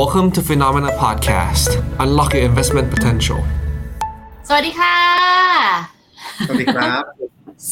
[0.00, 1.70] Welcome to Phenomena Podcast.
[2.04, 3.40] Unlock your investment potential.
[4.48, 4.96] สวัสดีค่ะ
[6.46, 7.02] สวัสดีครับ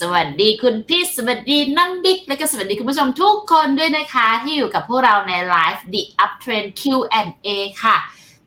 [0.01, 7.49] สวัสดีคุณพี่สวัสดีน้องบิ๊ก และก็สวัสดีคุณผู้ชมทุกคนด้วยนะคะ ที่อยู่กับพวกเราในไลฟ์ The Uptrend Q&A
[7.83, 7.97] ค่ะ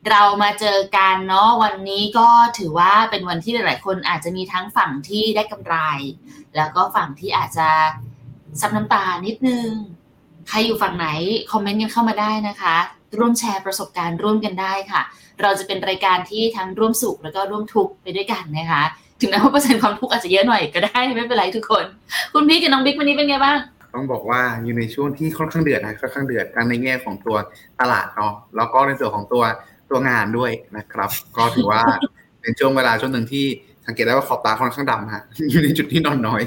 [0.08, 5.76] เรามาเจอกันเนาะวันนี้ก็ถือว่าเป็นวันที่หลาย ๆ คนอาจจะมีทั้งฝั่งที่ได้กำไร
[6.56, 7.68] แล้วก็ฝั่งที่อาจจะ
[8.60, 9.68] ซับน้ำตานิดนึง
[10.48, 11.08] ใครอยู่ฝั่งไหน
[11.50, 12.78] คอมเมนต์กันเข้ามาได้นะคะ
[13.18, 15.02] ร่วมแชร์ประสบการณ์ร่วมกันได้ค่ะ
[15.42, 18.82] เราจะเป็นรายการที่ทั้งร่วมสุขแล้วก็ร่วมทุกข์ไปด้วยกันนะคะ
[19.20, 21.84] ถึงแม้ว่าเปอร์เซ็นต์ความทุกข์อาจจะเยอะหน่อยก็ได้ไม่เป็นไรทุกคน
[22.32, 23.58] คุณพี่กับน้องบิ๊กวันนี้เป็นไงบ้าง
[23.94, 27.36] ต้องบอกว่าอยู่ในช่วงที่ค่อนข้างเดือดนะค่อนข้างเดือดทั้งในแง่ของตัว
[27.80, 29.42] ตลาดเนาะแล้วก็ในส่วนของตัว
[29.90, 31.82] ตัวงานด้วยนะครับ ก็ถือว่า
[32.40, 33.44] เป็นช่วงเวลาช่วงหนึ่งที่
[33.86, 36.42] สังเกตได้ว่าขอบตาค่อนข้างดำฮะอยู่ในจุดที่นอนน้อย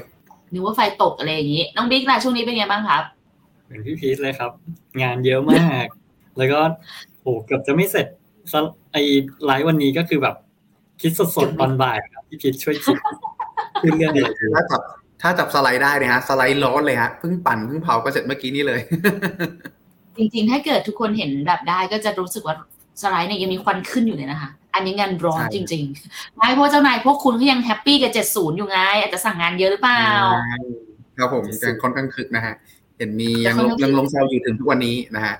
[0.53, 3.03] นึกว่าไฟตกอะไรอย่างนี้ น้องบิ๊กล่ะช่วงนี้เป็นไงบ้างครับ
[3.65, 4.51] เหมือนพี่พีทเลยครับ
[5.01, 5.85] งานเยอะมาก
[6.39, 6.59] แล้วก็
[7.21, 8.07] โหเกือบจะไม่เสร็จ
[8.51, 8.59] ซะ
[8.93, 9.01] ไอ้
[9.45, 10.35] ไลฟ์วันนี้ก็คือแบบ
[11.01, 12.97] คิดสดๆตอนบ่ายครับพี่พีทช่วยคิด
[13.81, 14.81] ขึ้นเรื่องอะไรดีถ้าจับ
[15.21, 18.81] ถ้าจับสไลด์ได้เนี่ยฮะสไลด์ร้อนเลยฮะเพิ่งปั่นเพิ่งเผาก็เสร็จเมื่อกี้นี่เลย
[20.17, 22.55] จริงๆ ถ้าเกิดทุกคนเห็นแบบได้ก็จะรู้สึกว่า
[23.01, 30.03] สไลด์เนี่ยยังมีควันขึ้นอยู่เลยนะคะ อันนี้งานร้อนใช่จริงๆไม่เพราะเจ้านายพวกคุณก็ยังแฮปปี้กับ70อยู่ไง อาจจะสั่งงานเยอะหรือเปล่า
[31.17, 32.53] ครับผมยังค่อนข้างคึกนะฮะ
[32.97, 35.35] เห็นมีแต่ยังค่อนลงข้างยังลงแซวอยู่ถึงทุกวันนี้นะฮะ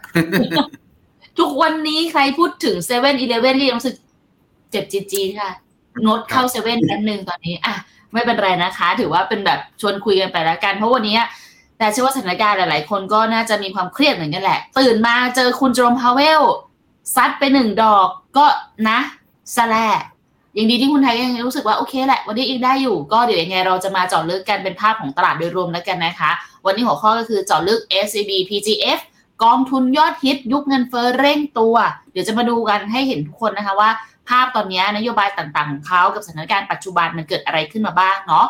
[1.40, 3.98] ทุกวันนี้ใครพูดถึงเซเว่นอีเลฟเว่นก็ยังรู้สึก
[4.72, 5.52] เจ็บจีจีดค่ะ
[6.06, 7.76] งดเข้าเซเว่นกันหนึ่งตอนนี้ อะ
[8.14, 11.18] ไม่เป็นไรนะคะ ถือว่าเป็นแบบชวนคุยกันไปแล้วกัน เพราะวันนี้
[11.78, 16.42] แต่เชื่อว่าสถานการณ์หลาย ๆ คนก็น่าจะมีความเครียดเหมือนกันแหละ ตื่นมาเจอคุณโจรมพาวเวล
[17.16, 18.46] ซัดไปหนึ่งดอกก็
[18.90, 19.00] นะ
[19.56, 19.76] สแล
[20.58, 26.32] ยังดีที่คุณไทยยังรู้สึกว่าโอเคแหละ วันนี้ยังได้อยู่ก็เดี๋ยวยังไงเราจะมาเจาะลึกกันเป็นภาพของตลาดโดยรวมแล้วกันนะคะ
[26.66, 29.00] วันนี้หัวข้อก็คือเจาะลึก SCB PGF
[29.44, 31.76] กองทุนยอดฮิตยุคเงินเฟ้อเร่งตัว
[32.12, 33.90] เดี๋ยวจะมาดูกันให้เห็นทุกคนนะคะว่า
[34.30, 38.48] ภาพตอนนี้นโยบายต่างๆของเขากับสถานการณ์ปัจจุบันมันเกิดอะไรขึ้นมาบ้างเนาะ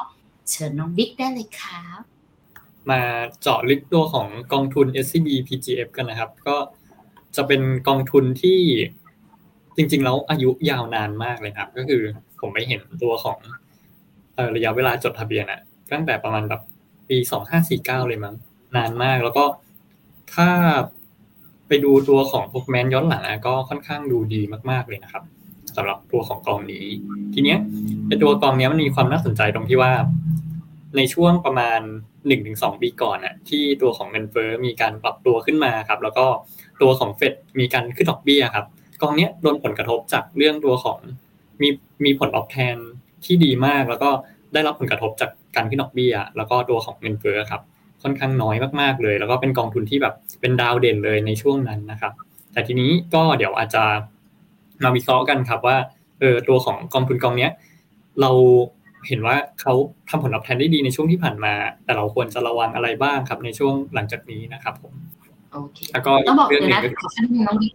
[0.49, 2.01] เชิญน้องบิ๊กได้เลยครับ
[2.89, 3.01] มา
[3.41, 6.55] เจาะลึกตัวของกองทุน SCB PGF กันนะครับ ก็
[7.35, 8.59] จะเป็นกองทุนที่
[9.75, 12.01] จริงๆแล้วอายุยาวนานมากเลยครับ ก็คือ
[12.39, 13.37] ผมไปเห็นตัวของ
[14.55, 15.59] ระยะเวลาจดทะเบียนอะ
[15.91, 16.61] ตั้งแต่ประมาณแบบ
[17.09, 18.35] ปีสองห้าสี่เก้าเลยมั้ง
[18.77, 19.43] นานมากแล้วก็
[20.35, 20.49] ถ้า
[21.67, 24.41] ไปดูตัวของพวกแมนย้อนหลังก็ค่อนข้างดูดี
[24.71, 25.23] มาก ๆเลยนะครับ
[25.75, 26.85] สำหรับตัวของกองนี้
[27.33, 27.59] ทีเนี้ย
[28.07, 29.91] ไอตัวกองนี้มันมีความน่าสนใจตรงที่ว่า
[30.97, 36.25] ในช่วงประมาณ1นถึงสปีก่อนน่ะที่ตัวของเงินเฟ้อมีการปรับตัวขึ้นมาครับ แล้วก็
[36.81, 38.65] ตัวของเฟดมีการขึ้นดอกเบี้ยครับ
[39.01, 40.99] กองนี้โดนผลกระทบจากเรื่องตัวของ
[41.61, 41.69] มี
[42.05, 42.75] มีผลตอบแทน
[43.25, 44.09] ที่ดีมาก แล้วก็
[44.53, 47.61] ได้รับผลกระทบจากการขึ้นดอกเบี้ย แล้วก็ตัวของเงินเฟ้อครับ
[48.03, 52.11] ค่อนข้างน้อยมากๆเลย แล้วก็เป็นกองทุนที่แบบเป็นดาวเด่นเลยในช่วงนั้นนะครับ
[52.53, 53.83] แต่ทีนี้ก็เดี๋ยวอาจจะ
[54.83, 55.77] มาวิเคราะห์กันครับว่า
[56.19, 57.51] เออตัวของกองทุนกองเนี้ย
[58.21, 58.31] เรา
[59.07, 59.73] เห็นว่าเขา
[60.09, 61.53] ทำผลตอบแทนได้ดีในช่วงที่ผ่านมา
[61.85, 64.93] แต่เราควรจะระวังอะไรบ้างครับ ในช่วงหลังจากนี้นะครับผม
[65.51, 67.73] โอเคแล้วก็ต้องบอกเรื่องเลยหนึ่นะงก็ขอขั้นนิดนึงน้องบิ๊ก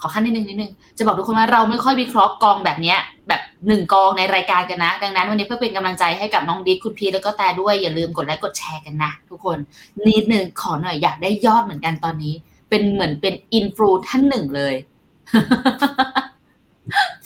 [0.00, 9.58] ขอขั้นนิดนึงนิดนึงจะบอกทุกคนว่าเราไม่ค่อยวิเคราะห์กองแบบเนี้ย แบบหนึ่งกองในรายการกันนะ ดังนั้นวันนี้เพื่อเป็นกำลังใจให้กับน้องบิ๊กคุณพีแล้วก็แต่ด้วยอย่าลืมกดไลค์กดแชร์กันนะ ทุกคน
[10.06, 12.34] นิดนึงขอหน่อยอยากได้ยอดเหมือนกันตอนนี้
[12.70, 14.74] เป็นเหมือนเป็นอินฟลูท่านหนึ่งเลย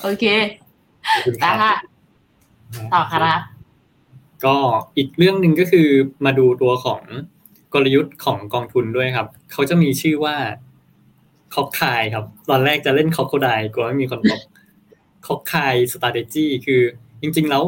[0.03, 0.25] โอเค
[1.13, 1.75] ขอบคุณคได้รับค่ะ
[2.95, 3.41] ต่อครับ
[4.45, 4.57] ก็
[4.97, 5.89] อีกเรื่องหนึ่งก็คือ
[6.25, 7.01] มาดูตัวของ
[7.75, 10.37] กลยุทธ์ของกองทุนด้วยครับ เขาจะมีชื่อว่า
[11.55, 14.41] คอกคายครับ ตอนแรกจะเล่นคอกโคไดกลัวไม่มีคนตอบ
[15.27, 16.83] คอกคายสตา t e g y คือ
[17.21, 17.65] จริง ๆ แล้ว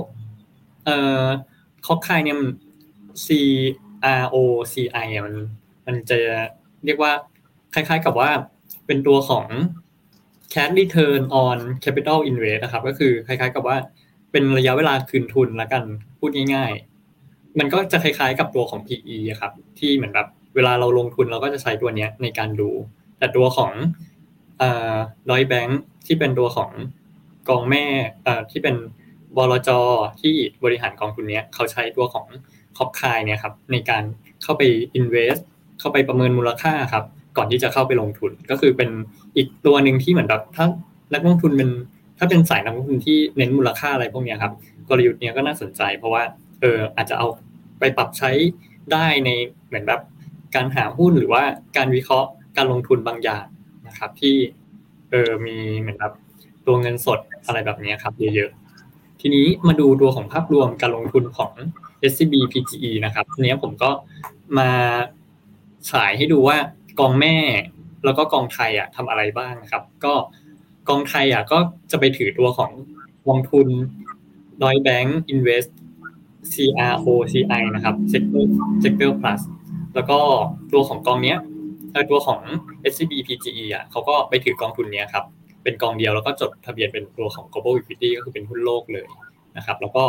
[0.85, 1.25] เอ่อ
[1.87, 2.49] คอกคายเนี่ยมัน
[3.27, 3.29] C
[4.23, 4.37] R O
[4.73, 4.75] C
[5.05, 5.35] I มัน
[5.87, 6.19] มันจะ
[6.85, 7.13] เรียกว่า
[7.75, 8.31] คล้ายๆกับว่า
[8.87, 9.45] เป็นตัวของ
[10.53, 13.77] cash return on capital invest นะครับ ก็คือคล้ายๆกับว่า
[14.33, 15.83] เป็นระยะเวลาคืนทุนละกัน
[16.19, 16.73] พูดง่าย
[17.17, 22.71] ๆ มันก็จะคล้ายๆกับตัวของ PE ครับ ที่เหมือนแบบเวลาเราลงทุนเราก็จะใช้ตัวเนี้ยในการดู
[23.19, 23.73] แต่ตัวของ
[24.59, 24.97] เอ่อ
[25.31, 26.71] ดอยแบงค์ที่เป็นตัวของ
[27.49, 27.85] กองแม่
[28.25, 28.77] เอ่อที่เป็น
[29.37, 29.71] บลจ
[30.21, 30.35] ที่
[30.65, 32.27] บริหารกองทุนเนี้ยเขาใช้ตัวของ
[32.77, 34.03] คอบคายเนี่ยครับในการ
[34.43, 34.63] เข้าไป
[34.99, 35.41] invest
[35.81, 37.05] เข้าไปประเมินมูลค่าครับ
[37.37, 38.91] ก่อนที่จะเข้าไปลงทุน ก็คือเป็น
[39.37, 40.67] อีกตัวหนึ่งที่เหมือนแบบถ้า
[41.15, 41.71] นักลงทุนเป็น
[42.19, 44.53] ถ้าเป็นสายนักลงทุนที่เน้นมูลค่าอะไรพวกนี้ครับ
[44.89, 46.23] กลยุทธ์เนี้ยก็น่าสนใจ เพราะว่า
[46.61, 47.27] เอออาจจะเอา
[47.79, 48.31] ไปปรับใช้
[48.93, 49.31] ได้ใน
[49.67, 50.01] เหมือนแบบ
[50.55, 51.43] การหาหุ้นหรือว่า
[51.77, 53.47] การวิเคราะห์การลงทุนบางอย่าง
[53.89, 54.37] นะครับ ที่
[55.11, 56.13] เออมีเหมือนแบบ
[56.69, 61.53] ตัวเงินสดอะไรแบบนี้ครับเยอะๆ ทีนี้มาดูตัวของภาพรวมการลงทุนของ
[62.11, 63.91] SCB PGE นะครับทีนี้ผมก็
[64.59, 64.71] มา
[65.91, 66.57] ฉายให้ดูว่า
[67.01, 67.37] กองแม่
[68.05, 70.15] แล้วก็กองไทยอะทำอะไรบ้างนะครับ ก็
[70.89, 71.59] กองไทยอะก็
[71.91, 72.71] จะไปถือตัวของ
[73.27, 73.69] กองทุน
[74.61, 75.71] Deutsche Bank Invest
[76.53, 78.45] CROCI นะครับ Sector
[78.83, 79.41] Sector Plus
[79.95, 80.19] แล้วก็
[80.73, 81.39] ตัวของกองเนี้ย
[82.11, 82.41] ตัวของ
[82.93, 85.25] SCB PGE อะเขาก็ไปถือกองทุนเนี้ยครับ
[85.69, 89.07] เป็นกองเดียวแล้วก็จดทะเบียนเป็นตัวของ global equity ก็คือเป็นหุ้นโลกเลย
[89.57, 90.05] นะครับ แล้วก็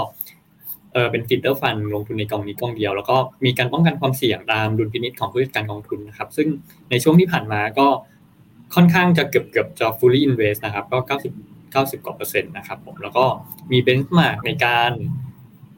[0.93, 6.47] เออเป็น feeder fund ลงทุนในกองนี้กองเดียว แล้วก็มีการป้องกันความเสี่ยงตามดุลพินิจของผู้จัดการกองทุนนะครับ ซึ่ง
[6.89, 7.87] ในช่วงที่ผ่านมาก็
[8.75, 13.25] ค่อนข้างจะเกือบเกือบจะ fully invest นะครับ ก็ 90 90กว่าเปอร์เซ็นต์นะครับผมแล้วก็
[13.71, 14.91] มี benchmark ในการ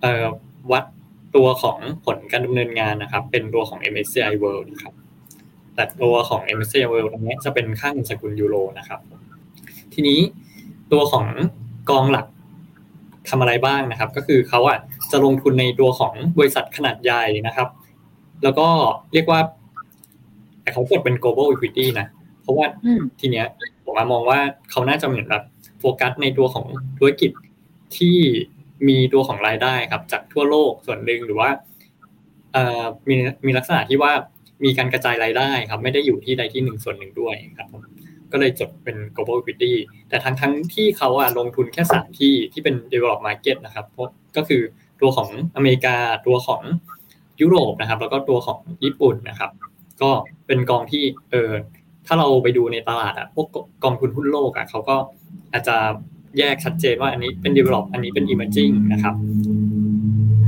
[0.02, 0.28] เอ่อ
[0.72, 0.84] วัด
[1.36, 4.94] ตัวของผลการดำเนินงานนะครับ เป็นตัวของ MSCI World นะครับ
[5.76, 9.00] แต่ตัวของ MSCI World ตรงนี้จะเป็นค่าเงินสกุลยูโรนะครับ
[9.94, 10.20] ทีนี้
[10.92, 11.26] ตัวของ
[11.90, 12.26] กองหลัก
[13.30, 14.78] ทำอะไรบ้างนะครับ ก็คือเขาอะ
[15.12, 17.68] จะลงทุนในตัวของบริษัทขนาดใหญ่นะครับ
[18.44, 18.68] แล้วก็
[19.14, 19.40] เรียกว่า
[20.62, 22.08] แต่เขากดเป็น global equity นะ
[22.42, 23.46] เพราะว่าอืมทีเนี้ย
[23.84, 24.40] ผมมองว่า
[24.72, 25.44] เขาน่าจะเหมือนแบบ
[25.80, 26.66] โฟกัสในตัวของ
[26.98, 27.32] ธุรกิจ
[27.98, 28.18] ที่
[28.88, 31.50] มีตัวของรายได้ครับ จากทั่วโลกส่วนหนึ่งหรือว่า
[32.54, 33.16] เอ่อมี
[33.46, 34.12] มีลักษณะที่ว่า
[34.64, 37.82] มีการกระจายรายได้ครับ ไม่ได้อยู่ที่ใดที่หนึ่งส่วนหนึ่งด้วยครับผม
[38.32, 39.74] ก็เลยจดเป็น global equity
[40.10, 44.62] แต่ทั้งทั้งที่เขาอะลงทุนแค่สามที่ที่เป็น develop market นะครับเพราะก็คือ
[45.02, 45.96] ตัวของอเมริกา
[46.28, 46.62] ตัวของ
[47.42, 49.52] ยุโรปนะครับ แล้วก็ตัวของญี่ปุ่นนะครับ
[50.02, 50.10] ก็
[50.48, 51.52] เป็นกองที่เออ
[52.08, 53.48] ถ้าเราไปดูในตลาดอะพวก
[53.84, 54.96] กองทุนหุ้นโลกอะเขาก็
[55.54, 55.76] อาจจะ
[56.38, 59.16] แยกชัดเจนว่าอันนี้เป็น develop อันนี้เป็น emerging นะครับ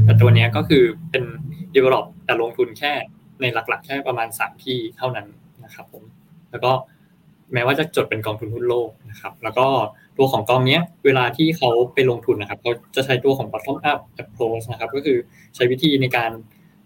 [0.05, 1.23] แต่ตัวเนี้ยก็คือเป็น
[1.75, 2.91] develop แต่ลงทุนแค่
[3.41, 5.27] ในหลักๆ แค่ประมาณสามที่เท่านั้น
[5.63, 6.03] นะครับผม
[6.51, 6.71] แล้วก็
[7.53, 9.67] แม้ว่าจะจดเป็นกองทุนหุ้นโลกนะครับ แล้วก็
[10.17, 15.17] ตัวของกองเนี้ย เวลาที่เขาไปลงทุนนะครับเขาจะใช้ตัวของ bottom up approach นะครับ ก็คือ
[15.55, 16.31] ใช้วิธีในการ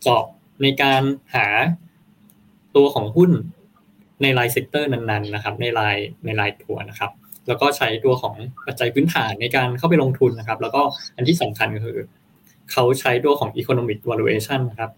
[0.01, 0.23] เจาะ
[0.63, 1.01] ในการ
[1.35, 1.47] หา
[2.75, 3.31] ตัวของหุ้น
[4.21, 7.11] ในราย sector นั้นๆนะครับ ในรายในรายตัวนะครับ
[7.47, 10.81] แล้วก็ใช้ตัวของปัจจัยพื้นฐานในการเข้าไปลงทุนนะครับ แล้วก็
[11.15, 11.97] อันที่สำคัญก็คือ
[12.71, 14.91] เขาใช้ตัวของ economic valuation นะครับ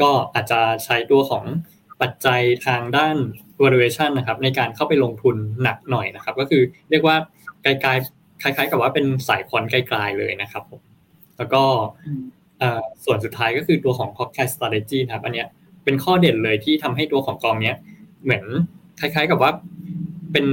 [0.00, 1.44] ก็อาจจะใช้ตัวของ
[2.00, 3.16] ปัจจัยทางด้าน
[3.62, 7.16] valuation นะครับในการเข้าไปลงทุนหนักหน่อยนะครับ ก็คือเรียกว่า
[7.62, 10.80] ไกลๆคล้ายๆ กับว่าเป็นสายคอนไกลๆเลยนะครับผม
[11.38, 11.62] แล้วก็
[12.58, 15.48] เอ่อส่วนสุดท้ายก็คือตัวของ cocktail strategy นะครับอันเนี้ย
[15.84, 17.76] เป็นข้อเด่นเลยที่ทำให้ตัวของกองเนี้ย
[18.24, 18.44] เหมือน
[19.00, 19.50] คล้ายๆกับว่า
[20.32, 20.46] เป็น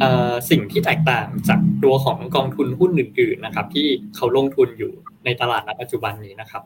[0.00, 3.86] เอ่อสิ่งที่แตกต่างจากตัวของกองทุนหุ้นอื่นๆนะครับ ที่
[4.16, 4.92] เขาลงทุนอยู่
[5.24, 6.62] ในตลาดณปัจจุบันนี้นะครับ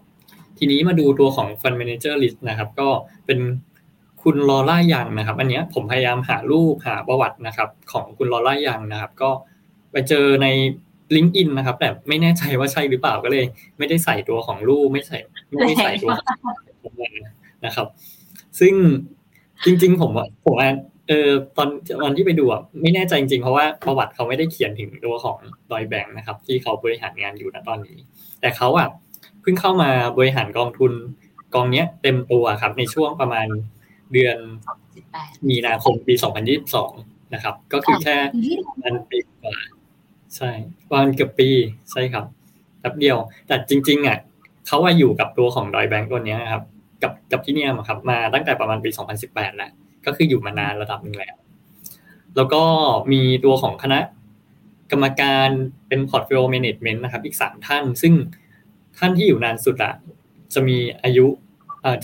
[0.58, 2.88] ทีนี้มาดูตัวของ Fund Manager List นะครับ ก็
[3.26, 3.38] เป็น
[4.24, 9.30] คุณลอร่ายังนะครับ อันนี้ผมพยายามหารูปหาประวัตินะครับ ของคุณลอร่ายังนะครับ ก็
[9.92, 10.46] ไปเจอใน
[11.16, 13.44] LinkedIn นะครับ แต่ไม่แน่ใจว่าใช่หรือเปล่าก็เลย
[13.78, 16.10] ไม่ได้ใส่ตัวของรูปไม่ใส่ไม่ได้ใส่ตัว
[17.64, 17.86] นะครับ
[18.60, 18.74] ซึ่ง
[19.64, 20.68] จริง ๆ ผมว่าผมว่า
[21.08, 21.68] เออตอน
[22.02, 25.38] ตอนที่ไปดูอะไม่แน่ใจจริงๆ เพราะว่าประวัติเขาไม่ได้เขียนถึงตัวของ
[25.70, 27.98] ดอยแบงค์นะครับ ที่เขาบริหารงานอยู่ณตอนนี้
[28.40, 28.88] แต่เขาอะ
[29.42, 30.92] เพิ่งเข้ามาบริหารกองทุน
[31.54, 33.46] กองเนี้ยเต็มตัวครับในช่วงประมาณ
[34.14, 34.36] เดือน
[34.94, 36.14] สิบแปดมีนาคมปี
[36.74, 38.16] 2022 นะครับ ก็คือแค่
[38.66, 39.56] ประมันปีกว่า
[40.36, 40.50] ใช่
[40.88, 41.48] ประมาณเกือบปี
[41.90, 42.24] ใช่ครับ
[42.80, 43.16] แป๊บเดียว
[43.46, 44.18] แต่จริง ๆอะ
[44.66, 46.62] เขาว่าอยู่กับตัวของดอยแบงค์ตัวเนี้ยครับ
[47.02, 48.90] กับกับที่เนี่ยครับ มาตั้งแต่ประมาณปี
[49.24, 49.70] 2018แหละ
[50.06, 51.34] ก็คืออยู่มานานระดับหนึ่งแล้ว
[52.36, 52.62] แล้วก็
[53.12, 54.00] มีตัวของคณะ
[54.90, 55.48] กรรมการ
[55.88, 58.14] เป็น portfolio management นะครับ อีกสามท่าน ซึ่ง
[58.98, 59.94] ท่านที่อยู่นานสุดอะ
[60.54, 61.43] จะมีอายุเอ่อ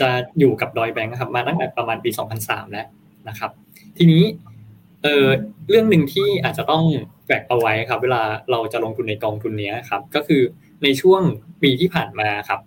[0.00, 0.08] จะ
[0.38, 2.10] อยู่กับดอยแบงค์ครับมาตั้งแต่ประมาณปี
[2.40, 2.86] 2003 แล้ว
[3.28, 3.50] นะครับ
[3.98, 4.22] ทีนี้
[5.02, 5.26] เออ
[5.68, 6.82] เรื่องหนึ่งที่อาจจะต้อง
[7.24, 10.42] แฝกเอาไว้ครับ เวลาเราจะลงทุนในกองทุนนี้ครับ ก็คือ
[10.82, 11.22] ในช่วง
[11.62, 12.60] ปีที่ผ่านมาครับ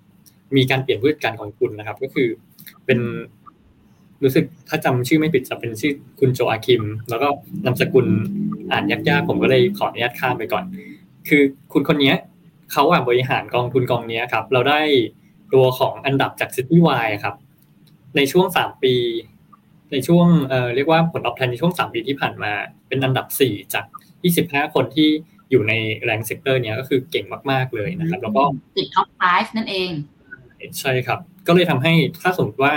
[0.56, 2.28] มีการเปลี่ยนผู้จัดการกองทุนนะครับ ก็คือ
[2.86, 3.00] เป็น
[4.24, 7.28] รู้สึกถ้าจำชื่อไม่ผิดจะเป็นชื่อคุณโจอาคิม แล้วก็
[7.66, 8.08] นามสกุล
[8.72, 10.64] อ่านยากๆผมก็เลยขออนุญาตข้ามไปก่อน
[11.28, 11.42] คือ
[11.74, 12.14] คุณคนนี้
[12.72, 14.82] เขาอะบริหารกองทุนกองนี้ครับ เราได้
[15.54, 17.36] ตัวของอันดับจาก City Y ครับ
[18.16, 18.96] ในช่วงสามปี
[19.92, 22.52] ในช่วงเอ่อเรียกว่าผลตอบแทนในช่วงสามปีที่ผ่านมา
[22.88, 23.86] เป็นอันดับสี่จาก
[24.24, 25.10] ยี่สิบห้าคนที่
[25.52, 25.74] อยู่ใน
[26.06, 28.44] แรง sector เนี้ยก็คือเก่งมากๆเลยนะครับ แล้วก็
[28.78, 29.92] ติด top 5 นั่นเอง
[30.80, 32.74] ใช่ครับ ก็เลยทำให้ถ้าสมมติว่า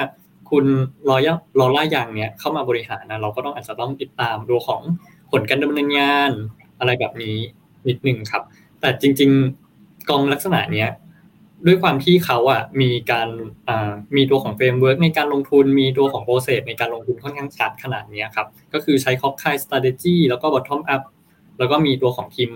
[0.51, 0.67] คุณ
[1.09, 1.29] รอย
[1.61, 4.83] รอล่ายางเนี้ยเข้ามาบริหารนะเราก็ต้องอาจจะต้องติดตามดูของ
[5.31, 6.31] ผลการดำเนินงาน
[6.79, 7.37] อะไรแบบนี้
[7.89, 8.43] นิดนึงครับ
[8.81, 9.31] แต่จริง
[9.71, 10.89] ๆ กองลักษณะเนี้ย
[11.67, 13.29] ด้วยความที่เขาอะมีการ
[14.17, 21.03] มีตัวของ framework ในการลงทุนมีตัวของ process ในการลงทุนค่อนข้างชัดขนาดนี้ครับ ก็คือใช้คอกคาย strategy แล้วก็ bottom up
[21.59, 22.51] แล้วก็มีตัวของทีม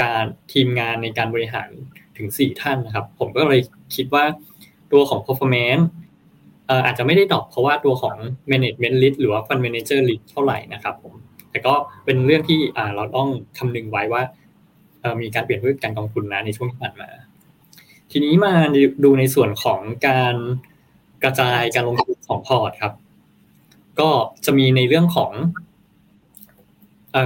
[0.00, 1.68] การทีมงานในการบริหาร
[2.16, 3.60] ถึงสี่ท่านนะครับ ผมก็เลย
[3.94, 4.24] คิดว่า
[4.92, 5.84] ตัวของ performance
[6.66, 8.16] เเอ่อาจจะไม่ได้ drop เพราะว่าตัวของ
[8.52, 11.14] management risk หรือว่า fund manager risk เท่าไหร่นะครับผม
[11.50, 11.74] แต่ก็
[12.04, 12.60] เป็นเรื่องที่
[12.96, 14.22] เราต้องคำนึงไว้ว่า
[15.22, 17.08] มีการเปลี่ยนพฤติการกองทุนนะในช่วงที่ผ่านมา
[18.10, 18.52] ทีนี้มา
[19.04, 20.36] ดูในส่วนของการ
[21.22, 22.94] กระจายการลงทุนของพอร์ตครับ
[24.00, 24.08] ก็
[24.44, 25.32] จะมีในเรื่องของ
[27.14, 27.18] อ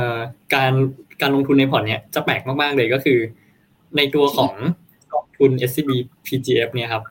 [0.55, 0.73] การ
[1.21, 3.19] การลงทุนในพอร์ตเนี้ยจะแปลกมากๆเลยก็คือ
[3.97, 4.53] ในตัวของ
[5.13, 5.91] กองทุน SCB
[6.27, 7.05] PGF เนี่ยครับ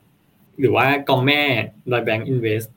[0.60, 1.42] หรือว่ากองแม่
[1.88, 2.68] โดย Bank Invest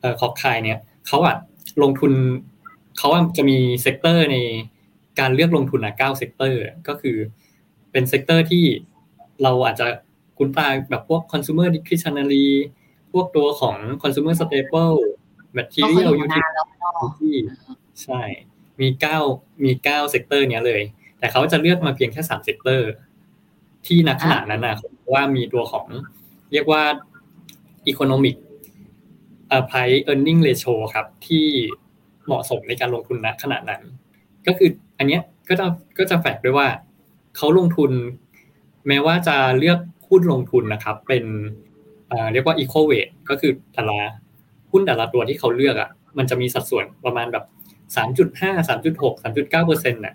[0.00, 1.36] เอ่อคอกคายเนี่ยเขาอะ
[1.82, 2.12] ลงทุน
[2.98, 4.36] เขาจะมี sector ใน
[5.20, 7.16] การเลือกลงทุนอะเก้า sector ก็คือ
[7.92, 8.64] เป็น sector ที่
[9.42, 9.86] เราอาจจะ
[10.38, 12.46] คุ้นตาแบบพวก consumer discretionary
[13.12, 14.82] พวกตัวของ consumer staple ก็
[15.56, 17.34] material เคยอยู่ utility นานแล้วเนาะที่
[18.02, 18.22] ใช่
[18.80, 19.18] มีเก้า
[19.64, 20.80] มีเก้า sector เนี้ยเลย
[21.18, 22.90] แต่เขาจะเลือกมาเพียงแค่สาม sector
[23.86, 24.76] ที่ณขณะนั้นนะ
[25.12, 25.86] ว่ามีตัวของ
[26.52, 26.82] เรียกว่า
[27.90, 28.36] economic
[29.48, 31.46] เอ่อ price earning ratio ครับ ที่
[32.26, 33.82] เหมาะสมในการลงทุนณขณะนั้น
[34.46, 35.66] ก็คืออันเนี้ยก็จะ
[35.98, 36.68] ก็จะแฝงด้วยว่า
[37.36, 37.90] เขาลงทุน
[38.86, 39.78] แม้ว่าจะเลือก
[40.08, 41.24] หุ้นลงทุนนะครับ เป็น
[42.08, 43.98] เอ่อเรียกว่า equal weight ก็คือแต่ละ
[44.72, 47.44] หุ้นแต่ละตัวที่เขาเลือกอะมันจะมีสัดส่วนประมาณแบบ
[47.96, 50.14] สามจุดห้าสามจุดหกสามจุดเก้าเปอร์เซ็นต์น่ะ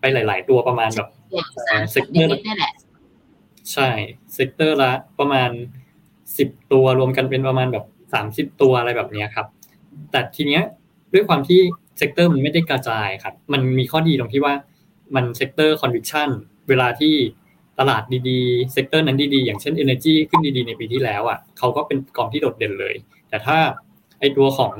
[0.00, 2.72] ไปหลาย ๆ ตัวประมาณแบบอย่างสาม sector นิดๆนี่แหละ
[3.72, 3.88] ใช่
[4.34, 5.50] sector ละประมาณ
[6.38, 9.46] สิบตัวรวมกันเป็นประมาณแบบสามสิบตัวอะไรแบบเนี้ยครับ
[10.10, 10.62] แต่ทีเนี้ย
[11.12, 11.60] ด้วยความที่
[11.98, 14.54] sector มันไม่ได้กระจายครับ มันมีข้อดีตรงที่ว่า
[15.14, 16.28] มัน sector conviction
[16.68, 17.14] เวลาที่
[17.78, 22.94] ตลาดดีๆ sector นั้นดีๆ อย่างเช่น Energy ขึ้นดีๆ ในปีที่แล้วอะเขาก็เป็นกองที่โดดเด่นเลย
[23.28, 23.56] แต่ถ้า
[24.20, 24.72] ไอตัวของ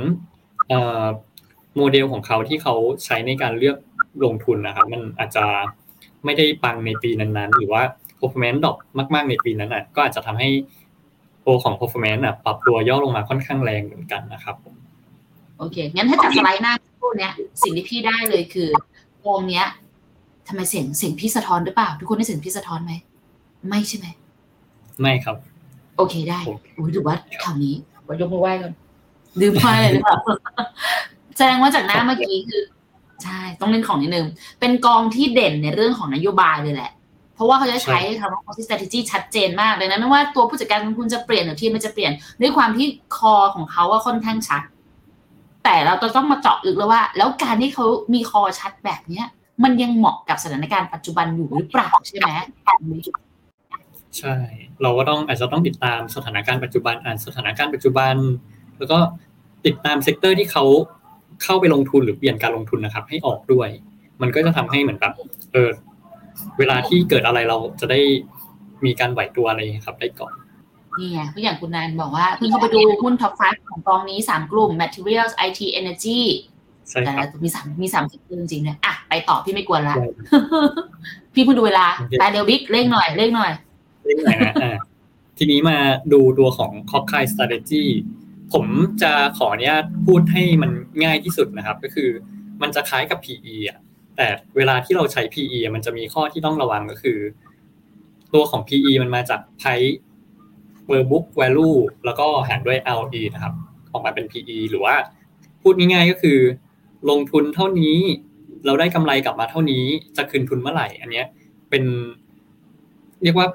[1.77, 2.75] โมเดลของเขาที่เขา
[3.05, 3.77] ใช้ในการเลือก
[4.25, 5.45] ลงทุนนะครับมันอาจจะ
[6.25, 7.83] ไม่ได้ปังในปีนั้นๆ หรือว่า
[8.21, 8.77] performance ดรอป
[9.15, 10.49] มาก ๆ ในปีนั้นอะก็อาจจะทำให้
[11.47, 14.57] ตัวของ performance อะปรับตัวย่อลงมาค่อนข้างแรงเหมือนกันนะครับ
[15.59, 18.69] โอเคงั้นถ้าจากสไลด์หน้าพูดเนี้ยสิ่งที่พี่ได้เลยคือ
[19.27, 19.67] วงเนี้ย
[20.49, 22.93] ทำไมเสียงเสียงพี่สะท้อนหรือเปล่า ทุกคนได้เสียงพี่สะท้อนไหม
[23.69, 24.07] ไม่ใช่ไหม
[25.01, 25.37] ไม่ครับ
[25.97, 27.75] โอเคได้โอเคอุ้ยถือว่าข่าวนี้
[28.07, 28.73] ว่ายกมือไหว้ก่อน
[29.41, 30.17] ลืมไหว้เลยหรือเปล่า
[31.37, 32.63] แสดงว่าจากหน้าเมื่อกี้คือ
[33.25, 34.27] ใช่ ต้องเล่นของนิดนึง
[34.61, 36.91] เป็นกองที่เด่นในเรื่องของนโยบายเลยแหละ
[37.35, 42.87] เพราะว่าเขาจะใช้คำว่า policy strategy ชัดเจนมากเลยนะไม่ว่าตัวผู้จัดการกองทุนจะเปลี่ยนหรือทีมมันจะเปลี่ยน ด้วยความที่
[43.17, 44.63] คอของเขาว่าค่อนข้างชัด
[45.65, 47.85] แต่เราจะต้องมาเจาะลึกแล้วว่า แล้วการที่เขา
[48.15, 49.27] มีคอชัดแบบเนี้ย
[49.65, 52.31] มันยังเหมาะกับสถานการณ์ปัจจุบันอยู่หรือเปล่าใช่ไหม
[54.19, 54.37] ใช่
[54.83, 58.15] เราก็ต้องอาจจะต้องติดตามสถานการณ์ปัจจุบันอ่านสถานการณ์ปัจจุบัน
[58.79, 58.99] แล้วก็
[59.67, 60.65] ติดตาม sector ที่เขา
[61.43, 63.69] เข้าไปลงทุนหรือเปลี่ยนการลงทุนนะครับ ให้ออกด้วย
[64.23, 65.15] มันก็จะทำให้เหมือนแบบ
[65.53, 65.71] เออ
[66.59, 68.01] เวลาที่เกิดอะไรเราจะได้
[68.85, 70.33] มีการไหวตัวอะไรครับ ได้ก่อน
[70.99, 76.23] นี่ไงก็อย่างคุณนันบอกว่าเพิ่งเข้าไปดูหุ้น top 5ของกองนี้สามกลุ่ม materials IT energy
[76.91, 80.07] ใช่แต่ครับละมีสามมีสามสิบจริงๆเนี่ยอะไปต่อพี่ไม่กวนละใช่
[81.35, 83.53] พี่เพิ่งดูเวลาโอเคไปเร็วบิ๊กเร่งหน่อยเร่งหน่อย
[84.05, 84.77] เรื่องไหนนะอ่า
[85.39, 85.79] ทีนี้มา
[86.13, 87.85] ดูตัวของ c o c k e y strategy
[88.53, 88.65] ผม
[89.03, 90.71] จะขออนุญาตพูดให้มัน
[91.05, 92.09] ง่ายที่สุดนะครับ ก็คือ
[92.63, 93.79] มันจะคล้ายกับ PE อะ
[94.17, 94.27] แต่
[94.57, 97.19] เวลาที่เราใช้ PE อะมันจะมีข้อที่ต้องระวังก็คือ
[98.35, 99.95] ตัวของ PE มันมาจาก price
[100.87, 103.55] per book value แล้วก็หารด้วย ROE นะครับ
[103.93, 104.95] ออกมาเป็น PE หรือว่า
[105.63, 106.39] พูดง่ายๆก็คือ
[107.11, 107.97] ลงทุนเท่านี้
[108.67, 109.85] เราได้กำไรกลับมาเท่านี้
[110.17, 111.27] จะคืนทุนเมื่อไหร่ อันเนี้ย
[111.71, 111.85] เป็น
[113.23, 113.49] เรียกว่า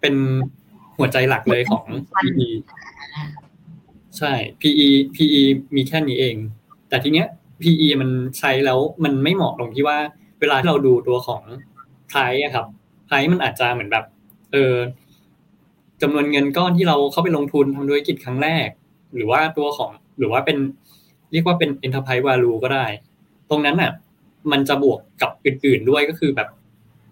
[0.00, 0.14] เป็น
[0.96, 1.84] หัวใจหลักเลยของ
[2.16, 2.48] PE
[4.18, 5.42] ใช่ PE PE
[5.76, 6.36] มีแค่นี้เอง
[6.88, 7.26] แต่ทีเนี้ย
[7.62, 9.98] PE มันใช้แล้วมันไม่เหมาะตรงที่ว่า
[10.40, 11.42] เวลาที่เราดูตัวของ
[12.08, 12.66] ไพรอะครับ
[13.06, 14.04] ไพรมันอาจจะเหมือนแบบ
[14.52, 14.74] เออ
[16.02, 18.68] จำนวนเงินก้อนที่เราเข้าไปลงทุนทำธุรกิจครั้งแรก
[19.14, 20.58] หรือว่าตัวของหรือว่าเป็น
[21.32, 22.86] เรียกว่าเป็น enterprise value ก็ได้
[23.50, 23.92] ตรงนั้นอะ
[24.52, 26.48] มันจะบวกกับอื่น ๆด้วยก็คือแบบ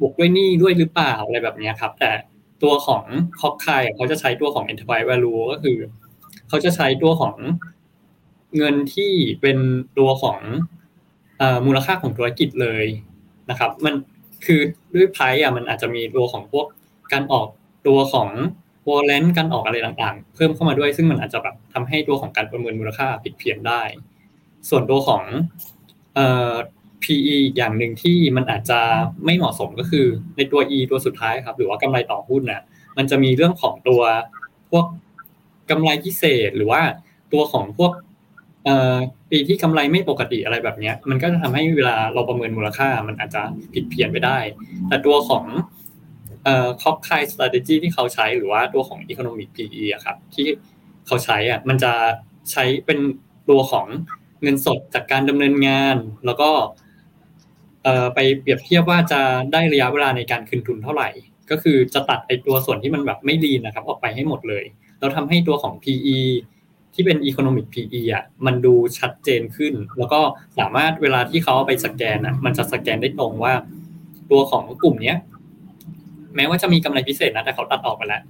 [0.01, 2.11] บวกด้วยนี้ด้วยหรือเปล่าอะไรแบบนี้ครับ แต่
[2.63, 3.05] ตัวของ
[3.41, 5.79] คอกคายเขาจะใช้ตัวของ enterprise value ก็คือ
[6.49, 7.35] เขาจะใช้ตัวของ
[8.57, 9.59] เงินที่เป็น
[9.99, 10.39] ตัวของ
[11.41, 12.85] อมูลค่าของธุรกิจเลย
[13.51, 13.95] นะครับ มัน
[14.47, 14.61] คือ
[14.95, 16.67] ด้วยไพร์อะมันอาจจะมีตัวของพวก
[17.13, 17.49] การออก
[17.87, 18.29] ตัวของ
[18.88, 23.83] วอลเลนการออกอะไรต่างๆ เพิ่มเข้ามาด้วยซึ่งมันอาจจะแบบทำให้ตัวของการประเมินมูลค่าผิดเพี้ยนได้
[24.68, 25.23] ส่วนตัวของ
[26.14, 26.54] เอ่อ
[27.02, 28.80] PE อย่างหนึ่งที่มันอาจจะ
[29.25, 32.62] ไม่เหมาะสมก็คือในตัว E ตัวสุดท้ายครับ หรือว่ากำไรต่อหุ้นน่ะ
[32.97, 34.00] มันจะมีเรื่องของตัว
[34.71, 34.87] พวก
[35.71, 36.83] กำไรพิเศษหรือว่า
[37.33, 37.92] ตัวของพวก
[38.64, 38.97] เอ่อ
[39.30, 43.42] ปีที่กำไรไม่ปกติอะไรแบบนี้มันก็จะทำให้เวลาเราประเมินมูลค่า มันอาจจะ
[43.75, 44.38] ผิดเพี้ยนไปได้
[44.88, 45.45] แต่ตัวของ
[46.45, 50.47] เอ่อ c o p คาย strategy ที่เขาใช้หรือว่าตัวของ economic PE อะครับ ที่
[51.07, 51.92] เขาใช้อะมันจะ
[52.52, 52.99] ใช้เป็น
[53.49, 53.87] ตัวของ
[54.42, 56.50] เงินสดจากการดำเนินงาน แล้วก็
[57.85, 59.21] เอ่อไปเปรียบเทียบว่าจะ
[59.52, 61.09] ได้ระยะเวลาในการคืนทุนเท่าไหร่
[61.50, 64.64] ก็คือจะตัดไอตัวส่วนที่มันแบบไม่ดีนะครับ ออกไปให้หมดเลย
[64.99, 66.18] แล้วทำให้ตัวของ PE
[66.95, 70.21] ที่เป็น economic PE อะมันดูชัดเจนขึ้น แล้วก็
[70.59, 73.54] สามารถเวลาที่เขาไปสแกนอะมันจะสแกนได้ตรงว่า
[74.30, 75.16] ตัวของกลุ่มเนี้ย
[76.37, 78.23] แม้ว่าจะมีกำไรพิเศษนะแต่เขาตัดออกไปแล้ว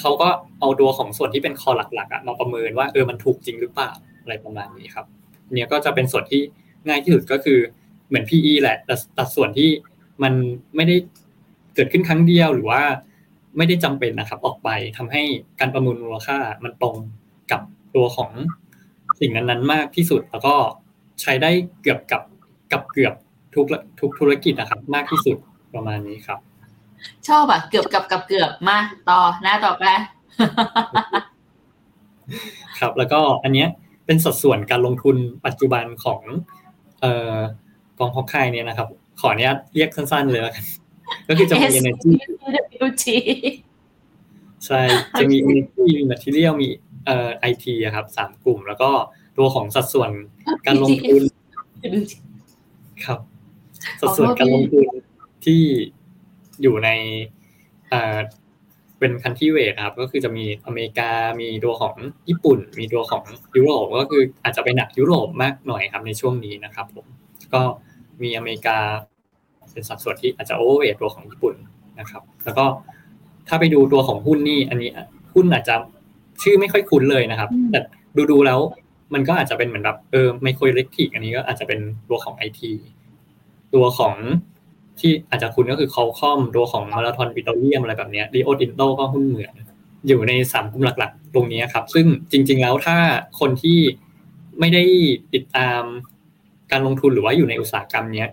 [0.00, 0.28] เขาก็
[0.60, 3.90] เอาตัวของส่วนที่เป็นคอหลักๆอะมาประเมินว่าเออมันถูกจริงหรือเปล่า
[4.22, 5.06] อะไรประมาณนี้ครับ
[5.52, 6.40] เนี่ยก็จะเป็นส่วนที่
[6.88, 7.58] ง่ายที่สุดก็คือ
[8.08, 9.70] เหมือน PE แหละแต่ตัดส่วนที่
[10.22, 10.32] มัน
[10.76, 10.96] ไม่ได้
[11.74, 12.82] เกิดขึ้นครั้งเดียวหรือว่า
[13.56, 15.22] ไม่ได้จำเป็นนะครับ ออกไปทำให้
[15.60, 16.94] การประมูลมูลค่ามันตรง
[17.52, 17.60] กับ
[17.94, 18.30] ตัวของ
[19.20, 20.54] สิ่งนั้นๆ มากที่สุด แล้วก็
[21.20, 21.50] ใช้ได้
[21.82, 22.22] เกือบกับ
[22.72, 23.14] กับเกือบ
[23.54, 23.66] ทุก
[24.00, 25.36] ทุกธุรกิจนะครับ มากที่สุด
[25.74, 26.38] ประมาณนี้ครับ
[27.28, 28.78] ชอบอะเกือบกับกับเกือบมา
[29.08, 29.84] ต่อหน้าต่อไป
[32.78, 33.68] ครับ แล้วก็อันเนี้ย
[34.06, 35.16] เป็นสัดส่วนการลงทุน
[35.46, 36.22] ปัจจุบันของ
[37.00, 37.36] เอ่อ
[37.98, 38.88] กองฮอกไกเนี่ยนะครับ
[39.20, 40.64] ขออนุญาตเรียกสั้นๆเลยแล้วกัน
[41.28, 42.10] ก็คือจะมี energy
[42.64, 43.04] SWG
[44.66, 44.80] ใช่
[45.18, 46.68] จะมี energy มี material มี
[47.06, 48.90] เอ่อ IT อะครับสามกลุ่ม แล้วก็
[49.38, 50.10] ตัวของสัดส่วน
[50.66, 51.22] การลงทุน
[53.04, 53.18] ครับ
[54.00, 54.86] สัดส่วนการลงทุน
[55.44, 55.62] ที่
[56.62, 56.88] อยู่ใน
[57.88, 58.16] เอ่อ
[58.98, 61.94] เป็นคันที่เวทครับ ก็คือจะมีอเมริกามีตัวของ
[62.28, 63.22] ญี่ปุ่น มีตัวของ
[63.56, 67.06] ยุโรปก็คืออาจจะไปหนักยุโรปมากหน่อยครับในช่วงนี้นะครับ ผม
[67.54, 67.62] ก็
[68.22, 68.78] มีอเมริกา
[69.72, 71.54] เป็นสัดส่วนที่อาจจะ overweight ตัวของญี่ปุ่น
[72.00, 72.64] นะครับ แล้วก็
[73.48, 74.90] ถ้าไปดูตัวของหุ้นนี่ อันนี้
[75.34, 75.74] หุ้นอาจจะ
[76.42, 77.80] ชื่อไม่ค่อยคุ้นเลยนะครับ แต่
[78.16, 78.60] ดูดูแล้ว
[79.14, 82.72] มันก็อาจจะเป็นเหมือนแบบเออ Microelectronics อันนี้ก็อาจจะเป็นตัวของไอที
[83.74, 84.14] ตัวของ
[85.00, 89.54] ที่อาจจะคุณก็คือ Qualcomm ตัวของ Marathon Petroleum อะไรแบบนี้ Rio Tinto ก็หุ้นเหมือน
[90.06, 92.96] อยู่ในสามกลุ่มหลักๆ ตรงนี้ครับ ซึ่งจริง ๆ แล้วถ้า
[93.40, 93.78] คนที่
[94.60, 94.82] ไม่ได้
[95.34, 95.82] ติดตาม
[96.72, 98.28] การลงทุนหรือว่าอยู่ในอุตสาหกรรมเนี้ย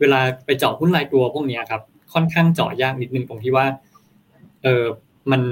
[0.00, 1.82] เวลาไปเจาะหุ้นรายตัวพวกนี้ครับ
[2.14, 3.66] ค่อนข้างเจาะยากนิดนึงตรงที่ว่า
[4.62, 4.84] เออ
[5.32, 5.42] มัน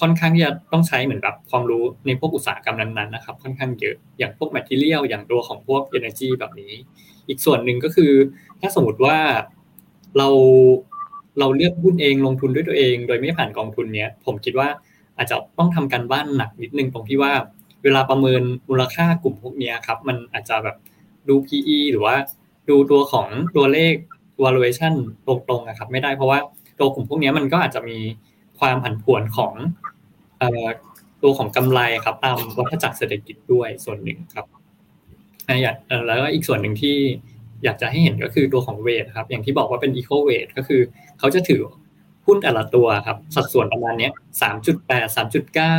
[0.00, 6.72] ค่อนข้างที่จะต้องใช้เหมือนแบบความรู้ในพวกอุตสาหกรรมนั้นๆนะครับ ค่อนข้างเยอะอย่างพวกแมทเทียลอย่างตัวของพวก energy แบบนี้
[7.28, 8.12] อีกส่วนหนึ่งก็คือ
[8.60, 9.16] ถ้าสมมติว่า
[10.16, 10.28] เรา
[11.38, 14.68] เราเลือกหุ้นเองลงทุนด้วยตัวเอง โดยไม่ผ่านกองทุนเนี้ย ผมคิดว่า
[15.16, 17.32] อาจจะต้องทำการบ้านหนักนิดนึงตรงที่ว่า
[17.82, 20.76] เวลาประเมินมูลค่ากลุ่มพวกนี้ครับ มันอาจจะแบบ
[21.28, 22.16] ดู PE หรือว่า
[22.68, 23.94] ดูตัวของตัวเลข
[24.44, 24.94] valuation
[25.26, 26.38] ตรงๆนะครับไม่ได้เพราะว่า
[26.80, 27.98] ตัวกลุ่มพวกนี้มันก็อาจจะมี
[28.58, 29.52] ความผันผวนของ
[31.22, 34.46] ตัวของกำไรครับ ตามวัฏจักรเศรษฐกิจด้วยส่วนหนึ่งครับ
[36.06, 36.96] แล้วก็อีกส่วนหนึ่งที่
[37.64, 40.80] อยากจะให้เห็นก็คือตัวของเวทครับ อย่างที่บอกว่าเป็นอีโคเวทก็คือ
[41.18, 41.60] เขาจะถือ
[42.26, 44.10] หุ้นแต่ละตัวครับ สัดส่วนประมาณนี้
[44.42, 45.76] สามจุดแปดสามจุดเก้า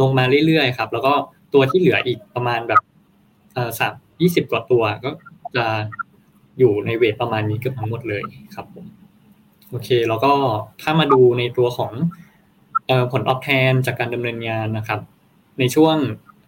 [0.00, 1.12] ลงมาเรื่อยๆครับ แล้วก็
[1.54, 2.80] ตัวที่เหลืออีกประมาณแบบ
[3.78, 5.10] สามยี่สิบกว่าตัวก็
[5.56, 5.64] จะ
[6.58, 8.22] อยู่ในเวทประมาณนี้เกือบทั้งหมดเลย
[8.54, 8.86] ครับผม
[9.70, 10.32] โอเค แล้วก็
[10.82, 11.92] ถ้ามาดูในตัวของ
[13.12, 15.00] ผลตอบแทนจากการดำเนินงานนะครับ
[15.58, 15.96] ในช่วง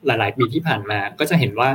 [0.07, 1.71] หลาย ๆ ปีที่ผ่านมา ก็จะเห็นว่า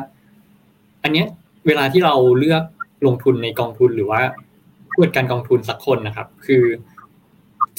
[1.03, 1.27] อันเนี้ย
[1.67, 2.63] เวลาที่เราเลือก
[3.05, 4.21] ลงทุนในกองทุนหรือว่า
[4.91, 6.63] ผู้จัดการกองทุนสักคนนะครับ คือ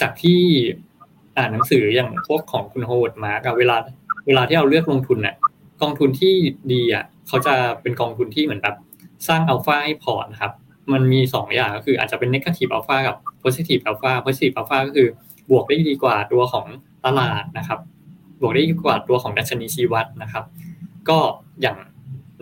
[0.00, 0.40] จากที่
[1.36, 3.76] อ่านหนังสืออย่างพวกของคุณ Howard Marks เวลา
[4.26, 5.34] เวลาที่เราเลือกลงทุนเนี่ย
[5.82, 6.34] กองทุนที่
[6.72, 8.76] ดีอะเขาจะเป็นกองทุนที่เหมือนแบบ
[9.28, 10.52] สร้างอัลฟาให้พอร์ตนะครับ
[10.92, 15.08] มันมีสองอย่างก็คืออาจจะเป็น negative alpha กับ positive alpha positive alpha ก็คือ
[15.50, 16.66] บวกได้ดีกว่าตัวของ
[17.04, 17.80] ตลาดนะครับ
[18.40, 20.44] บวกได้ดีกว่าตัวของดัชนีชี้วัดนะครับ
[21.08, 21.18] ก็
[21.60, 21.76] อย่าง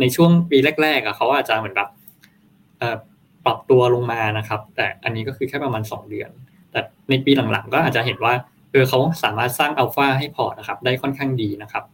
[0.00, 1.88] ในช่วงปีแรกๆอะเขาอาจจะเหมือนแบบ
[3.44, 6.30] ปรับตัวลงมานะครับ แต่อันนี้ก็คือแค่ประมาณสองเดือน
[6.72, 6.80] แต่
[7.10, 8.34] ในปีหลังๆ ก็อาจจะเห็นว่า
[8.72, 11.84] เออเขาสามารถสร้างอัลฟาให้พอร์ตนะครับ ได้ค่อนข้างดีนะครับ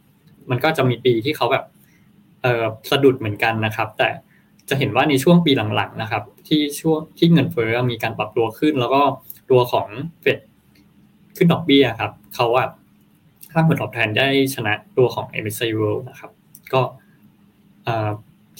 [0.51, 1.65] มันก็จะมีปีที่เขาแบบ
[2.43, 4.09] เออสะดุดเหมือนกันนะครับ แต่
[4.69, 9.01] จะเห็นว่าในช่วงปีหลังๆนะครับ ที่ช่วงที่เงินเฟ้อมีการปรับตัวขึ้น แล้วก็
[9.51, 9.87] ตัวของ
[10.21, 10.39] เฟด
[11.37, 12.69] ขึ้นดอกเบี้ยครับเขาอะ
[13.53, 16.31] ค่าผลตอบแทนได้ชนะตัวของ MSCI World นะครับ
[16.73, 16.81] ก็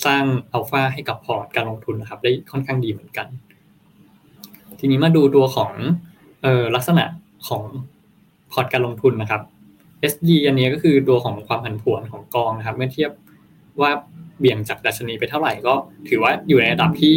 [0.05, 3.27] สร้างอัลฟาให้กับพอร์ตการลงทุนนะครับ ได้ค่อนข้างดีเหมือนกัน
[4.79, 5.73] ทีนี้มาดูตัวของ
[6.75, 7.05] ลักษณะ
[7.49, 7.63] ของ
[8.53, 9.43] พอร์ตการลงทุนนะครับ
[10.13, 13.11] SD อันนี้ก็คือตัวของความผันผวนของกองนะครับ เมื่อเทียบ
[13.81, 13.91] ว่า
[14.39, 15.75] เบี่ยงจากดัชนีไปเท่าไหร่ก็
[16.09, 17.17] ถือว่าอยู่ในระดับที่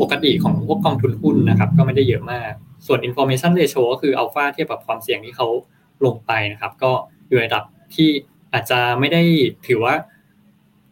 [0.00, 2.52] ปกติของพวกกองทุนหุ้นนะครับ ก็ไม่ได้เยอะมาก
[2.86, 5.48] ส่วน information ratio ก็คืออัลฟาเทียบกับความเสี่ยงที่เขา
[6.04, 6.90] ลงไปนะครับ ก็
[7.28, 8.08] อยู่ในระดับที่
[8.52, 9.22] อาจจะไม่ได้
[9.66, 9.94] ถือว่า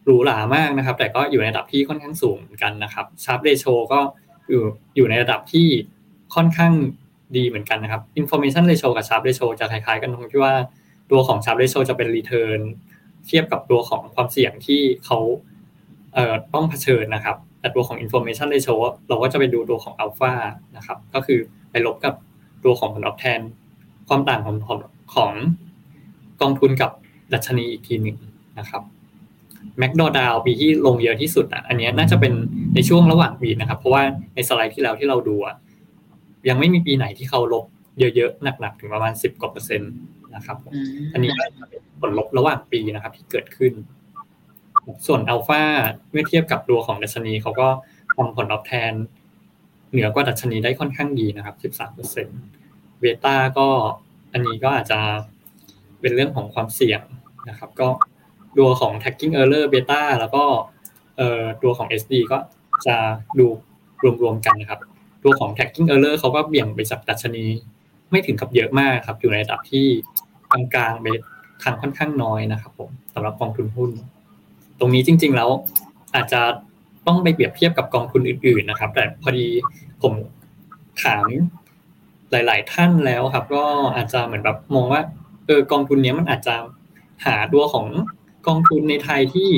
[0.05, 3.99] หรูหรามากนะครับ แต่ก็อยู่ในระดับที่ค่อนข้างสูงเหมือนกันนะครับ Sharpe ratio ก็
[4.49, 4.63] อยู่
[4.95, 5.67] อยู่ในระดับที่
[6.35, 6.73] ค่อนข้าง
[7.37, 10.53] ดีเหมือนกันนะครับ information ratio กับ sharp ratio จะคล้ายๆกันตรงที่ว่า
[11.11, 12.59] ตัวของ Sharpe ratio จะเป็น return
[13.27, 15.19] เทียบกับตัวของความเสี่ยงที่เขา
[16.13, 18.75] เอ่อต้องเผชิญนะครับ แต่ตัวของ information ratio
[19.09, 20.33] เราก็จะไปดูตัวของอัลฟา
[20.77, 21.39] นะครับ ก็คือ
[21.71, 22.13] ไปลบกับ
[22.63, 23.39] ตัวของผลตอบแทน
[24.07, 24.79] ความต่างของของ
[25.15, 25.31] ของ
[26.41, 26.91] กองทุนกับ
[27.33, 28.17] ดัชนีอีกทีหนึ่ง
[28.59, 28.83] นะครับ
[29.79, 32.33] แมคโดดาวปีที่ลงเยอะที่สุดอะอันนี้น่าจะเป็น
[32.75, 34.03] ในช่วงระหว่างปีนะครับ เพราะว่า
[34.35, 35.55] ในสไลด์ที่แล้วที่เราดูอะ
[36.49, 37.65] ยังไม่มีปีไหนที่เขาลบ
[37.99, 39.93] เยอะๆหนักๆถึงประมาณสิบกว่าเปอร์เซ็นต์
[40.35, 43.73] นะครับอืมอันนี้ก็จะเป็นผลลบระหว่างปีนะครับ ที่เกิดขึ้น
[45.07, 45.63] ส่วนอัลฟา
[46.11, 47.67] เมื่อเทียบกับตัวของดัชนีเขาก็
[48.15, 48.91] ทำผลตอบแทน
[49.91, 52.39] เหนือกว่าดัชนีได้ค่อนข้างดีนะครับ13เปอร์เซ็นต์
[52.99, 53.67] เบต้าก็
[54.33, 54.99] อันนี้ก็อาจจะ
[56.01, 57.01] เป็นเรื่องของความเสี่ยง
[57.49, 57.87] นะครับ ก็
[58.57, 60.43] ตัวของ tagging error เบต้าแล้วก็
[61.63, 62.37] ตัวของ SD ก็
[62.87, 62.95] จะ
[63.39, 63.47] ดู
[64.21, 64.79] รวมๆกันนะครับ
[65.23, 67.45] ตัวของ tagging error เขาก็เบี่ยงไปจากดัชนี
[68.11, 69.87] ไม่ถึงกับเยอะมากครับ อยู่ในระดับที่
[70.51, 71.07] กลางๆไป
[71.63, 73.91] ทางค่อนข้างน้อยนะครับผมสำหรับกองทุนหุ้น
[74.79, 75.49] ตรงนี้จริง ๆ แล้ว
[76.15, 76.41] อาจจะ
[77.07, 79.47] ต้องไปเปรียบเทียบกับกองทุนอื่น ๆ นะครับ แต่พอดี
[80.01, 80.13] ผม
[81.03, 81.27] ถาม
[82.31, 83.63] หลาย ๆ ท่านแล้วครับ ก็
[83.95, 85.01] อาจจะเหมือนแบบมองว่า
[85.47, 86.55] เออกองทุนนี้มันอาจจะ
[87.25, 87.85] หาตัวของ
[88.47, 89.49] กองทุนในไทยที่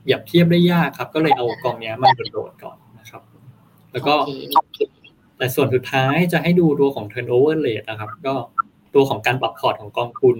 [0.00, 3.22] เปรียบเทียบได้ยากครับ ก็เลยเอากองเนี้ยมาโดดๆก่อนนะครับ
[3.92, 4.78] แล้วก็โอเค
[5.36, 8.34] แต่ส่วนสุดท้ายจะให้ดูตัวของ turnover rate นะครับ ก็
[8.94, 10.36] ตัวของการปรับพอร์ตของกองทุน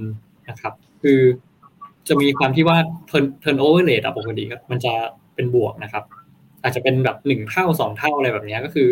[0.49, 1.21] นะครับ คือ
[2.09, 2.79] จะมีความที่ว่า
[3.11, 4.93] turn turnover rate อะปกติครับมันจะ
[5.35, 6.05] เป็นบวกนะครับ
[6.63, 8.89] อาจจะเป็นแบบหนึ่งเท่าสองเท่าอะไรแบบเนี้ยก็คือ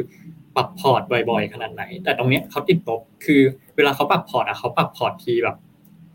[0.57, 3.41] ปรับพอร์ตบ่อยๆ ขนาดไหน แต่ตรงเนี้ยเขาติดลบคือ
[3.77, 5.57] เวลาเขาปรับพอร์ตอะเขาปรับพอร์ตทีแบบ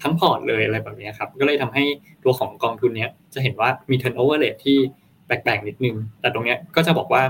[0.02, 1.84] ทั้งพอร์ตเลยอะไรแบบนี้ครับ ก็เลยทำให้
[2.24, 4.78] ตัวของกองทุนเนี้ยจะเห็นว่ามี turnover rate ที่
[5.26, 7.24] แปลกๆนิดนึง แต่ตรงเนี้ยก็จะบอกว่า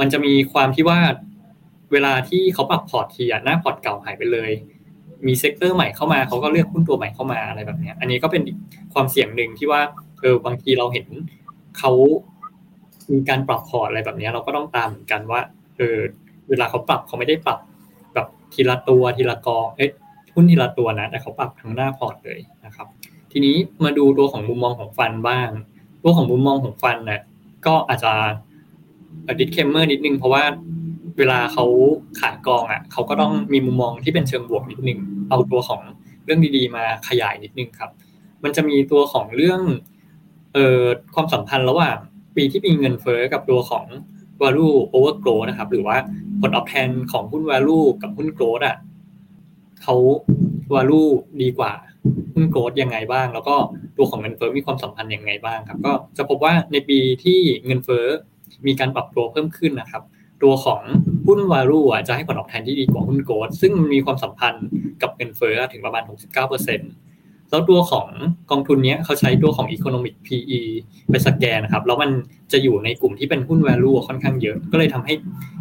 [0.00, 0.98] มันจะมีความที่ว่า
[1.92, 4.50] เวลาที่เขาปรับพอร์ตทีอะหน้าพอร์ตเก่าหายไปเลย
[5.26, 8.42] มี sector ใหม่เข้ามาเขาก็เลือกหุ้นตัวใหม่เข้ามาอะไรแบบนี้อันนี้ก็เป็น
[8.94, 9.80] ความเสี่ยงหนึ่งที่ว่า
[10.20, 11.06] เออบางทีเราเห็น
[11.78, 11.92] เขา
[13.12, 15.40] มีการปรับพอร์ตอะไรแบบนี้เราก็ต้องตามเหมือนกันว่า
[15.76, 15.98] เออ
[16.48, 17.58] เวลาเขาปรับเขาไม่ได้ปรับ
[18.14, 19.90] แบบทีละตัวทีละกองเอ๊ะ
[20.34, 22.86] หุ้นทีละตัวนะ แต่เขาปรับทั้งหน้าพอร์ตเลยนะครับ
[23.32, 25.48] ทีนี้มาดูตัวของมุมมองของ fund บ้าง
[26.02, 27.22] ตัวของมุมมองของ fund เนี่ย
[27.66, 28.12] ก็อาจจะ
[29.38, 30.44] disclaimer นิดนึงเพราะว่า
[31.18, 31.64] เวลาเขา
[32.20, 35.80] ขายกองอะเขาก็ต้องมีมุมมองที่เป็นเชิงบวกนิดนึง เอาตัวของ
[36.24, 37.90] เรื่องดีๆ มาขยายนิดนึงครับ
[38.44, 39.60] มันจะมีตัวของเรื่อง
[40.54, 40.82] เอ่อ
[41.14, 41.96] ความสัมพันธ์ระหว่าง
[42.36, 43.84] ปีที่มีเงินเฟ้อกับตัวของ
[44.40, 45.96] value over growth นะครับ หรือว่า
[46.40, 48.76] ผลตอบแทนของหุ้น value กับหุ้น growth อะ
[49.84, 49.96] เขา
[50.74, 51.10] value
[51.42, 51.72] ดีกว่า
[52.34, 53.56] หุ้นโกลด์ยังไงบ้าง แล้วก็
[53.96, 58.06] ตัวของเงินเฟ้อมีความสัมพันธ์ยังไงบ้างครับ ก็จะพบว่าในปีที่เงินเฟ้อ
[58.66, 60.02] มีการปรับตัวเพิ่มขึ้นนะครับ
[60.42, 60.80] ตัวของ
[61.26, 64.66] หุ้นวารุอะจะให้ผลตอบแทนที่ดีกว่าหุ้นโกลด์ซึ่งมีความสัมพันธ์
[65.02, 66.02] กับเงินเฟ้อถึงประมาณ
[66.72, 68.06] 69%แล้วตัวของ
[68.50, 70.60] กองทุนเนี้ยเขาใช้ตัวของ economic PE
[71.10, 72.10] ไปสแกนนะครับ แล้วมัน
[72.52, 75.14] จะอยู่ในกลุ่มที่เป็นหุ้น value ค่อนข้างเยอะ ก็เลยทำให้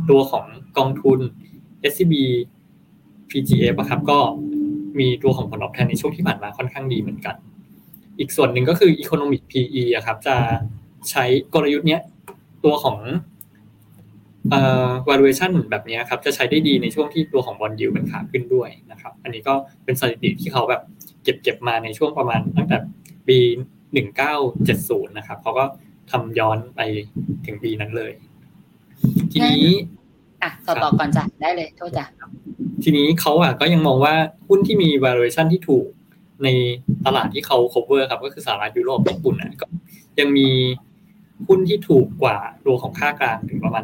[0.09, 0.45] ตัวของ
[0.77, 1.19] กองทุน
[1.91, 2.13] SCB
[3.33, 4.19] PGF อะครับก็
[4.99, 7.35] มีตัวของผลตอบแทนในช่วงที่ผ่านมาค่อนข้างดีเหมือนกัน
[8.19, 10.35] อีกส่วนหนึ่งก็คือ economic PE อะครับ จะ
[11.09, 12.01] ใช้กลยุทธ์เนี้ย
[12.63, 12.97] ตัวของ
[14.49, 20.81] เอ่อ valuation แบบเนี้ยครับ จะใช้ได้ดีในช่วงที่ตัวของบอลยิวเป็นขาขึ้นด้วยนะครับ อันนี้ก็เป็นสถิติที่เขาแบบ
[21.23, 22.77] เก็บเก็บมาในช่วงประมาณตั้งแต่
[23.27, 23.37] ปี
[24.27, 25.65] 1970 นะครับเขาก็
[26.11, 26.81] ทำย้อนไป
[27.45, 28.11] ถึงปีนั้นเลย
[29.31, 29.73] ทีนี้
[30.43, 32.05] อะต่อต่อก่อนจ้ะได้เลยโทษจ้ะ
[32.83, 34.13] ทีนี้เขาอะก็ยังมองว่า
[34.47, 35.87] หุ้นที่มี valuation ที่ถูก
[36.43, 36.47] ใน
[37.05, 39.65] ตลาดที่เขา cover ครับ ก็คือสหรัฐยุโรปญี่ปุ่นอะก็
[40.19, 40.49] ยังมี
[41.47, 43.83] หุ้นที่ถูกกว่าตัวของค่ากลางถึงประมาณ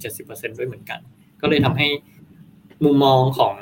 [0.00, 1.00] 50-70%ด้วยเหมือนกัน
[1.40, 1.88] ก็เลยทำให้
[2.84, 3.54] มุมมองของ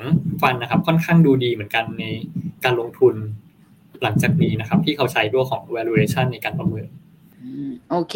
[0.42, 2.05] ฟันนะครับ ค่อนข้างดูดีเหมือนกันใน
[2.64, 3.14] การลงทุน
[4.03, 6.88] หลังจากนี้นะครับ ที่เขาใช้ตัวของ valuation ในการประเมิน
[7.90, 8.14] โอเค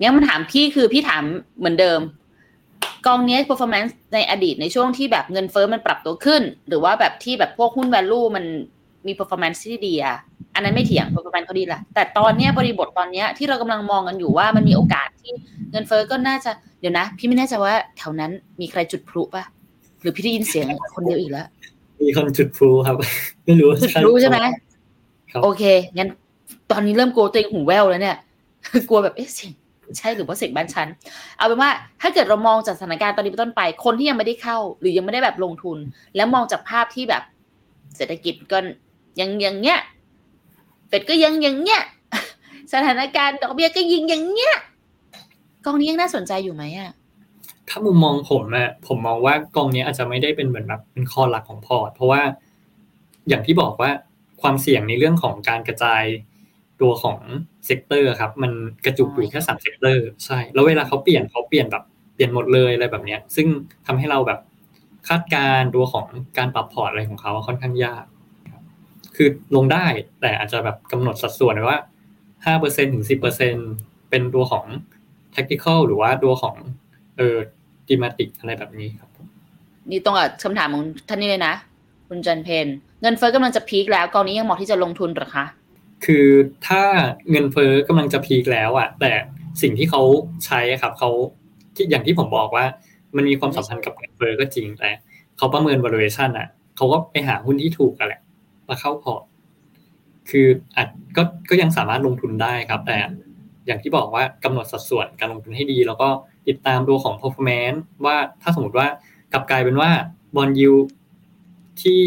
[0.00, 1.22] งั้นมาถามพี่คือพี่ถาม
[1.58, 2.00] เหมือนเดิม
[3.08, 8.44] กองเนี้ย performance ในอดีตในช่วงที่แบบเงินเฟ้อมันปรับตัวขึ้น หรือว่าแบบที่แบบพวกหุ้น value มัน
[9.06, 10.16] มี performance ที่ดีอะ
[10.54, 15.32] อันนั้นไม่เถียง performance เขาดีแหละแต่ตอนเนี้ยบริบทตอนเนี้ยที่เรากำลังมองกันอยู่ว่ามันมีโอกาสที่
[15.70, 19.44] เงินเฟ้อก็น่าจะเดี๋ยวนะ พี่ไม่แน่ใจว่าแถวนั้นมีใครจุดพลุปะ
[20.00, 21.46] หรือพี่ได้ยินเสียงคนเดียวอีกแล้ว
[22.06, 22.96] มีคนจุดพลูครับ
[23.44, 24.46] ไม่รู้ว่าจุดพลุใช่ไหมค
[25.34, 25.62] รับโอเค
[25.96, 26.08] งั้น
[26.70, 28.16] ตอนนี้เริ่มกลัวตัวเองหูแว่วแล้วเนี่ย
[28.88, 29.52] กลัวแบบเอ๊ะเสียง
[29.96, 30.88] ใช่หรือว่าเสียงบ้านฉัน
[31.36, 31.70] เอาเป็นว่า
[32.00, 35.78] ถ้าเกิดเรามองจากสถานการณ์ตอนนี้เป็นต้นไป คนที่ยังไม่ได้เข้า หรือยังไม่ได้แบบลงทุน
[36.16, 37.22] แล้วมองจากภาพที่แบบ
[37.96, 38.58] เศรษฐกิจก็
[39.20, 39.78] ยังอย่างเงี้ย
[40.88, 41.82] เฟดก็ยังอย่างเงี้ย
[42.72, 44.56] สถานการณ์ดอกเบี้ยก็ยิงอย่างเงี้ย
[45.64, 46.90] กองนี้ยังน่าสนใจอยู่ไหมอะ
[47.68, 52.22] ถ้ามุมมองผมอะผมมองว่ากองนี้อาจจะไม่ได้เป็นเหมือนแบบเป็น core หลักของพอร์ตเพราะว่า
[53.28, 53.90] อย่างที่บอกว่า
[54.42, 56.02] ความเสี่ยงในเรื่องของการกระจาย
[56.80, 57.18] ตัวของ
[57.66, 58.52] sector ครับ มัน
[58.84, 63.46] กระจุกอยู่แค่สาม sector ใช่ แล้วเวลาเขาเปลี่ยนเขาเปลี่ยนแบบเปลี่ยนหมดเลยอะไรแบบเนี้ย ซึ่ง
[63.86, 64.40] ทำให้เราแบบ
[65.08, 66.06] คาดการณ์ตัวของ
[66.38, 68.04] การปรับพอร์ตอะไรของเขาค่อนข้างยาก
[68.52, 68.62] ครับ
[69.16, 69.84] คือลงได้
[70.20, 71.80] แต่อาจจะแบบกำหนดสัดส่วนไว้ว่า
[72.46, 73.54] ห้าเปอร์เซ็นถึงสิบเปอร์เซ็น
[74.10, 74.64] เป็นตัวของ
[75.34, 76.56] tactical หรือว่าตัวของ
[77.16, 77.36] เออ
[77.88, 79.10] thematic อะไรแบบนี้ครับ
[79.90, 81.54] นี่ตรงกับคำถามของท่านนี้เลยนะ
[82.08, 82.66] คุณจันเพน
[83.02, 85.44] เงินเฟ้อกำลังจะพีคแล้วกองนี้ยังเหมาะที่จะลงทุนหรอคะ
[86.04, 86.26] คือ
[86.66, 86.82] ถ้า
[87.30, 89.12] เงินเฟ้อกำลังจะพีคแล้วอะแต่
[89.62, 90.02] สิ่งที่เขา
[90.46, 91.10] ใช้ครับเขา
[91.74, 92.64] ที่อย่างที่ผมบอกว่า
[93.16, 94.90] มันมีความสัมพันธ์กับเงินเฟ้อก็จริงแต่
[95.36, 98.20] เขาประเมิน valuation อะเขาก็ไปหาหุ้นที่ถูกกันแหละ
[98.68, 99.22] มาเข้าพอร์ต
[100.30, 102.98] คืออาจก็ก็ยังสามารถลงทุนได้ครับ แต่
[103.66, 106.08] อย่างที่บอกว่ากำหนดสัดส่วนการลงทุนให้ดี แล้วก็
[106.48, 108.86] ติดตามตัวของ performance ว่าถ้าสมมติว่า
[109.32, 109.90] กลับกลายเป็นว่า
[110.36, 110.72] bond yield
[111.82, 112.02] ที่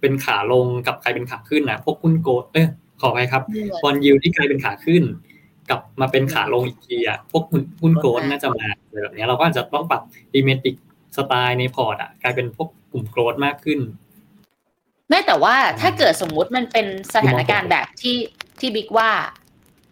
[0.00, 2.68] เป็นขาลงกลับกลายเป็นขาขึ้นนะพวกหุ้น growth เออ
[3.00, 3.42] ขออภัยครับ
[3.82, 5.02] bond yield ที่กลายเป็นขาขึ้น
[5.68, 10.74] กลับมาเป็นขาลงอีกทีอะพวกหุ้นหุ้น growth น่าจะมาอะไรแบบนี้เราก็อาจจะต้องปรับ thematic
[11.16, 13.80] style ในพอร์ตอะกลายเป็นพวกกลุ่ม growth มากขึ้น
[15.08, 18.16] ไม่แต่ว่าถ้าเกิดสมมุติมันเป็นสถานการณ์แบบที่
[18.58, 19.10] ที่บิ๊กว่า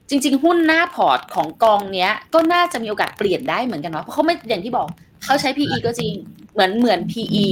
[0.09, 4.87] จริง ๆ หุ้นหน้าพอร์ตของกองเนี้ย ก็น่าจะมีโอกาสเปลี่ยนได้เหมือนกันเนาะเพราะเขาไม่อย่างที่บอก
[5.25, 6.13] เขาใช้ PE ก็จริง
[6.53, 7.47] เหมือนเหมือน PE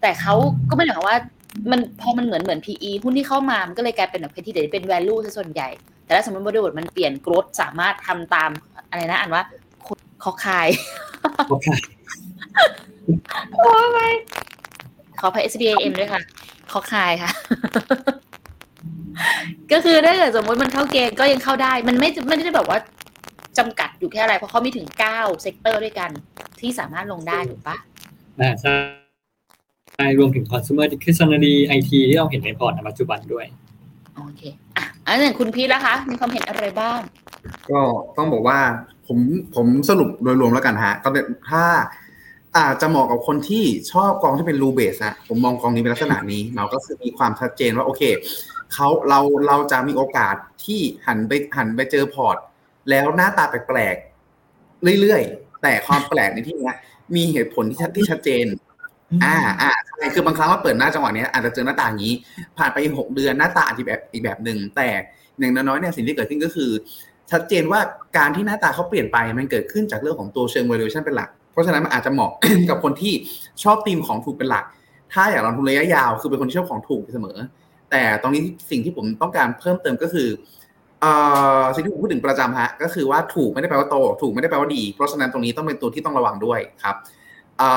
[0.00, 0.34] แต่เขา
[0.68, 1.16] ก็ไม่ได้หมายควา
[1.64, 5.68] มว่ามันพอมันเหมือนเหมือน PE หุ้นที่เข้ามา มันก็เลยกลายเป็นแบบที่เดี๋ยวเป็น value ซะส่วนใหญ่
[6.04, 8.50] แต่ถ้าสมมติบริบทมันเปลี่ยน growth สามารถทำตาม
[8.90, 9.42] อะไรนะอ่านว่า
[10.22, 10.68] คอคาย
[11.50, 11.66] โอเค
[13.58, 13.74] โอ้
[14.10, 14.12] ย
[15.20, 16.20] ขอพาย SBAM ด้วยค่ะ
[16.72, 17.30] ขอคายค่ะ
[19.72, 22.78] ก็คือถ้าเกิดสมมติมันเข้าเกณฑ์ก็ยังเข้าได้ มันไม่ไม่ได้แบบว่า
[23.58, 26.10] จำกัดอยู่แค่อะไร เพราะเขามีถึงเก้า sector ด้วยกัน
[26.60, 27.76] ที่สามารถลงได้ถูกปะ
[28.40, 33.46] อ่าใช่ใช่รวมถึง consumer discretionary IT ที่เราเห็นในพอร์ตในปัจจุบันด้วย
[34.16, 34.42] โอเค
[34.76, 36.98] อะอันนั้นคุณพีทแล้วคะ มีความเห็นอะไรบ้าง
[37.70, 37.80] ก็
[38.16, 38.58] ต้องบอกว่า
[39.06, 39.18] ผม
[39.54, 41.64] ผมสรุปโดยรวมแล้วกันฮะก็เป็นถ้า
[42.56, 48.02] อาจจะเหมาะกับคนที่ชอบกองที่เป็นรูเบสนะผมมองกองนี้เป็นลักษณะนี้เราก็คือมีความชัดเจนว่าโอเค
[48.72, 52.36] เขาเราเราจะมีโอกาสที่หันไปหันไปเจอพอร์ต
[52.90, 56.74] แล้วหน้าตาแปลกๆเรื่อยๆ แต่ความแปลกในที่เนี้ย
[57.16, 58.46] มีเหตุผลที่ชัดที่ชัดเจน
[59.24, 62.12] อ่าอ่าใช่คือบางครั้งว่าเปิดหน้าจังหวะนี้อาจจะเจอหน้าต่างนี้
[62.58, 64.88] ผ่านไปหกเดือนหน้าตาอาจจะแบบอีกแบบหนึ่งแต่
[65.38, 66.70] อย่างน้อยๆเนี่ยสิ่งที่เกิดขึ้นก็คือ
[67.30, 67.80] ชัดเจนว่า
[68.18, 72.30] การที่หน้าตาเขาเปลี่ยนไปมันเกิดขึ้นจากเรื่องของตัวเชิง valuation เป็นหลัก เพราะฉะนั้นมันอาจจะเหมาะ
[72.70, 73.12] กับคนที่
[73.62, 74.64] ชอบธีมของถูกเป็นหลัก
[75.12, 77.36] ถ้าอยากลงทุนระยะยาว คือเป็นคนที่ชอบของถูกเสมอ
[77.90, 80.28] แต่ตรงนี้สิ่งที่ผมต้องการเพิ่มเติมก็คือ
[81.00, 81.12] เอ่
[81.60, 86.96] อสิ่งที่ผมพูดถึงประจำฮะก็คือว่าถูกไม่ได้แปลว่าโต ถูกไม่ได้แปลว่าดี เพราะฉะนั้นตรงนี้ต้องเป็นตัวที่ต้องระวังด้วยครับ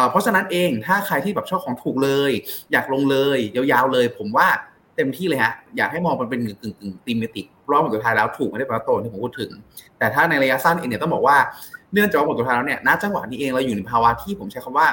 [0.09, 2.31] เพราะฉะนั้นเองถ้าใครที่แบบชอบของถูกเลย
[2.71, 4.47] อยากลงเลยยาวๆเลย ผมว่า
[4.95, 9.51] เต็มที่เลยฮะอยากให้มองมันเป็นกึ่งกึ่งตีมติกรอบผลสุดท้ายแล้วถูกไม่ได้แปลว่าโตที่ผมพูดถึง
[9.97, 11.37] แต่ถ้าในระยะสั้นเองเนี่ยต้องบอกว่า
[11.93, 14.87] เนื่องจากว่าผลสุดท้ายแล้วเนี่ยณจังหวะนี้เองเราอยู่ในภาวะที่ผมใช้คำว่า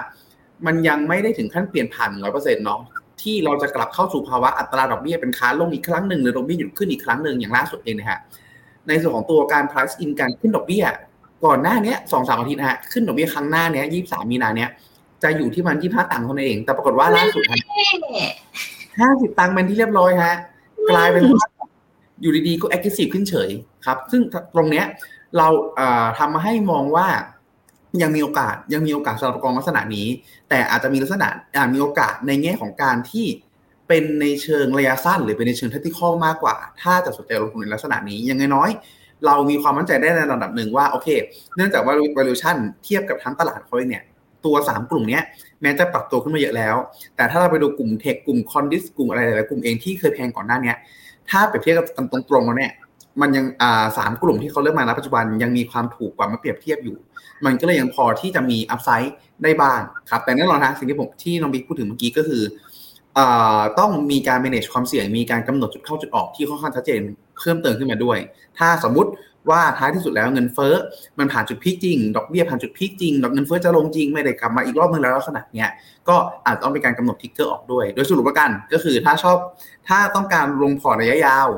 [0.66, 2.80] มันยังไม่ได้ถึงขั้นเปลี่ยนผ่านร้อยเปอร์เซ็นต์เนาะ
[3.22, 8.18] ที่เราจะกลับเข้าสู่ภาวะอัตราดอกเบี้ยเป็นค้าลงอีกครั้งหนึ่งหรือดอกเบี้ยหยุดขึ้นอีกครั้งหนึ่งอย่างล่าสุดเองนะฮะ
[8.88, 10.84] ในส่วนของตัวการ price in การขึ้นดอกเบี้ย
[11.44, 14.70] ก่อนหน้านี้สองสามอาทิตย์นะฮะขึ้นดอกเบี้ยครั้งหน้าเนี้ยยี่สามมีนาเนี้ย
[15.22, 17.42] จะอยู่ที่มันยี่ห้าตังค์เท่านั้นเอง แต่ปรากฏว่าล่าสุด
[19.00, 20.34] ห้าสิบตังค์เป็นที่เรียบร้อยฮะ
[20.90, 21.22] กลายเป็น
[22.20, 23.50] อยู่ดีๆก็ aggressive ขึ้นเฉย
[23.86, 24.22] ครับ ซึ่ง
[24.54, 24.86] ตรงเนี้ย
[25.38, 25.48] เรา
[26.18, 27.08] ทำมาให้มองว่า
[28.02, 30.08] ยังมีโอกาสยังมีโอกาสสำหรับกองลักษณะนี้
[30.48, 33.26] แต่อาจจะมีลักษณะอาจมีโอกาสในแง่ของการที่
[33.88, 38.70] เป็นในเชิงระยะสั้น หรือเป็นในเชิงเทคนิคมากกว่า ถ้าจะสนใจลงทุนในลักษณะนี้ยังไงน้อย
[39.26, 41.08] เรามีความมั่นใจได้ในระดับหนึ่งว่าโอเค
[41.56, 44.02] เนื่องจากว่า valuation เทียบกับทั้งตลาดเขาเนี่ย
[44.44, 45.20] ตัว 3 กลุ่มนี้
[45.62, 46.76] แม้จะปรับตัวขึ้นมาเยอะแล้ว
[47.16, 50.74] แต่ถ้าเราไปดูกลุ่ม tech กลุ่ม con dis กลุ่มอะไรหลายๆกลุ่มเองที่เคยแพงก่อนหน้านี้
[51.30, 52.72] ถ้าเปรียบเทียบกันตรงๆแล้วเนี่ย
[53.20, 56.96] มันยังอ่าสามกลุ่มที่เขาเลือกมาณปัจจุบันยังมีความถูกกว่ามาเปรียบเทียบอยู่
[57.44, 59.80] มันก็เลยยังพอที่จะมี upside ได้บ้าง
[60.10, 62.42] ครับ แต่แน่นอนนะสิ่งที่ผมที่น้องบิ๊กพูดถึงเมื่อกี้ก็คือ
[63.18, 67.00] อ่าต้องมีการ manage ความเสี่ยงมีการกำหนดจุดเข้าจุดออกที่ค่อนข้างชัดเจน
[67.42, 68.18] เพิ่มเติมขึ้นมาด้วย
[68.58, 69.10] ถ้าสมมุติ
[69.50, 70.74] ว่าท้ายที่สุดแล้วเงินเฟ้อ
[71.18, 75.70] มันผ่านจุด peak จริง ดอกเบี้ยผ่านจุด peak จริง ดอกเงินเฟ้อจะลงจริงไม่ได้กลับมาอีกรอบนึงแล้วลักษณะเนี้ย
[76.08, 79.36] ก็อาจต้องเป็นการกำหนด trigger ออกด้วย โดยสรุปว่ากันก็คือถ้าชอบ
[79.88, 81.48] ถ้าต้องการลงพอร์ตระยะยาว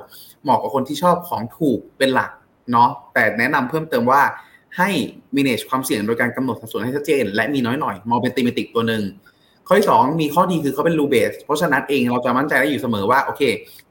[0.43, 2.31] เหมาะกับคนที่ชอบของถูกเป็นหลัก
[2.73, 4.23] เนาะแต่แนะนำเพิ่มเติมว่า
[4.79, 4.91] ให้
[5.37, 9.03] manage ความเสี่ยงโดยการกำหนดสัดส่วนให้ชัดเจน และมีน้อยหน่อยมองเป็น thematic ตัวหนึ่ง
[9.67, 13.43] ข้อที่2มีข้อดีคือเขาเป็น rule-based เพราะฉะนั้นเองเราจะมั่นใจได้อยู่เสมอว่าโอเค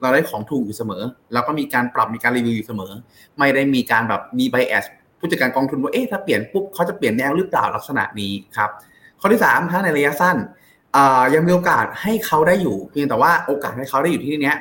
[0.02, 2.92] เราได้ของถูกอยู่เสมอ แล้วก็มีการปรับมีการรีวิวอยู่เสมอ
[3.38, 4.86] ไม่ได้มีการแบบมี bias
[5.20, 8.70] ผู้จัดการกองทุนว่าเอ๊ะถ้าเปลี่ยนปุ๊บเขาจะเปลี่ยนแนวหรือเปล่าลักษณะนี้ครับ
[9.20, 10.38] ข้อที่3ถ้าในระยะสั้น
[11.34, 14.54] ยังมีโอกาสให้เขาได้อยู่ เพียงแต่ว่าโอกาสให้เขาได้อยู่ที่นี้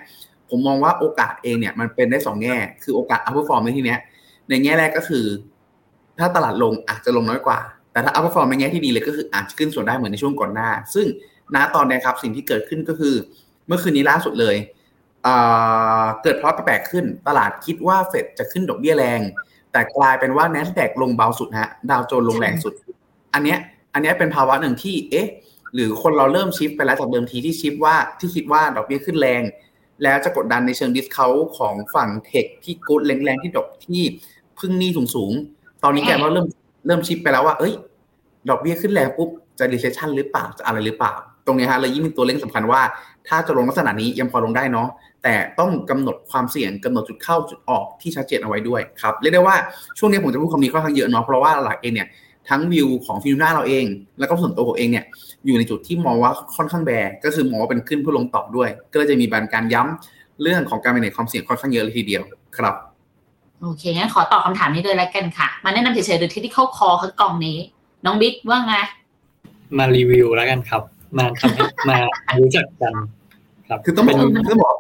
[0.51, 4.01] ผผมมองว่าโอกาสเองเนี่ยมันเป็นได้สองแง่ คือโอกาส outperform ในที่เนี้ย
[4.49, 5.25] ในแง่แรกก็คือ
[6.19, 7.59] ถ้าตลาดลงอาจจะลงน้อยกว่า
[7.93, 11.07] แต่ถ้า outperform ในแง่ที่ดีเลยก็คืออาจจะขึ้นสวนได้เหมือนในช่วงก่อนหน้า ซึ่ง
[11.55, 13.15] ณตอนนี้ครับสิ่งที่เกิดขึ้นก็คือ
[13.67, 14.57] เมื่อคืนนี้ล่าสุดเลย
[15.25, 19.21] เเกิดเพราะแปลกขึ้น ตลาดคิดว่าเฟดจะขึ้นดอกเบี้ยแรง
[19.73, 22.75] แต่กลายเป็นว่า n นสแ a q ลงเบาสุดฮะดาวโจนลงแรงสุด
[23.35, 23.59] อันเนี้ย
[23.95, 25.29] อันเนี้ยเป็นภาวะหนึ่งที่เอ๊ะ
[25.75, 29.43] หรือคนเราเริ่มชิฟไปแล้วจากเดิมทีที่ชิฟว่าที่คิดว่าดอกเบี้ยขึ้นแรง
[30.03, 31.27] แล้วจะกดดันในเชิงดิสเขา
[31.59, 34.03] ของฝั่งเทคที่กดแรงๆที่ดอกที่
[34.59, 36.47] พึ่งหนี้สูงๆตอนนี้แกว่าเริ่ม
[36.87, 37.75] เริ่ม shift ไปแล้วว่า เอ้ย
[38.49, 41.15] ดอกเบี้ยขึ้นแรงปุ๊บจะ recession หรือเปล่าจะอะไรหรือเปล่า
[41.47, 42.81] ตรงนี้ฮะเลยยิ่งเป็นตัวเล่นสำคัญว่า
[43.29, 44.89] ถ้าจะลงลักษณะนี้ยังพอลงได้เนาะ
[45.23, 49.57] แต่ต้องกำหนดความเสี่ยงกำหนดจุดเข้าจุดออกที่ชัดเจนเอาไว้ด้วยครับเรียกได้ว่า
[49.99, 52.09] ช่วงนี้ผมจะพูดคำนี้ค่อนข้างเยอะเนาะเพราะว่าหลักเองเนี่ย
[52.49, 53.85] ทั้งวิวของ Finnomena เราเอง
[54.19, 55.05] แล้วก็ส่วนตัวผมเองเนี่ย
[55.47, 56.93] อยู่ในจุดที่มองว่าค่อนข้าง bear
[57.25, 62.23] ก็คือมองว่าเป็นขึ้นเพื่อลงต่อด้วย ก็เลยจะมีการย้ำเรื่องของการเป็นความเสี่ยงค่อนข้างเยอะเลยทีเดียว
[62.57, 62.75] ครับ
[63.63, 67.59] โอเคงั้นขอตอบคาถามนี้เลยแล้วกันค่ะ มาแนะนำเฉยๆโดยที่ที่เข้าคอคือกล่องนี้
[68.05, 68.75] น้องบิ๊กว่าไง
[69.79, 70.83] มารีวิวแล้วกันครับ
[71.19, 71.97] มาทำให้มา
[72.41, 72.95] รู้จักกัน
[73.69, 74.17] ครับคือต้องบอก
[74.49, 74.77] ต้องบอก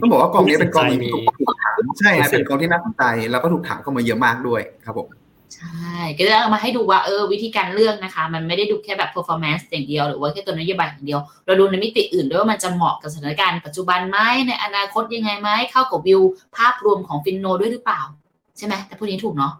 [0.00, 5.08] ต้องบอกว่ากองนี้เป็นกองที่ถูกถามใช่เป็นกองที่น่าสนใจแล้วก็ถูกถามเข้ามาเยอะมากด้วยครับผม
[5.54, 16.20] ใช่ก็จะมาให้ดูว่าเออวิธีการเลือกนะคะ มันไม่ได้ดูแค่แบบ performance อย่างเดียว หรือว่าแค่ตัวนโยบายอย่างเดียว เราดูในมิติอื่นด้วยว่ามันจะเหมาะกับสถานการณ์ปัจจุบันไหมในอนาคตยังไงไหมเข้ากับวิว
[16.56, 18.00] ภาพรวมของฟินโนด้วยหรือเปล่า
[18.58, 19.52] ใช่ไหมแต่พูดนี้ถูกเนาะ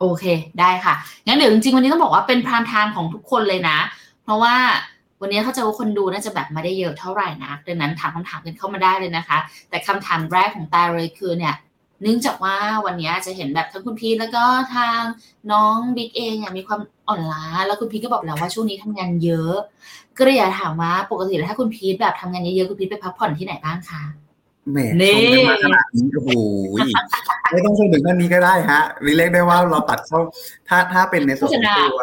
[0.00, 0.24] โอเค
[0.60, 0.94] ได้ค่ะ
[1.26, 3.78] งั้นเดี๋ยวจริงๆวันนี้ต้องบอกว่าเป็น prime time ของทุกคนเลยนะ
[4.24, 4.54] เพราะว่า
[5.20, 9.38] วันนี้เขาจะว่าคนดูน่าจะแบบไม่ได้เยอะเท่าไหร่นะดังนั้นถามคำถามกันเข้ามาได้เลยนะคะ
[9.70, 11.54] แต่คำถามแรกของตาเลยคือเนี่ย
[12.02, 15.00] เนื่องจากว่าวันนี้จะเห็นแบบทั้งคุณพีทแล้วก็ทาง
[15.52, 19.54] น้องบิ๊กเองมีความอ่อนล้า แล้วคุณพีทก็บอกแล้วว่าช่วงนี้ทำงานเยอะ
[20.18, 24.02] ก็เลยอยากถามว่าปกติแล้วถ้าคุณพีทแบบทำงานเยอะๆคุณพีทไปพักผ่อนที่ไหนบ้างคะ
[24.72, 24.78] แหม
[25.10, 26.30] ชมกันมาขนาดนี้โอ้โห
[27.52, 30.18] ไม่ต้องชมถึงด้านนี้ก็ได้ฮะเรียกได้ว่าเราตัดเข้า
[30.68, 32.00] ถ้าถ้าเป็นในส่วนของตัว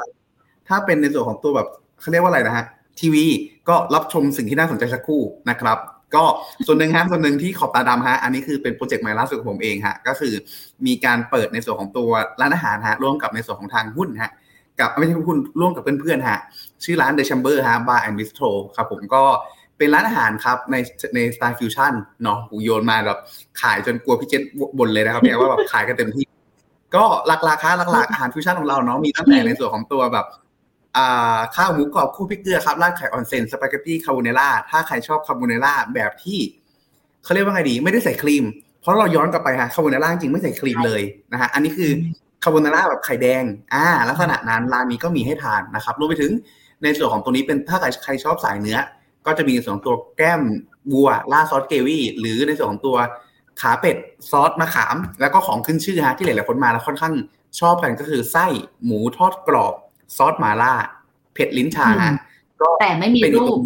[0.68, 1.68] ถ้าเป็นในส่วนของตัวแบบ
[2.00, 2.66] เขาเรียกว่าอะไรนะฮะ
[3.00, 3.26] ทีวี
[3.70, 5.78] ก็รับชมสิ่งที่น่าสนใจสักครู่นะครับ
[6.16, 6.24] ก็
[6.68, 10.34] ส่วนหนึ่งฮะส่วนหนึ่งที่ขอบตาดำฮะอันนี้คือเป็นโปรเจกต์ใหม่ล่าสุดของผมเองฮะก็คือ
[10.86, 12.10] มีการเปิดในส่วนของตัว
[12.42, 14.32] ร้านอาหารฮะร่วมกับในส่วนของทางหุ้นฮะ
[14.80, 16.40] กับไม่ใช่หุ้นร่วมกับเพื่อนๆฮะ
[16.84, 19.24] ชื่อร้าน The Chamber ฮะ Bar and Bistro ครับผมก็
[19.78, 20.76] เป็นร้านอาหารครับใน
[21.16, 21.94] ในสไตล์ฟิวชั่น
[22.24, 23.20] เนาะหูโยนมาแบบ
[23.62, 24.42] ขายจนกลัวพี่เจษ
[24.78, 26.26] บ่นเลยนะครับเนี่ยว่าแบบขายกันเต็มที่
[26.96, 30.26] ก็หลักๆค่าหลักๆอาหารฟิวชั่นของเราเนาะมีตั้งแต่ในส่วนของตัวแบบ
[31.56, 36.40] ข้าวหมูกรอบคู่พริกเกลือครับราดไข่ออนเซนสปาเกตตี้คาโบเนล่าถ้าใครชอบคาโบเนล่าแบบที่
[37.24, 38.46] เขาเรียกว่าไงดี ไม่ได้ใส่ครีม
[38.82, 41.02] เพราะเราย้อนกลับไปฮะคาโบเนล่าจริงไม่ใส่ครีมเลย
[41.32, 41.92] นะฮะอันนี้คือ
[42.44, 46.32] คาโบเนล่าแบบไข่แดงอ่าลักษณะนั้นร้านนี้ก็มีให้ทานนะครับรวมไปถึง
[46.84, 48.78] ในส่วนของตัวนี้เป็นถ้าใครชอบสายเนื้อ
[49.26, 50.42] ก็จะมีส่วนของตัวแก้ม
[50.94, 52.98] วัวล่าซอสเกวี่หรือในส่วนของตัว
[53.62, 53.98] ขาเป็ด
[54.32, 57.14] ซอสมะขาม แล้วก็ของขึ้นชื่อฮะที่หลายๆคนมาแล้วค่อนข้าง
[57.60, 58.46] ชอบกันก็คือไส้
[58.86, 59.74] หมูทอดกรอบ
[60.18, 60.74] ซอสมาล่า
[61.34, 61.88] เผ็ดลิ้นชา
[62.62, 63.58] ก็แต่ไม่มีรูป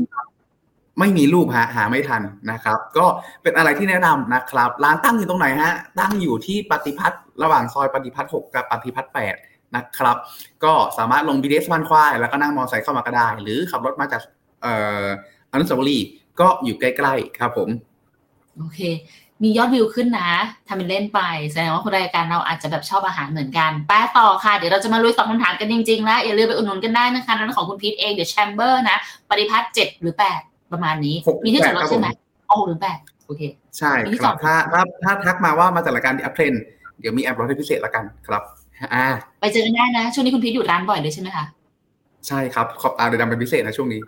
[0.99, 3.05] ไม่มีรูปฮะหาไม่ทันนะครับ ก็
[3.43, 9.35] เป็นอะไรที่แนะนำนะครับ ร้านตั้งอยู่ตรงไหนฮะ ตั้งอยู่ที่ปฏิพัฒน์ระหว่างซอยปฏิพัฒน์หกกับปฏิพัฒน์แปด
[9.75, 10.17] นะครับ
[10.63, 14.21] ก็สามารถลงบีเดสบ้านควาย แล้วก็นั่งมอเตอร์ไซค์เข้ามาก็ได้ หรือขับรถมาจาก
[14.61, 15.05] เอ่อ
[15.51, 16.07] อนุสาวรีย์
[16.39, 17.69] ก็อยู่ใกล้ ๆ ครับผม
[18.57, 18.79] โอเค
[19.43, 20.31] มียอดวิวขึ้นนะ
[20.67, 21.19] ทำเป็นเล่นไป
[21.51, 28.97] แสดงว่าคนรายการเราอาจจะแบบชอบอาหารเหมือนกันแป้ต่อค่ะ เดี๋ยวเราจะมาลุยตอบคำถามกันจริงๆแล้วอย่าลืมไปอุดหนุนกันได้นะคะนั้นของคุณพีทเองเดี๋ยวแชมเบอร์นะ
[29.29, 30.39] ประดิพัทธ์เจ็ดหรือแปด
[30.71, 32.07] ประมาณนี้ มีที่จอดรถใช่ไหม
[32.51, 33.41] อ๋อหรือแปดโอเค
[33.77, 36.53] ใช่ครับถ้าถ้าถ้าทักมาว่ามาจากรายการ UpTrend
[36.99, 38.43] เดี๋ยวมีแอบลดให้พิเศษละกันครับ
[38.93, 39.05] อ่า
[39.41, 41.45] ไปเจอกันได้นะ ช่วงนี้คุณพีทอยู่ร้านบ่อยเลยใช่ไหมคะ
[42.27, 43.99] ใช่ครับขอบตาเลยดำเป็นพิเศษนะช่วงนี้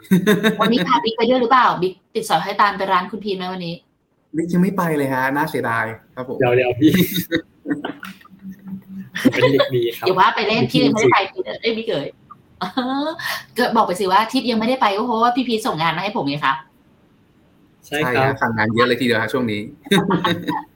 [0.59, 3.75] วันนี้พาบิ๊กไปด้วยหรือเปล่าบิ๊กติดสอยห้อยตามไปร้านคุณพีทไหมวันนี้
[4.35, 5.85] บิ๊กยังไม่ไปเลยฮะ น่าเสียดาย
[6.15, 6.91] ครับผมเดี๋ยวเดี๋ยวพี่
[9.31, 12.07] เป็นเด็กดีครับอย่าว่าไปเล่นพี่ยังไม่ได้ไปพี่เอ้ยพี่เกย
[13.55, 16.57] เกิดบอกไปสิว่าทิพยังไม่ได้ไปก็เพราะว่าพี่พีส่งงานมาให้ผมไงครับ
[17.87, 19.61] ใช่ครับทำงานเยอะเลยทีเดียวฮะช่วงนี้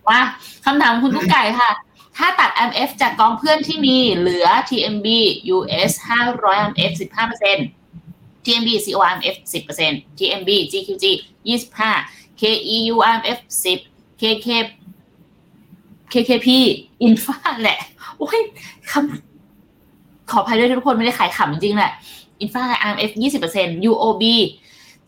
[0.09, 0.19] ว่า
[0.65, 1.71] คำถามคุณกุ๊กไก่ค่ะ
[2.17, 5.07] ถ้าตัด MF จากกองเพื่อนที่มีเหลือ TMB
[5.55, 5.91] US
[6.29, 6.91] 500 MF
[7.69, 9.35] 15% TMB COMF
[9.77, 11.05] 10% TMB GQG
[11.45, 13.39] 25 KEURMF
[13.81, 14.47] 10 KK
[16.13, 16.47] KKP
[17.03, 17.79] อินฟาแหละ
[18.17, 18.39] โอ้ย
[18.91, 21.93] คำขออภัยด้วยทุกคนไม่ได้ขายขำจริงแหละ
[22.41, 23.11] อินฟา RMF
[23.51, 24.23] 20% UOB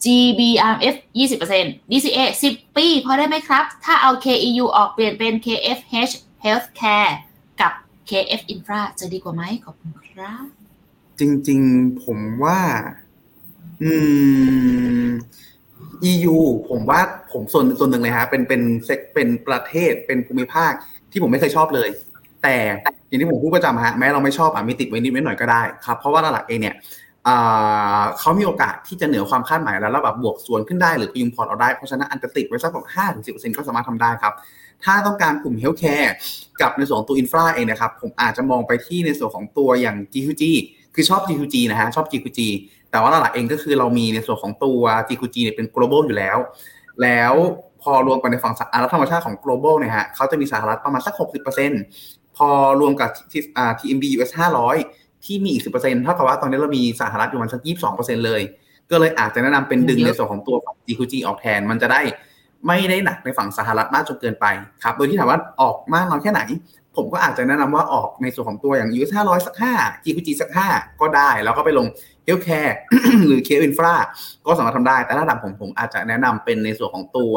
[0.04, 2.20] GBRMF 20% DCA
[2.52, 6.14] 10 ปี พอได้ไหมครับ ถ้าเอา KEU ออกเปลี่ยนเป็น KFH
[6.44, 7.14] Healthcare
[7.62, 7.72] กับ
[8.10, 10.46] KF Infra จะดีกว่าไหมขอบคุณครับ
[11.20, 12.60] จริง ๆ ผมว่า
[13.84, 13.92] อื
[15.06, 15.08] ม
[16.12, 16.38] EU
[16.70, 17.00] ผมว่า
[17.32, 20.72] ผมส่วนส่วนหนึ่งเลยฮะเป็นเป็น sec เป็นประเทศเป็นภูมิภาค
[21.12, 21.90] ที่ผมไม่เคยชอบเลย
[22.44, 22.58] แต่
[23.08, 26.76] อย่างที่ผมพูดประจำฮะแม้เราไม่ชอบอะมีติดไว้นิดไว้หน่อยก็ได้ครับเพราะว่าหลักเองเนี่ย
[28.20, 34.34] เขามีโอกาสที่จะเหนือความคาดหมายแล้วแล้วแบบบวกสวนขึ้นได้หรือพยุงพอร์ตเอาได้ เพราะฉะนั้นอันจะติดไว้สักแบบห้าถึงสิบเปอร์เซ็นต์ก็สามารถทำได้ครับ
[34.84, 36.14] ถ้าต้องการกลุ่ม healthcare
[36.62, 40.44] กับในส่วนตัว infra เองนะครับ ผมอาจจะมองไปที่ในส่วนของตัวอย่าง GQG
[40.96, 42.40] คือชอบ GQG นะฮะชอบ GQG
[42.94, 46.38] แต่ว่าหลักๆเองก็คือเรามีในส่วนของตัว GQG เนี่ยเป็น global อยู่แล้ว
[47.02, 47.34] แล้ว
[47.82, 51.14] พอรวมกันในฝั่งสหรัฐธรรมชาติของ global เนี่ยฮะเขาจะมีสหรัฐประมาณสัก
[51.76, 52.50] 60%พอ
[52.82, 53.10] รวมกับ
[53.80, 54.32] TMB US
[54.78, 57.62] 500 ที่มีอีก 10%เท่ากับว่าตอนนี้เรามีสหรัฐอยู่ประมาณสัก
[57.94, 58.42] 22%เลย
[58.92, 62.02] ก็เลยอาจจะแนะนำเป็นดึงในส่วนของตัวฝั่ง GQG ออกแทน มันจะได้
[62.68, 64.46] ไม่ได้หนักในฝั่งสหรัฐมากจนเกินไป
[64.84, 66.42] ครับ โดยที่ถามว่าออกมากน้อยแค่ไหน
[66.96, 71.88] ผมก็อาจจะแนะนำว่าออกในส่วนของตัวอย่าง US 500สัก5 GQG สัก5ก็ได้ แล้วก็ไปลง
[72.28, 72.74] Healthcare
[73.28, 73.96] หรือ Care Infra
[74.46, 77.34] ก็สามารถทำได้ แต่ถ้าถามผมผมอาจจะแนะนำเป็นในส่วนของตัว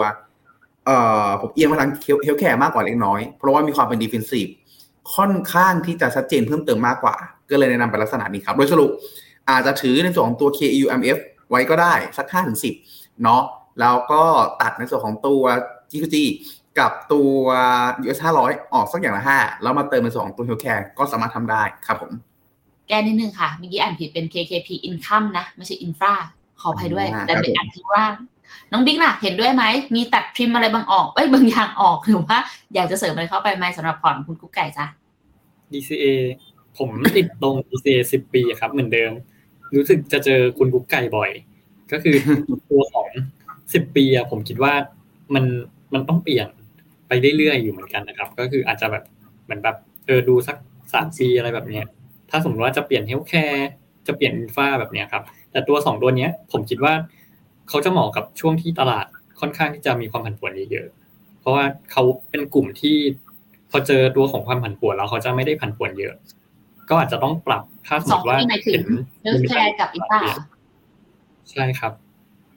[0.86, 0.96] เอ่
[1.26, 1.90] อผมเอียงมาทาง
[2.26, 4.50] Healthcare มากกว่าเล็กน้อย เพราะว่ามีความเป็น Defensive
[5.14, 7.16] ค่อนข้างที่จะชัดเจนเพิ่มเติมมากกว่า
[7.50, 8.90] ก็เลยแนะนำเป็นลักษณะนี้ครับ โดยสรุป
[9.50, 11.18] อาจจะถือในส่วนของตัว KUMF
[11.50, 13.42] ไว้ก็ได้สัก5ถึง10เนาะ
[13.80, 14.22] แล้วก็
[14.61, 15.42] ตัดในส่วนของตัว
[15.90, 16.16] GQG
[16.78, 17.34] กับตัว
[18.02, 22.12] US 500 ออกสักอย่างละ5แล้วมาเติมในส่วนของตัว Healthcare ก็สามารถทำได้ครับผม
[22.88, 26.14] แก้นิดนึงค่ะเมื่อกี้อ่านผิดเป็น KKP Income นะ ไม่ใช่ Infra
[26.60, 28.04] ขออภัยด้วยอ่าแต่เป็นครับผมอ่านผิดว่า
[28.72, 29.64] น้องบิ๊กล่ะ เห็นด้วยไหม
[29.94, 32.38] มีตัดทริมอะไรบางออกเอ้ยบางอย่างออกหรือว่า
[32.74, 34.86] อยากจะเสริมอะไรเข้าไปไหมสำหรับพอร์ตของคุณกุ๊กไก่จ้ะ
[35.72, 36.04] DCA
[36.78, 39.12] ผมติดตรง DCA สิบปีครับ เหมือนเดิม
[39.76, 41.30] รู้สึกจะเจอคุณกุ๊กไก่บ่อย
[41.92, 42.14] ก็คือ
[42.70, 43.08] ตัวของ
[43.72, 44.74] สิบปีอะผมคิดว่า
[45.34, 45.44] มัน
[45.94, 46.48] มันต้องเปลี่ยน
[47.09, 49.04] ไปเรื่อยๆอยู่เหมือนกันนะครับ ก็คืออาจจะแบบ
[49.44, 49.76] เหมือนแบบ
[50.07, 50.57] เออดูสัก
[50.92, 51.84] สามปีอะไรแบบเนี้ย
[52.30, 53.68] ถ้าสมมติว่าจะเปลี่ยน healthcare
[54.07, 56.92] จะเปลี่ยน infra แบบเนี้ยครับ แต่ตัวสองตัวเนี้ยผมคิดว่า
[57.68, 59.07] เขาจะเหมาะกับช่วงที่ตลาด
[59.40, 62.96] ค่อนข้างที่จะมีความผันผวนเยอะๆเพราะว่าเขาเป็นกลุ่มที่
[63.70, 66.14] พอเจอตัวของความผันผวนแล้วเขาจะไม่ได้ผันผวนเยอะ
[66.88, 68.86] ก็อาจจะต้องปรับถ้าสมสมมติว่าที่หมายถึงเห็น
[69.22, 70.20] healthcare กับ infra
[71.50, 71.92] ใช่ครับ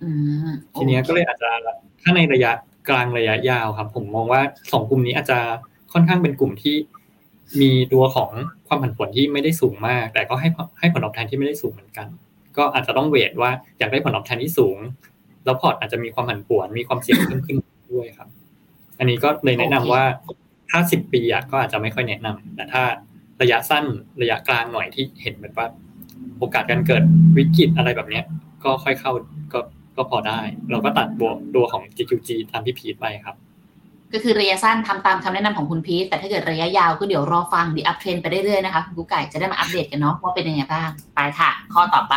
[0.03, 0.09] อื
[0.47, 1.49] มทีเนี้ยก็เลยอาจจะ
[2.01, 2.51] ถ้าในระยะ
[2.89, 5.39] กลางระยะยาวครับ ผมมองว่าสองกลุ่มนี้อาจจะ
[5.93, 6.75] ค่อนข้างเป็นกลุ่มที่
[7.61, 8.31] มีตัวของ
[8.67, 12.07] ความผันผวนที่ไม่ได้สูงมาก แต่ก็ให้ให้ผลตอบแทนที่ไม่ได้สูงเหมือนกัน
[12.57, 14.77] ก็อาจจะต้องเวทว่าอยากได้ผลตอบแทนที่สูง
[15.45, 17.57] แล้วพอร์ตอาจจะมีความผันผวนมีความเสี่ยงเพิ่มขึ้น
[17.93, 18.29] ด้วยครับ
[18.99, 20.03] อันนี้ก็เลยแนะนำว่า
[20.69, 21.21] ถ้าสิบปี
[21.51, 22.83] ก็อาจจะไม่ค่อยแนะนำแต่ถ้า
[23.41, 23.85] ระยะสั้น
[24.21, 25.67] ระยะกลางหน่อยที่เห็นแบบว่า
[26.39, 27.03] โอกาสการเกิด
[27.37, 28.23] วิกฤตอะไรแบบเนี้ย
[28.63, 29.11] ก็ค่อยเข้า
[29.53, 29.59] ก็
[29.99, 30.39] ก็พอได้
[30.71, 33.35] เราก็ตัดบวกตัวของ GQG ตามที่พีทไปครับ
[34.13, 42.15] ก็คือระยะสั้นทำตามคำแนะนำของคุณพีทแต่ถ้าเกิดระยะยาวก็เดี๋ยวรอฟัง The UpTrend ไปเรื่อยๆนะคะคุณกุ๊กไก่จะได้มาอัปเดตกันเนาะว่าเป็นยังไงบ้างไปค่ะ ข้อต่อไป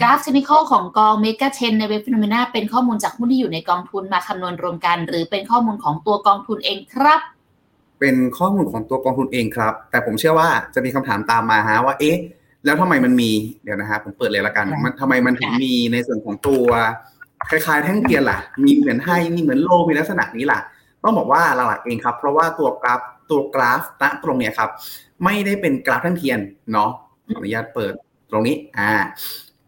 [0.00, 7.20] กราฟเทคนิคของกองเมก a เ n นในเว็บฟิโนเมนาเป็นข้อมูลจากหุ้นที่อยู่ในกองทุนมาคำนวณรวมกัน หรือเป็นข้อมูลของตัวกองทุนเองครับ
[8.00, 12.16] เป็นข้อมูลของตัวกองทุนเองครับ แต่ผมเชื่อว่าจะมีคำถามตามมาฮะว่าเอ๊ะ
[12.64, 13.30] แล้วทำไมมันมี
[13.64, 16.66] เดี๋ยวนะฮะผมเปิดเลยละกันค่ะมันทำไมมันถึงมีในส่วนของตัว
[17.50, 20.60] คล้ายๆแท่งเทียนล่ะ มีเหมือนให้มีเหมือนโลมีลักษณะนี้ล่ะ
[21.02, 23.00] ต้องบอกว่าหลักๆเองครับ เพราะว่าตัวกราฟ
[23.30, 24.70] ตัวกราฟณตรงเนี้ยครับ
[25.24, 26.38] ไม่ได้เป็นกราฟแท่งเทียน
[26.72, 26.90] เนาะ
[27.28, 27.92] ขออนุญาตเปิด
[28.30, 28.90] ตรงนี้ อ่า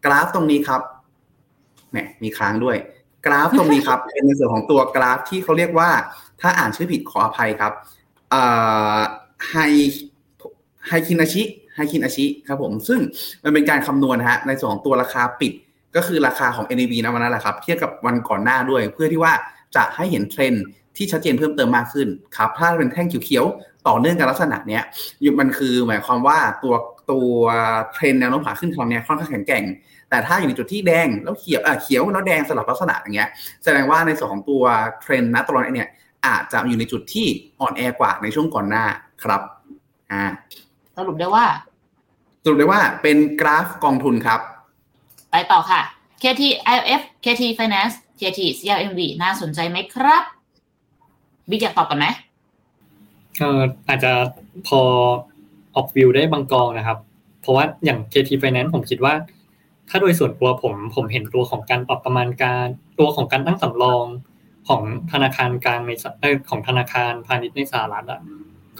[0.05, 0.81] กราฟตรงนี้ครับ
[1.91, 2.77] แหมมีค้างด้วย
[3.25, 5.89] กราฟตรงนี้ครับ เป็นในส่วนของตัวกราฟที่เขาเรียกว่า
[6.41, 7.73] ถ้าอ่านชื่อผิดขออภัยครับ
[9.49, 12.99] Hei Heikin Ashi Heikin Ashi ครับผม ซึ่ง
[13.43, 15.53] มันเป็นการคำนวณนะฮะในส่วนของตัวราคาปิด
[15.95, 19.33] ก็คือราคาของ NAV นะวันนั้นแหละครับ เทียบกับวันก่อนหน้าด้วย เพื่อที่ว่า
[19.75, 20.53] จะให้เห็นเทรน
[20.97, 22.07] ที่ชัดเจนเพิ่มเติมมากขึ้น
[22.37, 24.83] ครับ ถ้าเป็นแท่งเขียวๆ ต่อเนื่องกันลักษณะเนี้ย
[25.39, 26.73] มันคือหมายความว่าตัว
[27.11, 27.29] ตัว
[27.93, 29.63] เทรนแนวโน้มขาขึ้นครั้งเนี้ยค่อนข้างแข็งแกร่ง
[30.09, 33.29] แต่ถ้าอยู่ในจุดที่แดงแล้วเขียวอะเขียวแล้วแดงสลับลักษณะอย่างเงี้ย
[33.63, 34.63] แสดงว่าในส่วนของตัว
[35.01, 35.89] เทรนด์ณตอนนี้เนี่ย
[36.25, 37.27] อาจจะอยู่ในจุดที่
[37.61, 38.85] อ่อนแอกว่าในช่วงก่อนหน้า
[39.23, 39.41] ครับ
[40.11, 40.23] อ่า
[40.97, 41.45] สรุปได้ว่า
[42.43, 44.39] สรุปได้ว่าเป็นกราฟกองทุนครับ
[45.31, 45.81] ไปต่อค่ะ
[46.21, 46.43] KT
[46.75, 50.23] IF KT Finance KT CLMV น่าสนใจไหมครับ
[51.49, 52.05] บิ๊กอยากตอบกันไหม
[53.39, 54.11] เอออาจจะ
[54.67, 54.81] พอ
[55.75, 56.97] ออกวิวได้บางกองนะครับ
[57.41, 59.13] เพราะว่าอย่าง KT Finance ผมคิดว่า
[59.89, 62.65] ถ้าโดยส่วนตัวผมผมเห็นตัวของการปรับประมาณการ
[62.99, 64.05] ตัวของการตั้งสำรอง
[64.67, 64.81] ของ
[65.11, 68.21] ธนาคารกลางในสเออของธนาคารพาณิชย์ในสหรัฐอะ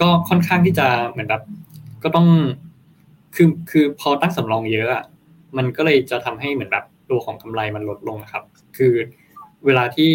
[0.00, 1.42] ก็ค่อนข้างที่จะเหมือนแบบ
[2.04, 2.26] ก็ต้อง
[3.36, 5.04] คือคือพอตั้งสำรองเยอะอะ
[5.56, 8.44] มันก็เลยจะทำให้เหมือนแบบตัวของกำไรมันลดลงนะครับ
[8.76, 8.92] คือ
[9.66, 10.10] เวลาที่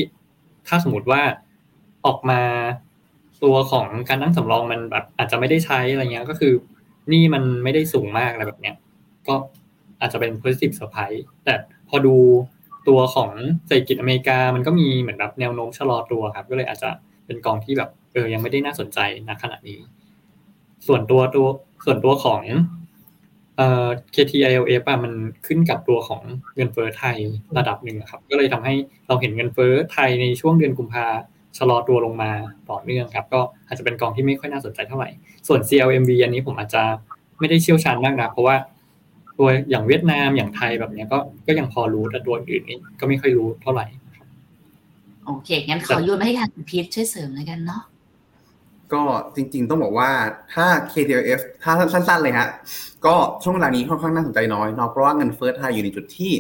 [0.68, 1.22] ถ้าสมมติว่า
[2.06, 2.42] ออกมา
[3.44, 6.54] ตัวของการตั้งสำรองมันแบบอาจจะไม่ได้ใช้อะไรเงี้ยก็คือ
[7.12, 8.76] นี่มันไม่ได้สูงมากอะไรแบบเนี้ย
[9.28, 9.36] ก็
[10.02, 11.54] อาจจะเป็น positive surprise แต่
[11.90, 12.16] พอดู
[12.88, 13.30] ตัวของ
[13.68, 16.90] เศรษฐกิจอเมริกามันก็มีเหมือนแบบแนวโน้มชะลอตัวครับ ก็เลยอาจจะ
[17.26, 19.80] เป็นกองที่แบบเออยังไม่ได้น่าสนใจณขณะนี้
[20.88, 21.48] ส่วนตัวตัว
[21.86, 22.42] ส่วนตัวของ
[23.58, 25.14] เอ่อ KTILF อะมัน
[25.48, 26.22] ขึ้นกับตัวของ
[26.56, 27.18] เงินเฟ้อไทย
[27.58, 28.74] ระดับหนึ่งอะครับ ก็เลยทำให้
[29.08, 31.06] เราเห็นเงินเฟ้อไทยในช่วงเดือนกุมภา
[31.58, 32.32] ชะลอตัวลงมา
[32.70, 35.10] ต่อเนื่องครับ ก็อาจจะเป็นกองที่ไม่ค่อยน่าสนใจเท่าไหร่
[35.48, 36.84] ส่วน CLMV อันนี้ผมอาจจะ
[37.40, 38.56] ไม่ได้เชี่ยวชาญมากนะเพราะว่า
[39.38, 41.18] ตัวอย่างเวียดนามอย่างไทยแบบเนี้ยก็
[41.48, 43.86] ก็ยังพอรู้แต่ตัวอื่นนี่ก็ไม่ค่อยรู้เท่าไหร่
[45.26, 47.82] โอเคงั้นขอโยนมาให้ทางคุณพีทช่วยเสริมแล้วกันเนาะ
[48.94, 49.04] ก็
[49.36, 50.10] จริงๆต้องบอกว่า
[50.54, 52.48] ถ้า KTLF ถ้าสั้นๆเลยฮะ
[53.06, 56.32] ก็ช่วงเวลานี้ค่อนข้างน่าสนใจน้อยเนาะเพราะว่าเงินเฟ้อไทยอยู่ในจุดที่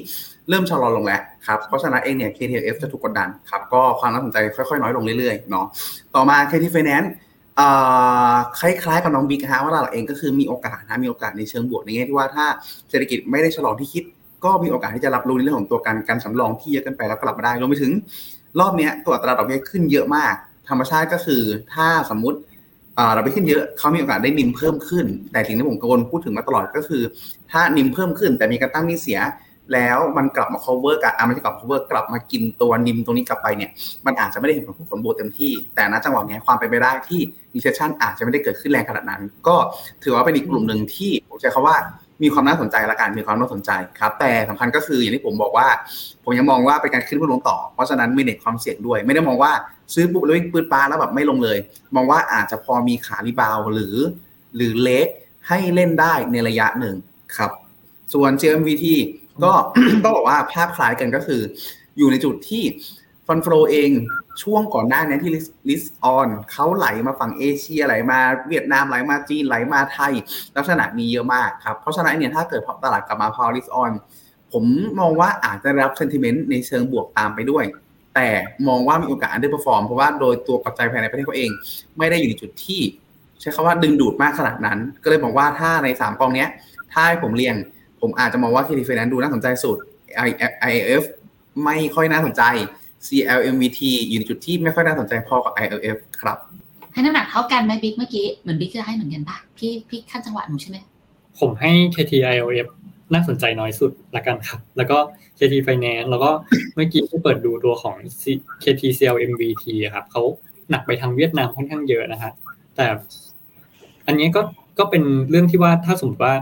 [0.49, 5.65] เริ่มชะลอลงแล้วครับเพราะฉะนั้นเองเนี่ย KTLF จะถูกกดดันครับก็ความน่าสนใจค่อยๆ น้อยลงเรื่อยๆเนาะ
[6.15, 7.07] ต่อมา KT Finance
[7.59, 12.45] อ่าคล้ายๆกับน้องบิ๊กฮะว่าเราเองก็คือมีโอกาสนะมีโอกาสในเชิงบวกในแง่ที่ว่าถ้า
[12.89, 14.03] เศรษฐกิจไม่ได้ชะลอที่คิด
[14.45, 17.91] ก็มีโอกาสที่จะรับรู้ในเรื่องของตัวการการสำรองที่เยอะกันไปแล้วกลับมาได้รวมไปถึง
[18.59, 20.33] รอบเนี้ยตัวอัตราดอกเบี้ยขึ้นเยอะมาก
[20.69, 21.41] ธรรมชาติก็คือ
[21.73, 22.39] ถ้าสมมติ
[23.13, 27.03] เราไปขึ้นเยอะเขามีโอกาสได้นิมเพิ่มขึ้น แต่สิ่งที่ผมกังวลพูดถึงมาตลอดก็คือ
[27.51, 29.19] ถ้านิมเพิ่มขึ้น แต่มีการตั้งนี้เสีย
[29.73, 33.69] แล้วมันกลับมา cover กับอ่าไม่ใช่กลับ cover กลับมากินตัวนิมตรงนี้กลับไปเนี่ย
[34.05, 37.19] มันอาจจะไม่ได้เห็นผลผลบวกเต็มที่ แต่ณจังหวะนี้ความเป็นไปได้ที่
[37.53, 39.55] recession อาจจะไม่ได้เกิดขึ้นแรงขนาดนั้น ก็
[40.03, 41.75] ถือว่าเป็นอีกกลุ่มหนึ่งที่ผมใช้คำว่า
[42.23, 45.67] มีความน่าสนใจละกันมีความน่าสนใจครับ แต่สำคัญก็คืออย่างที่ผมบอกว่า
[46.23, 49.51] ผมยังมองว่าเป็นการขึ้นเพื่อลงต่อ เพราะฉะนั้นมีเน็ตความเสี่ยงด้วย ไม่ได้มองว่า
[49.93, 51.57] ซื้อปุ๊บแล้ววิ่งปืนปลาแล้วแบบไม่ลงเลย
[51.95, 53.95] มองว่าอาจจะพอมีขารีบาวหรือ
[54.55, 55.07] หรือเล็ก
[55.47, 56.95] ให้เล่นได้ในระยะหนึ่ง
[57.37, 57.51] ครับ
[58.13, 58.85] ส่วน GMVT
[59.43, 59.53] ก็
[60.03, 61.41] ต้องบอกว่าภาพคล้ายกันก็คือ
[61.97, 62.63] อยู่ในจุดที่
[63.27, 63.91] fund flow เอง
[64.43, 65.31] ช่วงก่อนหน้านี้ที่
[65.69, 68.19] risk-on เขาไหลมาฝั่งเอเชียไหลมา
[68.49, 70.13] เวียดนามไหลมาจีนไหลมาไทย
[70.57, 73.91] ลักษณะนี้เยอะมากครับ เพราะฉะนั้นเนี่ยถ้าเกิดตลาดกลับมาพอ risk-on
[74.51, 74.63] ผม
[74.99, 77.63] มองว่าอาจจะรับ sentiment ในเชิงบวกตามไปด้วย
[78.19, 78.33] แต่
[78.67, 81.51] มองว่ามีโอกาส underperform เพราะว่าโดยตัวปัจจัยภายในประเทศเขาเอง
[81.97, 82.81] ไม่ได้อยู่ในจุดที่
[83.41, 86.49] ใช้คำว่าดึงดูดมากขนาดนั้น ก็เลยบอกว่าถ้าในสามกองเนี้ย
[86.91, 87.55] ถ้าให้ผมเรียง
[88.01, 89.77] ผมอาจจะมองว่า KT Finance ดูน่าสนใจสุด
[90.69, 91.03] IF
[91.63, 92.43] ไม่ค่อยน่าสนใจ
[93.07, 96.37] CLMVT อยู่ในจุดที่ไม่ค่อยน่าสนใจพอกับ ILF ครับ
[96.93, 100.77] ให้น้ำหนักเท่ากันไหมบิ๊กเมื่อกี้ เหมือนบิ๊กจะให้เหมือนกันปะพี่พี่ขั้นจังหวะหนูใช่ไหม
[101.39, 102.67] ผมให้ KTILF
[103.13, 104.97] น่าสนใจน้อยสุดละกันครับ แล้วก็
[105.37, 106.31] KT Finance แล้วก็
[106.75, 107.95] เมื่อกี้ที่เปิดดูตัวของ
[108.63, 110.23] KTCLMVT อะครับเขา
[110.69, 112.31] หนักไปทางเวียดนามค่อนข้างเยอะนะฮะ
[112.75, 112.85] แต่
[114.07, 114.41] อันนี้ก็
[114.79, 116.35] ก็เป็นเรื่องที่ว่าถ้าสมมติว่า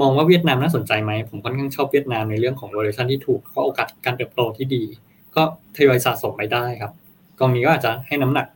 [0.00, 4.82] มองว่าเวียดนามน่าสนใจไหมผมค่อนข้างชอบเวียดนามในเรื่องของ valuation ที่ถูกก็โอกาสการเติบโตที่ดี
[5.36, 5.42] ก็
[5.76, 6.92] ทยอยสะสมไปได้ครับ
[7.38, 8.46] กองนี้ก็อาจจะให้น้ำหนัก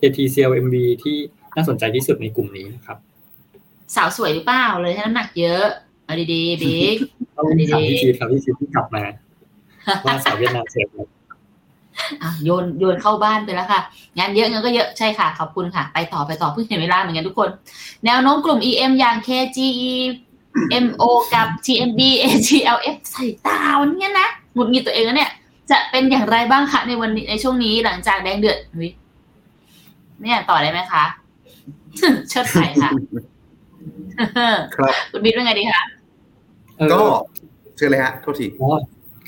[0.00, 1.16] KTCLMV ที่
[1.56, 2.98] น่าสนใจที่สุดในกลุ่มนี้นะครับ
[3.96, 5.64] สาวสวยหรือเปล่าเลยให้น้ำหนักเยอะ
[6.10, 6.96] เอาดีๆบิ๊ก
[7.36, 9.02] ต้องถามพี่ชีครับพี่ชีที่กลับมา
[10.04, 10.98] ว่าสาวเวียดนามเสียไหม
[12.22, 13.80] อะโยนโยนเข้าบ้านไปแล้วค่ะ
[14.18, 17.48] งานเยอะเงินก็เยอะใช่ค่ะ ขอบคุณค่ะ ไปต่อไปต่อเพิ่งเห็นเวลาเหมือนกันทุกคน
[18.04, 19.92] แนวโน้มกลุ่ม EM อย่าง KGE
[20.84, 21.02] MO
[21.34, 25.30] กับ TMB AGLF ใส่ตาวันนี้นะหงุดหงิดตัวเองแล้วเนี่ย
[25.70, 28.90] จะเป็นอย่างไรบ้างคะในวันนี้ในช่วงนี้หลังจากแดงเดือดอุ๊ย
[30.22, 31.04] เนี่ยต่อได้ไหมคะ
[32.28, 32.90] เชิดไข่ค่ะ
[34.76, 35.99] ครับคุณบิ๊กเป็นไงดีคะเออ
[36.92, 37.02] ก็
[37.76, 38.68] เชิญเลยฮะโทษทีอ๋อ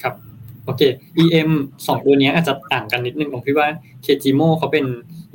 [0.02, 0.14] ครับ
[0.64, 0.82] โอเค
[1.22, 1.50] EM
[1.86, 3.68] สองตัวเนี้ยอาจจะต่างกันนิดนึงตรงที่ว่า
[4.04, 4.84] KGMO เขาเป็น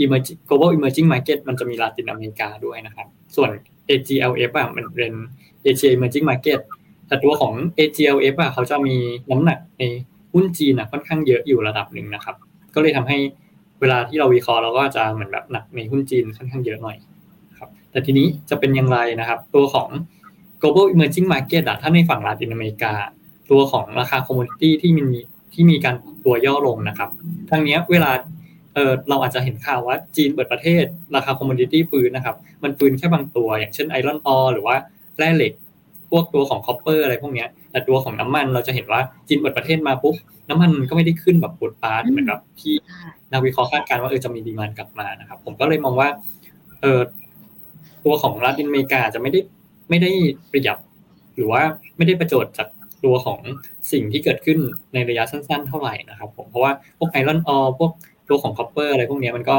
[0.02, 3.50] emerging global emerging market มันจะมีลาตินอเมริกาด้วยนะครับ ส่วน
[3.90, 5.14] AGLF อะมันเป็น
[5.66, 6.60] Asia emerging market
[7.08, 8.96] แต่ตัวของ AGLF อะเขาจะมี
[9.32, 9.84] น้ำหนักใน
[10.34, 12.36] หุ้นจีนอะค่อนข้างเยอะอยู่ระดับหนึ่งนะครับ
[12.76, 13.18] ก็เลยทำให้
[13.82, 16.98] เวลาที่เราวิเคราะห์เราก็จะเหมือนแบบหนักในหุ้นจีนค่อนข้างเยอะหน่อย
[17.60, 19.90] ครับ แต่ทีนี้จะเป็นอย่างไรนะครับ ตัวของ
[20.62, 22.94] global emerging market อะถ้าในฝั่งลาตินอเมริกา
[23.52, 25.20] ตัวของราคา commodity ที่มันมี
[25.54, 25.96] ที่มีการ
[26.26, 27.10] ตัวย่อลงนะครับ
[27.50, 28.12] ทั้งเนี้ยเวลา
[28.74, 30.84] เออเราอาจจะเห็นข่าวว่าจีนเปิดประเทศ
[31.16, 34.76] ราคา commodity ฟื้นนะครับ มันฟื้นแค่บางตัว อย่างเช่น iron ore หรือว่า
[35.18, 35.54] แร่เหล็ก
[36.12, 40.16] พวกตัวของ copper อะไรพวกเนี้ยแต่ตัวของน้ำมันเราจะเห็นว่าจีนเปิดประเทศมาปุ๊บ
[40.50, 42.74] น้ำมันก็ไม่ได้ขึ้นแบบปรู๊ดปร๊าดเหมือนกับที่
[43.32, 46.10] นักวิเคราะห์คาดการณ์ว่าเออจะมี demand กลับมานะครับ ผมก็เลยมองว่า
[46.82, 47.02] เออ
[48.06, 49.40] ตัวของลาตินอเมริกาจะไม่ได้
[49.90, 50.12] ไม่ได้
[50.52, 50.78] ประหยัด
[51.36, 51.62] หรือว่า
[51.98, 52.68] ไม่ได้ประโยชน์จาก
[53.04, 53.40] ตัวของ
[53.92, 54.60] สิ่งที่เกิดขึ้น
[54.94, 57.92] ในระยะสั้นๆ เท่าไหร่นะครับผมเพราะว่าพวก iron ore พวก
[58.30, 59.56] ตัวของ copper อะไรพวกนี้มันก็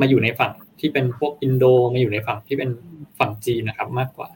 [0.00, 2.70] มาอยู่ในฝั่งที่เป็นพวกอินโดมาอยู่ในฝั่งที่เป็น
[3.18, 4.28] ฝั่งจีนนะครับมากกว่า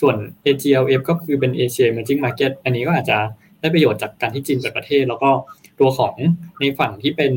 [0.00, 3.18] ส่วน AGLF ก็คือเป็น Asia Emerging Market อันนี้ก็อาจจะ
[3.60, 5.30] ได้ประโยชน์จากการที่จีนเปิดประเทศ แล้วก็
[5.80, 6.14] ตัวของ
[6.60, 7.32] ในฝั่งที่เป็น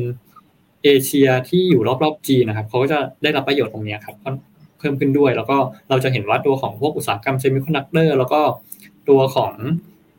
[0.84, 4.16] เอเชียที่อยู่รอบๆจีนนะครับเขาก็จะได้รับประโยชน์ตรงนี้ครับ
[4.78, 5.56] เพิ่มขึ้นด้วย แล้วก็
[5.90, 8.40] เราจะเห็นว่าตัวของพวกอุตสาหกรรมเซมิคอนดักเตอร์แล้วก็
[9.08, 9.52] ตัวของ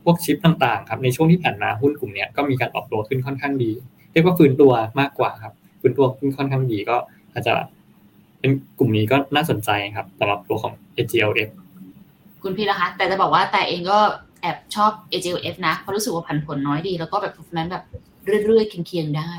[0.03, 3.71] พวกชิปต่างๆครับในช่วงที่ผ่านมาหุ้นกลุ่มนี้ก็มีการปรับตัวขึ้นค่อนข้างดี
[4.11, 6.95] เรียกว่าฟื้นตัวมากกว่าครับฟื้นตัวขึ้นค่อนข้างดีก็
[7.33, 7.53] อาจจะ
[8.39, 11.49] เป็นกลุ่มนี้ก็น่าสนใจครับสำหรับตัวของ AGLF
[12.43, 13.99] คุณพี่นะคะ แต่จะบอกว่าแต่เองก็
[14.41, 17.83] แอบชอบ AJF นะเพราะรู้สึกว่าผันผลน้อยดี แล้วก็แบบนั้นแบบ
[18.45, 19.31] เรื่อยๆเคียงๆได้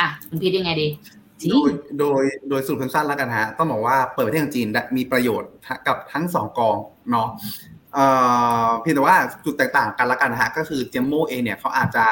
[0.00, 0.88] อะ คุณพี่ยังไงดี
[1.44, 1.70] จริโดย
[2.00, 5.50] โดยโดยสรุปสั้นๆแล้วกันฮะต้องบอกว่าเปิดประเทศของจีนมีประโยชน์
[5.86, 6.76] กับทั้งสองกอง
[7.10, 7.28] เนาะ
[8.80, 12.04] เพียงแต่ว่าจุดแตกต่างกันละกันฮะก็คือเจมโมเองเนี่ยเขาอาจจะ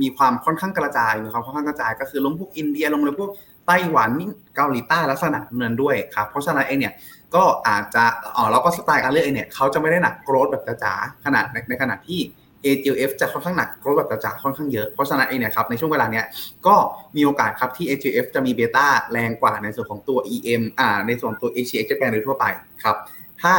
[0.00, 3.30] มีความค่อนข้างกระจายมีความค่อนข้างกระจาย ก็คือลงพวกอินเดียลงเลยพวก
[3.66, 4.10] ไต้หวัน
[4.56, 6.94] เกาหลีใต้ลักษณะนั้นด้วยครับเพราะฉะนั้นเองเนี่ย
[7.34, 8.04] ก็อาจจะ
[8.36, 12.20] อ๋อแล้วก็สไตล์การเลือกเองเนี่ยเขาจะไม่ได้หนักโกรธแบบจ๋าขนาดในในขณะที่
[12.66, 16.24] AGF จะค่อนข้างหนักรธแบบจ๋าค่อนข้างเยอะ เพราะฉะนั้นเองเนี่ยครับในช่วงเวลาเนี้ย
[16.66, 16.76] ก็
[17.16, 22.44] มีโอกาสครับที่ AGF จะมีเบต้าแรงกว่าในส่วนของตัว EM อ่าในส่วนตัว ACX จะแปลงโดยทั่วไป
[22.82, 22.96] ครับ
[23.42, 23.54] ถ้า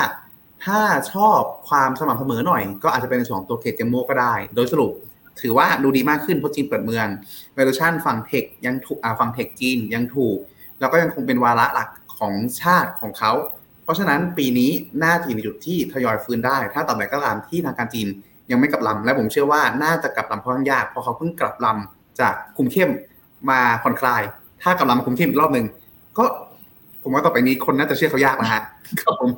[0.66, 0.80] ถ้า
[1.14, 1.40] ชอบ
[1.70, 4.92] ความสม่ำเสมอหน่อย ก็อาจจะเป็นในส่วนของตัวเคเจมโมก็ได้ โดยสรุป
[5.42, 7.08] ถือว่าดูดีมากขึ้นเพราะจีนเปิดเมือง
[7.56, 10.38] valuation ฝั่งเทคยังถูกอ่าฝั่งเทคจีนยังถูก
[10.80, 13.32] แล้วก็ยังคงเป็นวาระหลักของชาติของเขา
[13.84, 14.72] เพราะฉะนั้นปีนี้
[15.04, 18.08] น่าจะอยู่ในจุดที่ทยอยฟื้นได้ ถ้าต่อไปก็ตามที่ทางการจีน
[18.52, 22.92] ยังไม่กลับลำและผมเชื่อว่าน่าจะกลับลำค่อนข้างยากเพราะเขาเพิ่งกลับลำจากคุมเข้ม
[23.50, 24.22] มาผ่อนคลาย
[24.64, 25.66] ถ้ากลับลำมาคุมเข้มอีกรอบหนึ่ง
[26.18, 26.24] ก็
[27.04, 28.62] ผมว่าต่อไปนี้คนน่าจะเชื่อเขายากนะฮะ
[29.00, 29.32] ครับผม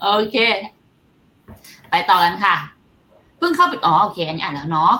[0.00, 0.36] โอเค
[1.90, 2.56] ไปต่อกันค่ะ
[3.38, 4.92] เพิ่งเข้าไปอ๋อโอเค อันนี้อ่านแล้วเนาะ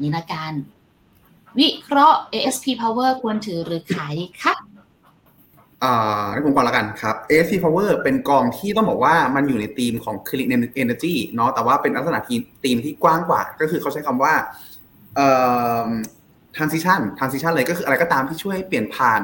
[0.00, 0.52] นี่ละกัน
[1.58, 4.52] วิเคราะห์ ASP Power ควรถือหรือขายดีคะ
[5.84, 10.48] อ่าให้ผมก่อนละกันครับ ASC Power เป็นกองที่ต้องบอกว่ามันอยู่ในธีมของ Clean
[10.82, 12.18] Energy เนาะแต่ว่าเป็นลักษณะ
[12.64, 14.34] ธีมที่กว้างกว่า ก็คือเขาใช้คำว่า
[15.16, 15.28] เอ่
[15.86, 15.88] อ
[16.56, 19.22] transition transition เลยก็คืออะไรก็ตามที่ช่วยให้เปลี่ยนผ่าน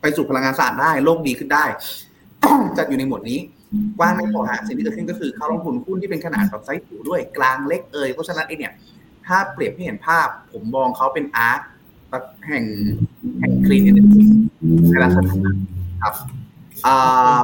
[0.00, 1.64] ไปสู่พลังงานสะอาดได้โลกดีขึ้นได้
[2.78, 3.38] จัดอยู่ในหมวดนี้
[3.98, 8.74] กว้างไม่พอฮะสิ่งที่เกิดขึ้นก็คือเขาลงทุนหุ้นที่เป็นขนาดแบบไซส์จิ๋วด้วยกลางเล็กเอยเพราะฉะนั้นเองเนี่ย
[9.26, 11.60] ถ้าเปรียบให้เห็นภาพ ผมมองเขาเป็นอาร์ต
[12.46, 12.64] แห่ง
[13.40, 14.24] แห่ง Clean Energy
[14.90, 15.32] ในลักษณะ
[16.02, 16.14] ครับ
[16.86, 16.88] อ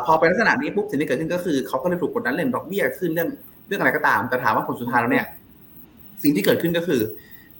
[0.06, 3.28] พอเป็นลักษณะนี้ปุ๊บสิ่งที่เกิดขึ้นก็คือเขาก็เลยถูกกดดันเรื่องดอกเบี้ยขึ้นเรื่อง
[3.68, 5.26] เรื่องอะไรก็ตาม แต่ถามว่าผลสุดท้ายแล้วเนี่ย
[6.22, 7.00] สิ่งที่เกิดขึ้นก็คือ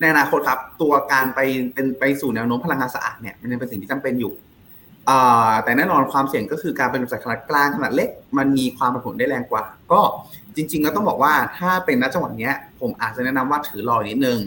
[0.01, 1.41] ในอนาคตครับ ตัวการไป
[1.75, 4.33] เป็นไปสู่แนวโน้มพลังงานสะอาดเนี่ยมันยังเป็นสิ่งที่จำเป็นอยู่
[5.65, 10.01] แต่แน่นอนความเสี่ยงก็คือการเป็นบริษัทขนาดกลางขนาดเล็ก มันมีความผันผวนได้แรงกว่า ก็
[10.57, 14.39] จริงๆแล้วต้องบอกว่าถ้าเป็นณจังหวะเนี้ยผมอาจจะแนะนำว่าถือรอนิดนึง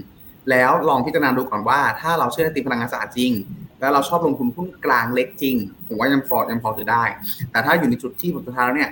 [0.50, 3.32] แล้วลองพิจารณาดูก่อนว่า ถ้าเราเชื่อในตีมพลังงานสะอาดจริง
[3.80, 5.56] แล้วเราชอบลงทุนหุ้นกลางเล็กจริง
[5.88, 7.04] ผมว่ายังพอยังพอถือได้
[7.52, 8.92] แต่ถ้าอยู่ในจุดที่ผลสุดท้ายแล้วเนี่ย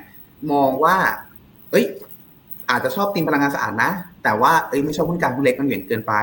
[0.52, 0.96] มองว่า
[1.72, 1.86] เอ้ย
[2.70, 3.92] อาจจะชอบตีมพลังงานสะอาดนะ
[4.24, 6.14] แต่ว่าเอ้ยไม่ชอบหุ้นกลางหุ้นเล็กมันเหวี่ยงเกินไป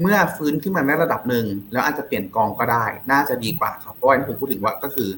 [0.00, 5.08] เมื่อฟื้นขึ้นมาในระดับหนึ่งแล้วอาจจะเปลี่ยนกองก็ได้ น่าจะดีกว่าครับเพราะว่าที่ผมพูดถึงว่าก็คือ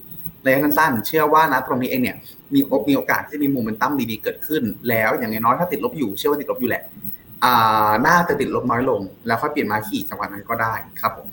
[0.45, 2.17] ระยะสั้นๆเชื่อว่านะตรงนี้เองเนี่ย
[2.55, 6.83] มีโอมีโอกาสที่จะมีโมเมนตัมดีๆเกิดขึ้น แล้วอย่างน้อยๆถ้าติดลบอยู่เชื่อว่าติดลบอยู่แหละ
[7.45, 11.29] อ่าน่าจะติดลบน้อยลง แล้วค่อยเปลี่ยนมาขี่จังหวะนั้นก็ได้ครับผม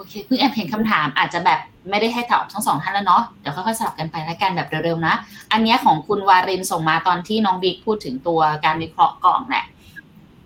[0.00, 5.14] อเคเพิ่งแอบเห็นคำถามอาจจะแบบไม่ได้ให้ตอบทั้งสองท่านแล้วเนาะเดี๋ยวค่อยๆสลับกันไปแล้วกันแบบเร็วๆนะ
[5.52, 9.64] อันเนี้ยของคุณวารินส่งมาตอนที่น้องบิ๊กพูดถึงตัวการวิเคราะห์กล่องแหละ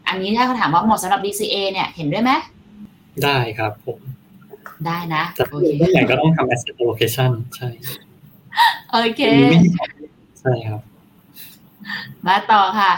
[0.08, 2.32] อันนี้ถ้าเขาถามว่าเหมาะสำหรับ DCA เนี่ยเห็นด้วยไหม
[3.24, 3.98] ได้ครับผม
[4.86, 7.68] ได้นะแต่โอเคเมื่อไหร่ก็ต้องทำ asset allocation ใช่
[8.90, 9.60] โอเคไม่
[10.40, 10.80] ใช่ครับ
[12.26, 12.92] มาต่อค่ะ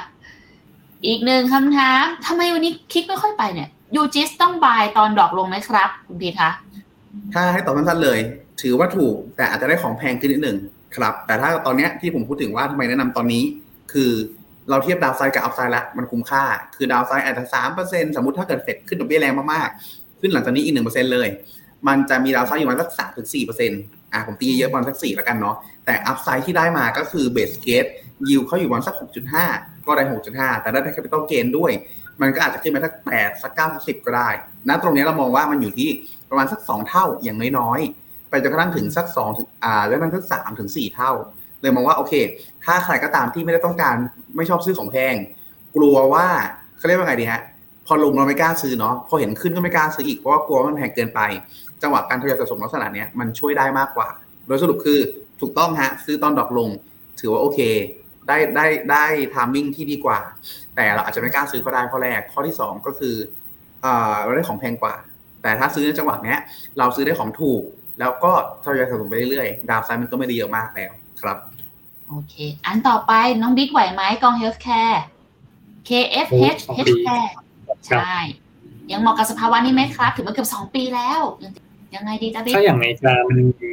[1.06, 6.50] อีกหนึ่งคำถามทำไมวันนี้คลิกไม่ค่อยไปเนี่ย ยูจิสต้องบายตอนดอกลงไหมครับคุณพีทคะ
[7.34, 8.18] ถ้าให้ตอบสั้นๆเลย
[8.62, 10.56] ถือว่าถูกแต่อาจจะได้ของแพงขึ้นนิดหนึ่ง
[10.96, 13.42] ครับ แต่ถ้าตอนเนี้ยที่ผมพูดถึงว่าทำไมแนะนำตอนนี้
[13.92, 14.10] คือ
[14.70, 16.42] เราเทียบดาวไซด์กับอัพไซด์แล้วมันคุ้มค่า
[16.76, 21.28] คือ downside อาจจะสามเปอร์เซ็นต์สมมติถ้าเกิดเฟดขึ้นดอกเบี้ยแรงมากๆ ขึ้นหลังจากนี้อีกหนึ่งเปอร์เซ็นเลย
[21.88, 23.80] มันจะมี downside อยู่ประมาณสักสามถึงสี่เปอร์เซ็นต์
[24.12, 25.56] อะผมตีเยอะประมาณสักสี่แล้วกันเนาะ
[25.86, 29.44] แต่ upside ที่ได้มาก็คือ base case yield เขาอยู่ประมาณสักหกจุดห้า
[29.86, 31.72] ก็ได้หกจุดห้าแต่ได้ capital gain ด้วย
[32.20, 34.28] มันก็อาจจะขึ้นไปสักแปดสักเก้าสักสิบก็ได้
[34.68, 35.88] นะตรงนี้เรามองว่ามันอยู่ที่
[36.30, 41.12] ประมาณสักสองเท่าอย่างน้อยๆ ไปจนกระทั่งถึงสักสองถึงอ่าแล้วมันสักสามถึงสี่เท่า
[41.60, 42.12] เลยมองว่าโอเค
[42.64, 43.96] ถ้าใครก็ตามที่ไม่ได้ต้องการ
[44.36, 45.14] ไม่ชอบซื้อของแพง
[45.76, 46.26] กลัวว่า
[46.78, 47.42] เขาเรียกว่าไงดีฮะ
[47.86, 51.20] พอลงเราไม่กล้าซื้อเนาะพอเห็นขึ้นก็ไม่กล้าซื้ออีกเพราะว่ากลัวว่ามันแพงเกินไป
[51.82, 54.08] จังหวะการทยอยสะสมลักษณะเนี้ยมันช่วยได้มากกว่า
[54.46, 54.98] โดยสรุปคือ
[55.40, 56.68] ถูกต้องฮะซื้อตอนดอกลง
[57.20, 57.58] ถือว่าโอเค
[58.28, 59.04] ได้ได้ได้
[59.34, 60.18] ทามมิ่งที่ดีกว่า
[60.76, 63.14] แต่เราอาจจะไม่กล้าซื้อก็ได้ข้อแรก ข้อที่สองก็คือ
[63.82, 64.94] เอ่อเราได้ของแพงกว่า
[65.42, 66.38] แต่ถ้าซื้อในจังหวะเนี้ย
[66.78, 67.62] เราซื้อได้ของถูก
[68.00, 68.32] แล้วก็
[68.64, 71.38] ทยอยสะสมไปเรื่อยๆ downside มันก็ไม่ได้เยอะมากแล้วครับ
[72.08, 72.34] โอเค
[72.66, 75.02] อันต่อไปน้องบิ๊กไหวไหมกองเฮลท์แคร์
[75.88, 77.30] KFH โอ้ของดี Healthcare
[77.86, 78.16] ใช่
[78.92, 81.52] ยังเหมาะกับสภาวะนี้ไหมครับ ถือว่าเกือบสองปีแล้ว ยัง
[81.94, 83.72] ยังไงดีจ้าบิ๊กถ้าอย่างในจะมันมี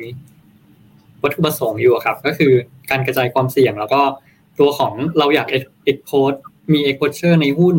[1.21, 2.51] วัตถุประสงค์อยู่อะครับ ก็คือ
[2.89, 4.01] การกระจายความเสี่ยงแล้วก็
[4.59, 6.31] ตัวของเราอยาก expose
[6.73, 7.77] มี exposure ในหุ้น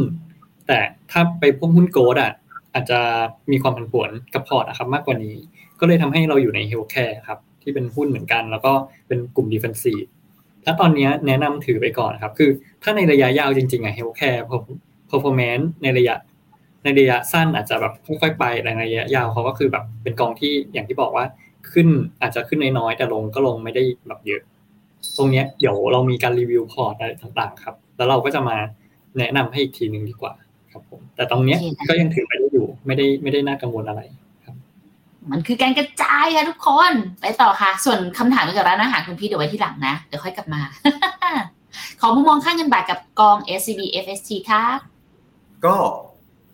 [0.69, 0.79] แต่
[1.11, 2.33] ถ้าไปพวกหุ้น growth อะ
[2.75, 3.01] อาจจะ
[3.51, 5.37] มีความผันผวนกับพอร์ตนะครับมากกว่านี้
[5.81, 8.73] ก็เลยทำให้เราอยู่ใน healthcare ครับที่เป็นหุ้นเหมือนกัน แล้วก็
[9.09, 10.07] เป็นกลุ่ม defensive
[10.65, 12.51] ถ้าตอนนี้แนะนำถือไปก่อนครับ คือ
[12.83, 14.41] ถ้าในระยะยาวจริงๆอะ healthcare
[15.11, 16.15] performance ในระยะ
[16.85, 21.25] ในระยะสั้นอาจจะแบบค่อยๆไปแต่ในระยะยาวเขาก็คือแบบเป็นกองที่อย่างที่บอกว่า
[21.73, 21.89] ขึ้น
[22.23, 24.43] อาจจะขึ้นน้อยๆแต่ลงก็ลงไม่ได้แบบเยอะ
[25.17, 28.57] ตรงเนี้ยเดี๋ยวเรามีการรีวิวพอร์ตอะไรต่างๆ ครับ แล้วเราก็จะมา
[29.19, 30.33] แนะนำให้อีกทีหนึ่งดีกว่า
[30.73, 34.01] ครับผม แต่ตรงเนี้ยก็ยังถือไปได้อยู่ ไม่ได้ไม่ได้น่ากังวลอะไร
[35.31, 40.61] มันคือการกระจายค่ะทุกคน ไปต่อค่ะ ส่วนคำถามเกี่ยวกับร้านอาหารคุณพี่เดี๋ยวไว้ที่หลังนะ เดี๋ยวค่อยกลับมา
[42.01, 44.79] ขอมุมมองค่าเงินบาทกับกอง SCB FST ครับ
[45.65, 45.77] ก็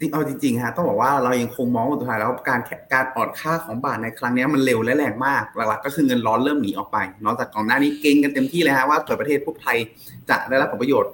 [0.01, 2.61] จริงเอาจริงๆฮะต้องบอกว่าเรายังคงมองว่าสุดท้ายแล้วการ
[2.95, 9.77] การอ่อนค่าของบาทในครั้งนี้มันเร็วและแรงมากหลักๆก็คือเงินร้อนเริ่มหนีออกไปนอกจากก่อนหน้านี้เก่งกันเต็มที่เลยฮะว่าเปิดประเทศพวกไทย
[10.31, 11.11] จะได้รับผลประโยชน์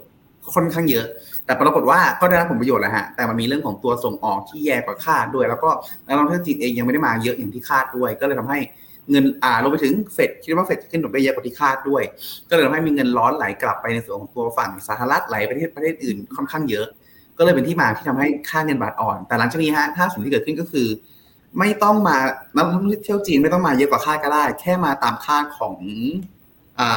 [0.54, 1.06] ค่อนข้างเยอะ
[1.46, 5.70] แต่ปรากฏว่าก็ได้รับผลประโยชน์แหละฮะแต่มันมีเรื่องของตัวส่งออกที่แย่กว่าคาดด้วย แล้วก็
[6.06, 8.58] นักลงทุนจีนเองยังไม่ได้มาเยอะอย่างที่คาดด้วย ก็เลยทำให้
[9.10, 12.02] เงินอ่ารวมไปถึงเฟดคิดว่าเฟดจะขึ้นดอกเบี้ยเยอะกว่าที่คาดด้วย
[12.48, 16.86] ก็เลยทำให้มีเงินร้อนไหลกลับไปในส่วนของตัวฝั่งสหรัฐไหลไปประเทศประเทศอื่นค่อนข้างเยอะ
[17.38, 20.88] ก็เลยเป็นที่มาที่ทำให้ค่าเงินบาทอ่อน แต่หลังจากนี้ฮะถ้าสิ่งที่เกิดขึ้นก็คือ
[21.58, 22.16] ไม่ต้องมา
[22.54, 25.76] นักท่องเที่ยวจีนไม่ต้องมาเยอะกว่าค่าก็ได้ แค่มาตามค่าของ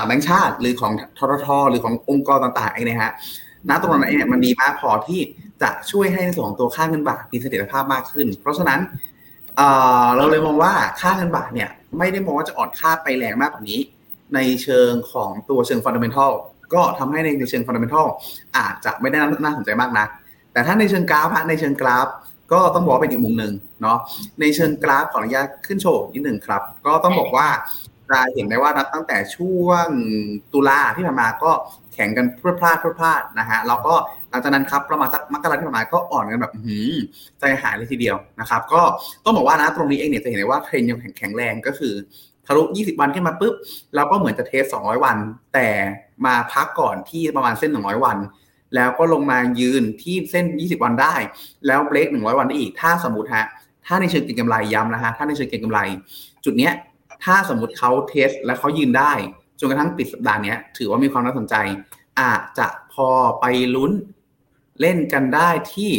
[0.06, 3.12] แบงก์ชาติหรือของทททหรือขององค์กรต่างๆเองนะฮะ
[3.70, 5.20] ณตรงนั้นเนี่ยมันดีมากพอที่
[5.62, 8.80] จะช่วยให้ในส่วนของตัวค่าเงินบาทมีเสถียรภาพมากขึ้น เพราะฉะนั้น
[10.18, 13.80] เราเลยมองว่าค่าเงินบาทเนี่ยไม่ได้มองว่าจะอ่อนค่าไปแรงมากกว่านี้
[14.36, 16.32] ในเชิงของตัวเชิง fundamental
[16.74, 18.08] ก็ทำให้ในเชิง fundamental
[18.58, 20.10] อาจจะไม่ได้น่าสนใจมากนัก
[20.54, 22.08] แต่ถ้าในเชิงกราฟในเชิงกราฟ
[22.52, 23.98] ก็ต้องบอกเป็นอีกมุมหนึ่งเนาะ
[24.40, 27.48] ในเชิงกราฟขออนุญาตขึ้นโชว์นิดหนึ่งครับ ก็ต้องบอกว่า
[28.10, 29.88] จะเห็นได้ว่านับตั้งแต่ช่วง
[30.54, 31.52] ตุลาที่ผ่านมาก็
[31.94, 33.94] แข่งกันพลาดพลาดพลาดนะฮะแล้วก็
[34.30, 36.96] หลังจากนั้นครับประมาณสักมกราที่ผ่านมาก็อ่อนกันแบบหืม
[37.40, 38.82] ใจหายเลยทีเดียวนะครับก็
[39.24, 41.94] ต้องบอกว่านะตรงนี้เองเนี่ยจะเห็นได้ว่าเทรนยังแข็งแรงก็คือ
[42.46, 43.54] ทะลุ 20 วันขึ้นมาปุ๊บ
[43.96, 45.18] เราก็เหมือนจะเทส 200 วัน
[45.54, 45.68] แต่
[46.26, 48.18] มาพักก่อนที่ประมาณเส้น 100 วัน
[48.76, 51.16] แล้วก็ลงมายืนที่เส้น 20 วันได้
[51.68, 53.46] แล้วเบรก100 วันได้อีก ถ้าสมมติฮะ
[53.86, 55.80] ถ้าในเชิงเก็งกำไรย้ำนะฮะ ถ้าในเชิงเก็งกำไร
[56.46, 56.74] จุดเนี้ย
[57.24, 59.14] ถ้าสมมติเขาเทสและเขายืนได้
[59.60, 61.56] จนกระทั่งปิดสัปดาห์นี้ถือว่ามีความน่าสนใจ
[62.22, 63.10] อาจจะพอ
[63.40, 63.46] ไป
[63.76, 63.92] ลุ้น
[64.82, 65.92] เล่นกันได้ที่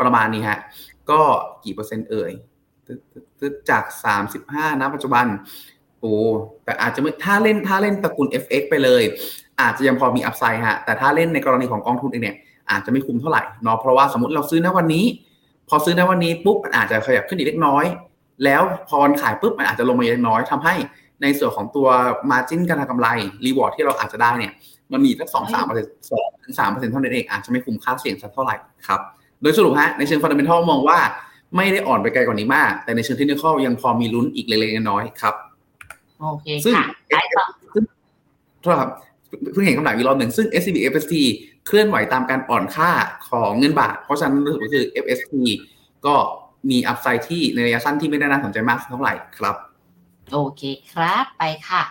[0.00, 0.58] ประมาณนี้ฮะ
[1.10, 1.20] ก็
[1.64, 2.32] กี่เปอร์เซ็นต์เอ่ย
[3.70, 3.84] จาก
[4.32, 5.26] 35นะปัจจุบัน
[6.00, 6.14] โอ้
[6.64, 9.02] แต่อาจจะไม่ถ้าเล่นถ้าเล่นตระกูล FX ไปเลย
[9.60, 12.36] อาจจะยังพอมีอัพไซด์ฮะแต่ถ้าเล่นในกรณีของกองทุนเองเนี่ย
[12.70, 15.04] อาจจะไม่คุ้มเท่าไหร่เนาะเพราะว่าสมมติเราซื้อณวันนี้
[15.68, 17.84] พอซื้อณวันนี้ปุ๊บมันอาจจะขยับขึ้นอีกเล็กน้อย
[18.44, 20.74] แล้วพอวันขายปุ๊บมันอาจจะลงมาเล็กน้อยทำให้
[21.22, 21.88] ในส่วนของตัว
[22.30, 23.08] margin การทำกำไร
[23.46, 24.52] reward ที่เราอาจจะได้เนี่ย
[24.92, 28.54] มันมีสักสองสามเปอร์เซ็นต์สองถึงสามเปอร์เซ็นต์เท่านั้นเองอาจจะไม่คุ้มค่าเสี่ยงสักเท่าไหร่
[28.86, 29.00] ครับ
[29.42, 30.98] โดยสรุปฮะในเชิง fundamental มองว่า
[31.56, 35.34] ไม่ได้อ่อนไปไกลกว่านี้มาก แต่ในเชิงเทคนิคยังพอมีลุ้นอีกเล็กๆน้อยๆครับ
[36.20, 37.44] โอเคค่ะไปต่อ
[38.62, 38.90] โทษครับ
[39.52, 41.14] เพิ่งเห็นคำถามอีกรอบหนึ่งซึ่ง SCB FST
[41.66, 42.90] เคลื่อนไหวตามการอ่อนค่า
[43.28, 45.32] ของเงินบาท เพราะฉะนั้นรู้สึกว่าคือ FST
[46.06, 46.14] ก็
[46.70, 49.56] มี upside ที่ในระยะสั้นที่ไม่ได้น่าสนใจมากเท่าไหร่ครับ
[50.32, 50.62] โอเค
[50.92, 51.82] ครับไปค่ะ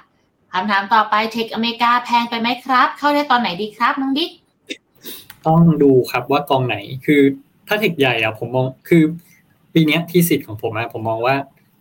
[0.52, 4.32] คำถามต่อไป tech อเมริกาแพงไปไหมครับ เข้าได้ตอนไหนดีครับน้องบิ๊ก
[5.48, 7.22] ต้องดูครับว่ากองไหนคือ
[7.68, 9.04] ถ้า tech ใหญ่อะผมมองคือ
[9.74, 11.36] ปีนี้ที่สิทธิ์ของผมอะผมมองว่า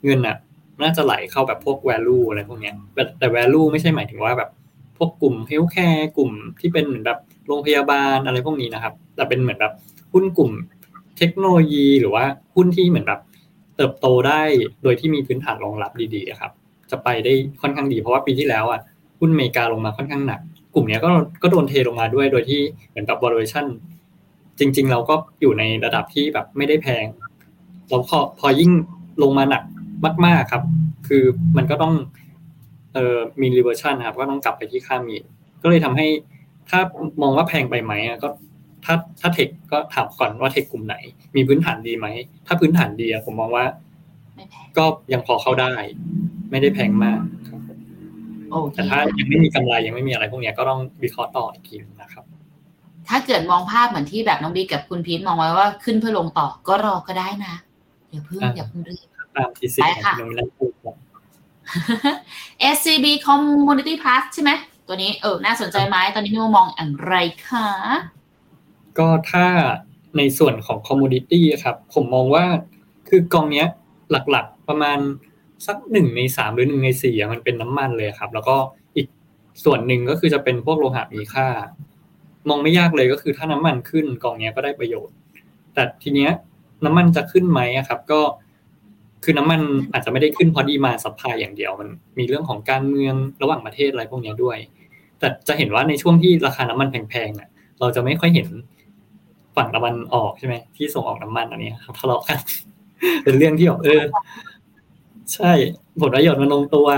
[0.05, 0.37] เงินอะ
[0.83, 2.75] น่าจะไหลเข้าแบบพวก value อะไรพวกเนี้ย
[3.19, 4.51] แต่ value ไม่ใช่หมายถึงว่าแบบ
[4.99, 6.31] พวกกลุ่ม healthcare กลุ่ม
[6.61, 9.73] ที่เป็นเหมือนแบบโรงพยาบาลอะไรพวกนี้นะครับ แต่เป็นเหมือนแบบ
[10.13, 10.51] หุ้นกลุ่ม
[11.19, 12.25] เทคโนโลยีหรือว่า
[12.55, 13.21] หุ้นที่เหมือนแบบ
[13.77, 14.43] เติบโตได้
[14.83, 16.53] โดยที่มีพื้นฐานรองรับดีๆครับ
[16.91, 18.81] จะไปได้ค่อนข้างดีเพราะว่าปีที่แล้วอะ
[19.21, 20.41] หุ้นอเมริกาลงมาค่อนข้างหนัก
[20.75, 21.11] กลุ่มนี้ก็
[21.43, 23.67] ก็โดนเทลงมาด้วยโดยที่เหมือนแบบ valuation
[24.59, 27.07] จริง ๆ เราก็อยู่ในระดับที่แบบไม่ได้แพง
[27.89, 28.71] แล้วพอพอยิ่ง
[29.23, 29.63] ลงมาหนัก
[30.27, 30.63] มาก ๆครับ
[31.09, 31.25] คือ
[31.57, 31.95] มันก็ต้อง
[32.97, 35.17] เอ่อมีรีเวอร์ชันครับก็ต้องกลับไปที่ค่ามี
[35.63, 36.07] ก็เลยทำให้
[36.71, 36.81] ถ้า
[37.23, 37.93] มองว่าแพงไปไหม
[38.23, 38.29] ก็
[38.85, 40.97] ถ้าถ้าเทคก็ถามก่อนว่าเทคกลุ่มไหน
[41.37, 42.07] มีพื้นฐานดีไหม
[42.47, 43.65] ถ้าพื้นฐานดีผมมองว่า
[44.77, 45.73] ก็ยังพอเข้าได้
[46.51, 47.61] ไม่ได้แพงมากครับ
[48.73, 52.25] แต่ถ้ายังไม่มีกำไรยังไม่มีอะไรพวกนี้ก็ต้องวิเคราะห์ต่ออีกทีนะครับ
[53.09, 57.55] ถ้าเกิดมองภาพเหมือนที่แบบน้องบีกับคุณพีทมองไว้ว่าขึ้นเพื่อลงต่อก็รอก็ได้นะ
[58.11, 60.73] อย่าเพิ่งอย่าเพิ่งรีบตามที่สิบของน้องนั่นพูด
[62.75, 64.51] SCB Commodity Plus ใช่ไหม
[64.87, 67.15] ตัวนี้เออน่าสนใจไหมตอนนี้พี่มองอย่างไร
[67.49, 67.69] คะ
[68.99, 69.47] ก็ถ้า
[70.17, 72.45] ในส่วนของ commodity ครับ ผมมองว่า
[73.09, 73.67] คือกองเนี้ย
[74.11, 74.99] หลักๆประมาณ
[75.67, 78.57] สักหนึ่งในสามหรือหนึ่งในสี่มันเป็นน้ำมันเลยครับ แล้วก็
[78.97, 79.07] อีก
[79.65, 81.47] ส่วนหนึ่งก็คือจะเป็นพวกโลหะมีค่า
[82.49, 85.15] มองไม่ยากเลยก็คือถ้าน้ำมันขึ้นกองเนี้ยก็ได้ประโยชน์
[85.75, 86.31] แต่ทีเนี้ย
[86.85, 88.21] น้ำมันจะขึ้นไหมครับ ก็
[89.29, 89.61] คือน้ำมัน
[89.93, 94.59] อาจจะไม่ได้ขึ้นเพราะดีมาสัพพายอย่างเดียว มันมีเรื่องของการเมืองระหว่างประเทศอะไรพวกเนี้ยด้วย
[95.19, 97.49] แต่จะเห็นว่าในช่วงที่ราคาน้ำมันแพงๆอะ
[97.81, 98.49] เราจะไม่ค่อยเห็น
[99.57, 102.39] ฝั่งตะวันออกใช่ไหมที่ส่งออกน้ำมันอันนี้ครับทะเลาะกัน
[103.25, 104.03] เป็นเรื่องที่แบบเออ
[105.35, 105.53] ใช่
[106.01, 106.89] ผลประโยชน์มันลงตัว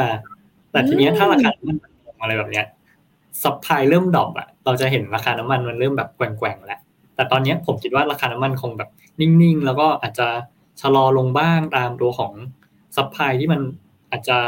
[0.71, 1.77] แต่ทีเนี้ยถ้าราคาน้ำมัน
[2.07, 2.67] ลงอะไรแบบเนี้ย
[3.43, 6.81] supply เริ่ม drop อะเราจะเห็นราคาน้ำมันมันเริ่มแบบแกว่งๆแล้ว
[7.15, 10.27] แต่ตอนเนี้ยผมคิดว่าราคาน้ำมันคงแบบนิ่งๆ แล้วก็อาจจะ
[10.81, 12.33] ชะลอลงบ้างตามตัวของ
[12.97, 13.61] supply ที่มัน
[14.11, 14.39] อาจจะ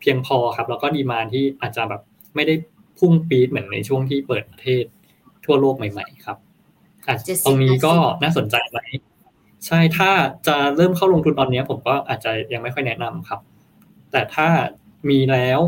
[0.00, 2.02] เพียงพอครับ แล้วก็ demand ที่อาจจะแบบ
[2.34, 2.54] ไม่ได้
[2.98, 4.84] พุ่งปี๊ดเหมือนในช่วงที่เปิดประเทศ
[5.44, 6.36] ทั่วโลกใหม่ ๆ ครับ
[7.06, 8.78] อะ70ตรงนี้ก็น่าสนใจไหม
[9.66, 10.10] ใช่ถ้า
[10.46, 13.40] จะเริ่มเข้าลงทุนตอนเนี้ยผมก็อาจจะยังไม่ค่อยแนะนำครับ
[14.12, 14.48] แต่ถ้า
[15.10, 15.60] มีแล้ว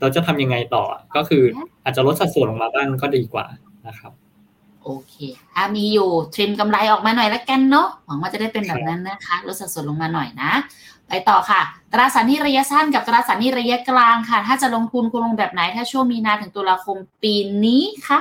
[0.00, 0.84] เราจะทำยังไงต่อ
[1.16, 1.44] ก็คือ
[1.84, 3.46] อาจจะลดสัดส่วนลงมาบ้างก็ดีกว่า
[3.86, 4.12] นะครับ
[4.84, 5.14] โอเค
[5.54, 10.52] ถ้ามีอยู่ทริมกำไรออกมาหน่อยละกันเนาะหวังว่าจะได้เป็นแบบนั้นนะคะลดสัดส่วนลงมาหน่อยนะ
[11.08, 11.60] ไปต่อค่ะ
[11.92, 18.18] ตราสารหนี้ระยะสั้นกับตราสารหนี้ระยะกลางค่ะ ถ้าจะลงทุนคุณลงแบบไหน ถ้าช่วงมีนาถึงตุลาคมปีนี้คะ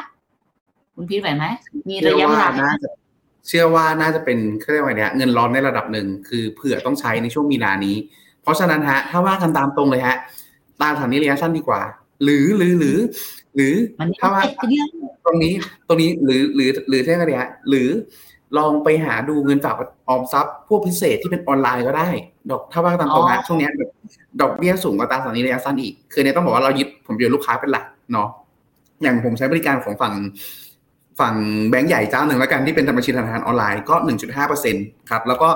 [0.95, 1.45] คุณพีทไหวไหม
[1.89, 2.47] มีระยะเวลา
[3.47, 7.95] เชื่อว่าน่าจะเป็นเขาเรียกว่าไงเนี่ยเงินร้อนในระดับหนึ่งคือเผื่อต้องใช้ในช่วงมีนานี้
[8.41, 10.18] เพราะฉะนั้นฮะถ้าว่ากันตามตรงเลยฮะ
[10.82, 11.82] ตามสถานีระยะสั้นดีกว่า
[12.24, 12.97] หรือหรือหรือ
[13.55, 14.87] หรือมันถ้าว่าเจ็ดเดือน
[15.25, 15.53] ตรงนี้
[15.87, 17.89] ตรงนี้หรือหรือหรือเท่าไหร่ฮะหรือ
[18.57, 19.75] ลองไปหาดูเงินฝาก
[20.09, 22.09] ออมทรัพย์พวกพิเศษที่เป็นออนไลน์ก็ได้
[22.49, 23.91] ดอกถ้าว่ากันตามตรงฮะช่วงเนี้ยแบบ
[24.41, 28.29] ดอกเบี้ยสูงกว่าตราสารหนี้ระยะสั้นอีก คือเนี่ยต้องบอกว่าเรายึดผมยึดลูกค้าเป็นหลักเนาะ
[29.01, 30.13] อย่างผมใช้บริการของฝั่ง
[31.19, 31.35] ฝั่ง
[31.69, 33.95] แบงก์ใหญ่เจ้าหนึ่งแล้วกันที่เป็นธรรมชีธนาคารออนไลน์ก็
[34.53, 35.49] 1.5%ครับ แล้วก็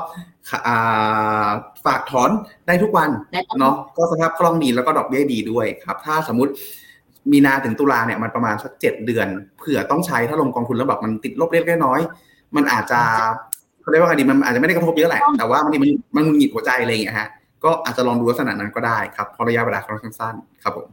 [0.68, 1.50] อ่า
[1.86, 2.30] ฝากถอน
[2.68, 6.52] ได้ทุกวันและต้องเนาะก็สภาพคล่องดีแล้วก็ดอกเบี้ยดีด้วยครับ ถ้าสมมติ
[7.32, 13.02] มีนาถึงตุลาเนี่ยมันประมาณสักเจ็ดเดือน เผื่อต้องใช้ถ้าลงกองทุนแล้วแบบมันติดลบเล็กๆน้อยๆมันอาจจะ
[13.82, 17.30] เขาเรียกว่าไงดีมันอาจจะไม่ได้กระทบเยอะแหละ แต่ว่าบางทีมันมันหงุดหงิดหัวใจอะไรอย่างเงี้ยฮะ
[17.64, 20.88] ก็อาจจะลองดูลักษณะนั้นก็ได้ครับเพราะระยะเวลาค่อนข้างสั้นครับผม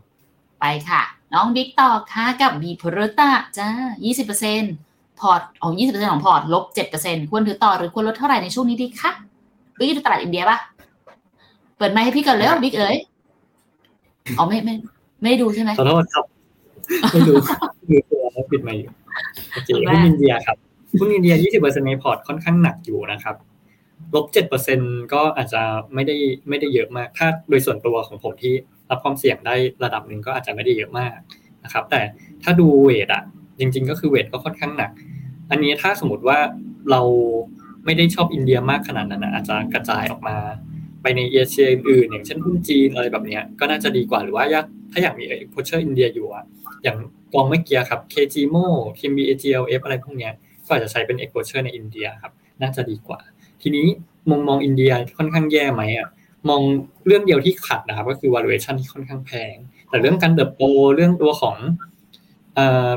[0.60, 1.02] ไปค่ะ
[1.34, 3.68] น้องบิ๊กต่อค่ะกับบีพรตาจ้า
[4.44, 6.64] 20%พอร์ตอ๋อ20%ของพอร์ตลบ
[6.98, 9.10] 7%ควรถือต่อหรือควรลดเท่าไหร่ในช่วงนี้ดีคะ
[9.78, 10.58] บิ๊กดูตลาดอินเดียปะ
[11.76, 12.96] เปิดไมค์ให้พี่ก่อนเร็วบิ๊กเอ๋ย
[14.38, 14.74] อ๋อไม่ไม่
[15.24, 16.24] ไม่ได้ดูใช่ไหมขอโทษครับ
[17.12, 17.38] ไม่รู้
[17.90, 18.90] ดูตัวแล้วปิดมาอยู่
[19.52, 20.56] โอเคหุ้นอินเดียครับ
[20.98, 23.36] หุ้นอินเดีย 20%ในพอร์ตค่อนข้างหนักอยู่นะครับ
[24.14, 24.26] ลบ
[24.70, 25.62] 7%ก็อาจจะ
[25.94, 26.16] ไม่ได้
[26.48, 28.54] ไม่ได้เยอะมาก ถ้าโดยส่วนตัวของผมที่
[28.90, 29.54] รับความเสี่ยงได้
[29.84, 31.16] ระดับหนึ่งก็อาจจะไม่ได้เยอะมาก
[31.64, 32.00] นะครับ แต่
[32.42, 33.22] ถ้าดูเวทอะ
[33.58, 34.90] จริง ๆ ก็คือเวทก็ค่อนข้างหนัก
[35.50, 36.38] อันนี้ถ้าสมมติว่า
[36.90, 37.00] เรา
[37.84, 40.36] ไม่ได้ชอบอินเดียมากขนาดนั้นนะอาจจะกระจายออกมา
[41.04, 46.26] ไปในเอเชียอื่นๆอย่างเช่นหุ้นจีนอะไรแบบนี้ก็น่าจะดีกว่าหรือว่าอยากถ้าอยากมี exposure อินเดียอยู่
[46.82, 46.96] อย่าง
[47.32, 48.66] กองเมื่อกี้ครับ KGMO
[48.98, 50.30] KMB AGLF อะไรพวกนี้
[50.66, 52.32] ก็อาจจะใช้เป็น exposure ในอินเดียครับ
[52.62, 53.20] น่าจะดีกว่า
[53.62, 53.86] ทีนี้
[54.28, 56.08] มองมองอินเดียค่อนข้างแย่ไหมอะ
[56.48, 56.60] มอง
[57.06, 59.56] เรื่องเดียวที่ขัดนะครับก็คือ valuation ที่ค่อนข้างแพง
[59.88, 60.64] แต่เรื่องการเติบโต
[60.96, 61.56] เรื่องตัวของ
[62.54, 62.90] เอ่อ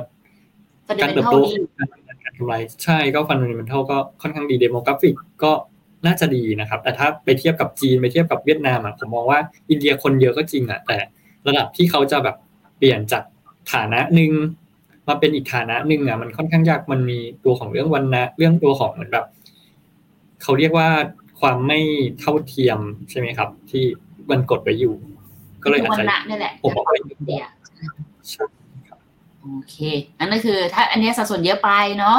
[1.01, 1.35] การเติบโต
[1.77, 2.53] การกำไร
[2.83, 5.51] ใช่ก็ฟัน d เ m นทัลก็ค่อนข้างดี demographic ก็
[6.05, 9.39] น่าจะดีนะครับ แต่ถ้าไปเทียบกับจีนไปเทียบกับเวียดนามอะผมมองว่า
[9.69, 10.97] อินเดียคนเยอะก็จริงอะ แต่
[11.47, 12.35] ระดับที่เขาจะแบบ
[12.77, 13.23] เปลี่ยนจาก
[13.73, 14.31] ฐานะหนึ่ง
[15.07, 19.25] มาเป็นอีกฐานะหนึ่งอะมันค่อนข้างยากมันมีตัวของเรื่องวันนะเรื่องตัวของเหมือนแบบ
[20.43, 20.89] เขาเรียกว่า
[21.39, 21.79] ความไม่
[22.19, 22.79] เท่าเทียม
[23.09, 23.83] ใช่ไหมครับ ที่
[24.29, 24.95] มันกดไว้อยู่
[25.63, 27.43] ก็เลยอาจวันจะนะนี่แหละผมบอกว่าอินเดีย
[28.29, 28.43] ใช่
[29.41, 29.75] โอเค
[30.19, 31.69] อันนั้นคือ ถ้าอันเนี้ยสัดส่วนเยอะไป
[31.99, 32.17] เนาะ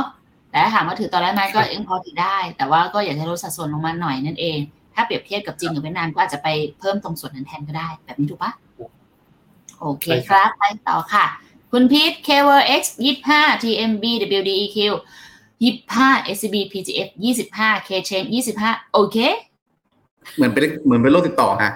[0.50, 4.58] แต่ถ้าถามว่าถือตอนแรกไหมก็ยังพอถือได้ แต่ว่าก็อยากให้ลดสัดส่วนลงมาหน่อยนั่นเอง
[4.94, 8.52] ถ้าเปรียบเทียบกับจีนกับเวียดนามก็อาจจะไปเพิ่มตรงส่วนนั้นแทนก็ได้ แบบนี้ถูกปะ
[9.80, 11.26] โอเคครับไปต่อค่ะ
[11.72, 12.82] คุณพีท k w x
[13.24, 14.04] 25 TMB
[14.38, 14.76] WDEQ
[15.60, 17.08] 25 SCB PGF
[17.48, 18.24] 25 K Chain
[18.58, 19.16] 25 โอเค
[20.36, 21.72] เหมือนเป็นเหมือนเป็นโรคติดต่อฮะ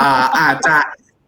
[0.00, 0.76] อ่าอาจจะ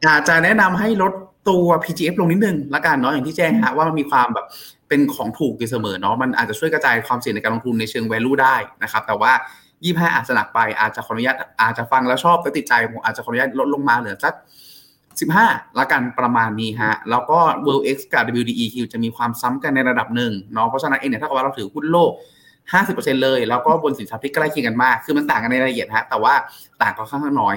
[0.06, 1.12] อาจจะแนะนำให้ลด
[1.48, 4.46] ตัว PGF ลงนิดนึงละกันเนาะอย่างที่แจ้งฮะว่ามันมีความแบบ
[4.88, 9.32] เป็นของถูกอยู่เสมอเนาะมันอาจจะช่วยกระจายความเสี่ยงในการลงทุนในเชิง value ได้นะครับ แต่ว่า
[9.74, 14.34] 25 อาจจะหนักไปอาจจะขออนุญาตอาจจะฟังแล้วชอบแล้วติดใจผมอาจจะขออนุญาตลดลงมาเหลือสัก
[15.10, 22.10] 15 ละกันประมาณนี้ฮะ แล้วก็ World X กับ WDEQ จะมีความซ้ำกันในระดับหนึ่งเนาะเพราะฉะนั้นเองเนี่ยถ้าเกิดว่าเราถือหุ้นโลก
[22.66, 26.34] 50%เลย แล้วก็บนสินทรัพย์ที่ใกล้เคียงกันมาก คือมันต่างกันในรายละเอียดฮะ แต่ว่า
[26.82, 27.56] ต่างกันค่อนข้างน้อย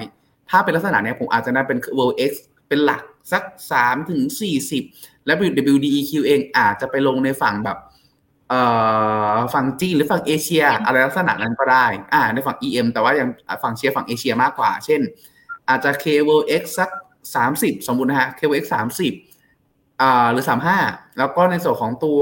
[0.50, 2.32] ถ้าเป็นลักษณะเนี้ยผมอาจจะนับเป็น World X
[2.68, 3.02] เป็นหลัก
[3.32, 3.42] สัก
[3.78, 4.22] 3ถึง
[4.70, 5.34] 40 และ
[5.74, 7.78] WDEQ เองอาจจะไปลงในฝั่งแบบ
[8.48, 8.60] เอ่
[9.34, 13.28] อฝั่งจีนหรือฝั่งเอเชีย อะไรลักษณะนั้นก็ได้ อ่า ในฝั่ง EM แต่ว่ายัง
[13.62, 15.00] ฝั่งเชียร์ฝั่งเอเชียมากกว่า เช่น
[15.68, 16.90] อาจจะ k w x สัก
[17.36, 18.64] 30 สมมุตินะฮะ k w x
[19.32, 20.78] 30อ่าหรือสามห้า
[21.18, 22.20] แล้วก็ในส่วนของตัว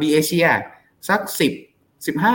[0.00, 0.48] B Asia
[1.08, 1.52] สักสิบ
[2.06, 2.34] สิบห้า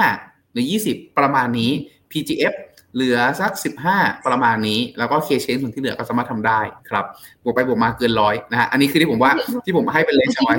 [0.52, 1.72] หรือยี่สิบประมาณนี้
[2.12, 2.54] PGF
[2.94, 7.06] เหลือสักสิบห้าประมาณนี้ แล้วก็เคเชนส่วนที่เหลือก็สามารถทำได้ครับ
[7.44, 9.32] บวกไปบวกมาเกินร้อยนะฮะ อันนี้คือที่ผมว่า
[9.66, 10.56] ที่ผมให้เป็นเลนส์เอาไว้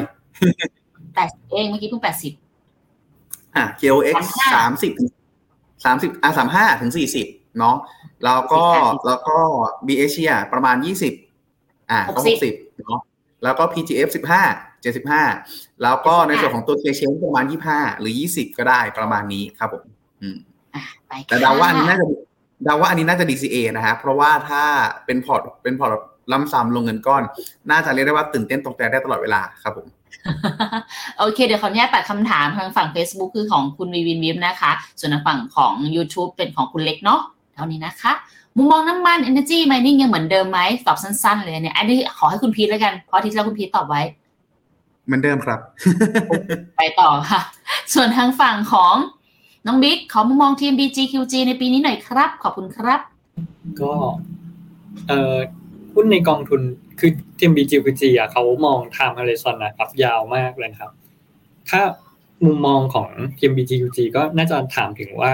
[1.14, 2.32] แปดสิบเองเมื่อกี้เพิ่งแปดสิบ
[3.57, 4.93] อะ KOX 35สามสิบ
[5.85, 7.26] สามสิบอะสามห้าถึงสี่สิบ
[7.59, 7.76] เนาะ
[8.24, 9.37] แล้วก็40แล้วก็
[9.87, 11.12] B Asia ประมาณยี่สิบ
[11.91, 12.55] อะก็หกสิบ
[12.85, 13.01] เนาะ
[13.43, 14.43] แล้วก็ PGF สิบห้า
[14.82, 15.22] เจ็ดสิบห้า
[15.82, 19.85] แล้วก็ในส่วนของตัว K Chain ประมาณยี่ห้าหรือยี่สิบก็ได้ประมาณนี้ครับผม
[20.22, 20.37] อืม
[20.75, 22.07] อะไปแต่เดาว่าอันนี้น่าจะ
[22.64, 24.62] เดาว่าอันนี้น่าจะ DCA นะฮะเพราะว่าถ้า
[25.07, 25.93] เป็นพอร์ตเป็นพอร์ต
[26.33, 27.22] lump sum ลงเงินก้อน
[27.70, 29.87] น่าจะเรียกได้ว่าตื่นเต้นตกใจได้ตลอดเวลาครับผม
[31.18, 37.20] โอเค เดี๋ยวขออนุญาตตัดคำถามทางฝั่ง Facebook คือของคุณวีวินวิมนะคะ ส่วนทางฝั่งของ YouTube เป็นของคุณเล็กเนาะ
[37.55, 38.12] เท่านี้นะคะ
[38.57, 44.03] มุมมองน้ำมัน Energy Mining ยังเหมือนเดิมไหมตอบสั้น ๆ เลยเนี่ย อันนี้ขอให้คุณพีทแล้วกัน เพราะอาทิตย์ที่แล้วคุณพีทตอบไว้
[45.07, 45.61] เหมือนเดิมครับ
[46.77, 47.41] ไปต่อค่ะ
[47.95, 48.95] ส่วนทางฝั่งของ
[49.67, 53.01] น้องบิ๊กขอมุมมองทีม BGQG ในปีนี้หน่อยครับ ขอบคุณครับ
[53.81, 53.93] ก็
[55.09, 55.37] เอ่อ
[55.95, 56.61] หุ้นในกองทุน
[56.99, 60.93] คือทีม BGQG อะเขามอง time horizon นะครับ ยาวมากเลยครับ
[61.71, 61.81] ถ้า
[62.45, 63.09] มุมมองของ
[63.39, 65.33] ทีม BGQG ก็น่าจะถามถึงว่า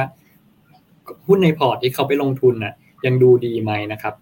[1.26, 2.74] หุ้นในพอร์ตที่เขาไปลงทุนน่ะ
[3.07, 4.14] ยังดูดีไหมนะครับ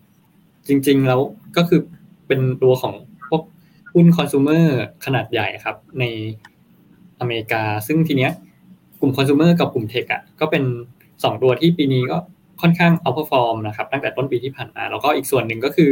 [0.69, 1.21] จริง ๆ แล้ว
[1.57, 1.81] ก็คือ
[2.27, 2.95] เป็นตัวของ
[3.29, 3.43] พวก
[3.95, 4.67] หุ้นคอน sumer
[5.05, 6.05] ขนาดใหญ่ครับ ใน
[7.21, 8.33] อเมริกา ซึ่งทีเนี้ย
[9.01, 10.65] กลุ่มคอน sumer กับกลุ่มเทคอะก็เป็น
[11.23, 12.17] สองตัวที่ปีนี้ก็
[12.63, 15.91] ค่อนข้างเอาพอฟอร์มนะครับ ตั้งแต่ต้นปีที่ผ่านมา แล้วก็อีกส่วนหนึ่งก็คือ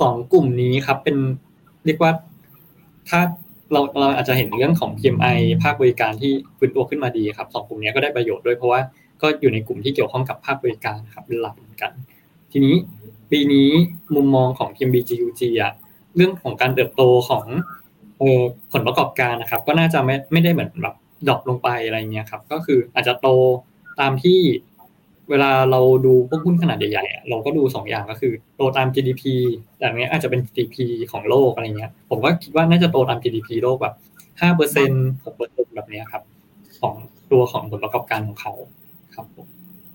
[0.00, 1.16] สองกลุ่มนี้ครับเป็น
[1.86, 2.12] เรียกว่า
[3.08, 3.20] ถ้า
[3.72, 8.80] เราเราอาจจะเห็นเรื่องของ PMI ภาคบริการที่ฟื้นตัวขึ้นมาดีครับสองกลุ่มนี้ก็ได้ประโยชน์ด้วยเพราะว่า
[9.22, 11.90] ก็อยู่ในกลุ่มที่เกี่ยวข้องกับภาคบริการครับเป็นหลักเหมือนกัน
[12.52, 12.74] ทีนี้
[13.30, 13.68] ปีนี้
[14.14, 15.72] มุมมองของ PMBGUG อะ
[16.16, 17.44] เรื่องของการเติบโตของ
[18.20, 20.94] ออผลประกอบการนะครับ ก็น่าจะไม่ไม่ได้เหมือนแบบ
[21.28, 23.28] drop ลงไปอะไรเงี้ยครับ ก็คืออาจจะโต
[24.00, 24.40] ตามที่
[25.30, 29.22] เวลาเราดูพวกหุ้นขนาดใหญ่ๆอะเราก็ดูสองอย่างก็คือ โตตาม GDP
[29.76, 30.76] แต่อันเนี้ยอาจจะเป็น GDP
[31.12, 33.94] ของโลกอะไรเงี้ย ผมก็คิดว่าน่าจะโตตาม GDP โลกแบบ
[34.40, 34.90] ห้าเปอร์เซ็น
[35.24, 36.22] หกเปอร์เซ็นแบบเนี้ยครับ
[36.80, 36.94] ของ
[37.30, 38.52] ตัวของผลประกอบการของเขา
[39.14, 39.46] ครับผม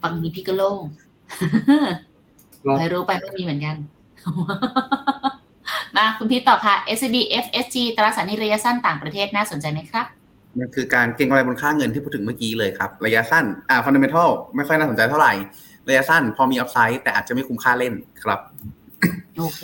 [0.01, 0.79] ฟังนี้พี่ก็โล่ง
[2.67, 3.75] ว่าไม่รู้ไปก็มีเหมือนกัน
[5.95, 10.05] มาคุณพีทต่อค่ะ SCB FSG ตราสารหนี้ระยะสั้นต่างประเทศน่าสนใจไหมครับ
[10.59, 15.33] มันคือการเก็งกำไรบนค่าเงินที่พูดถึงเมื่อกี้เลยครับ ระยะสั้นอ่าฟันเดเมทัลไม่ค่อยน่าสนใจเท่าไหร่
[15.87, 17.93] ระยะสั้นพอมีอัพไซด์แต่อาจจะไม่คุ้มค่าเล่น
[18.23, 18.39] ครับ
[19.37, 19.61] โอเค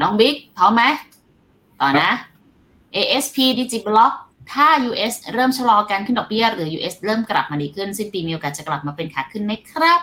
[0.00, 0.82] น้องบิ๊กพร้อมไหม
[1.80, 2.10] ต่อนะ
[2.96, 4.14] ASP Digiblock
[4.52, 10.00] ถ้า US เริ่มชะลอการขึ้นดอกเบี้ยหรือ US เริ่มกลับมาดีขึ้น สิ้นปีมีโอกาสจะกลับมาเป็นขาขึ้นไหมครับ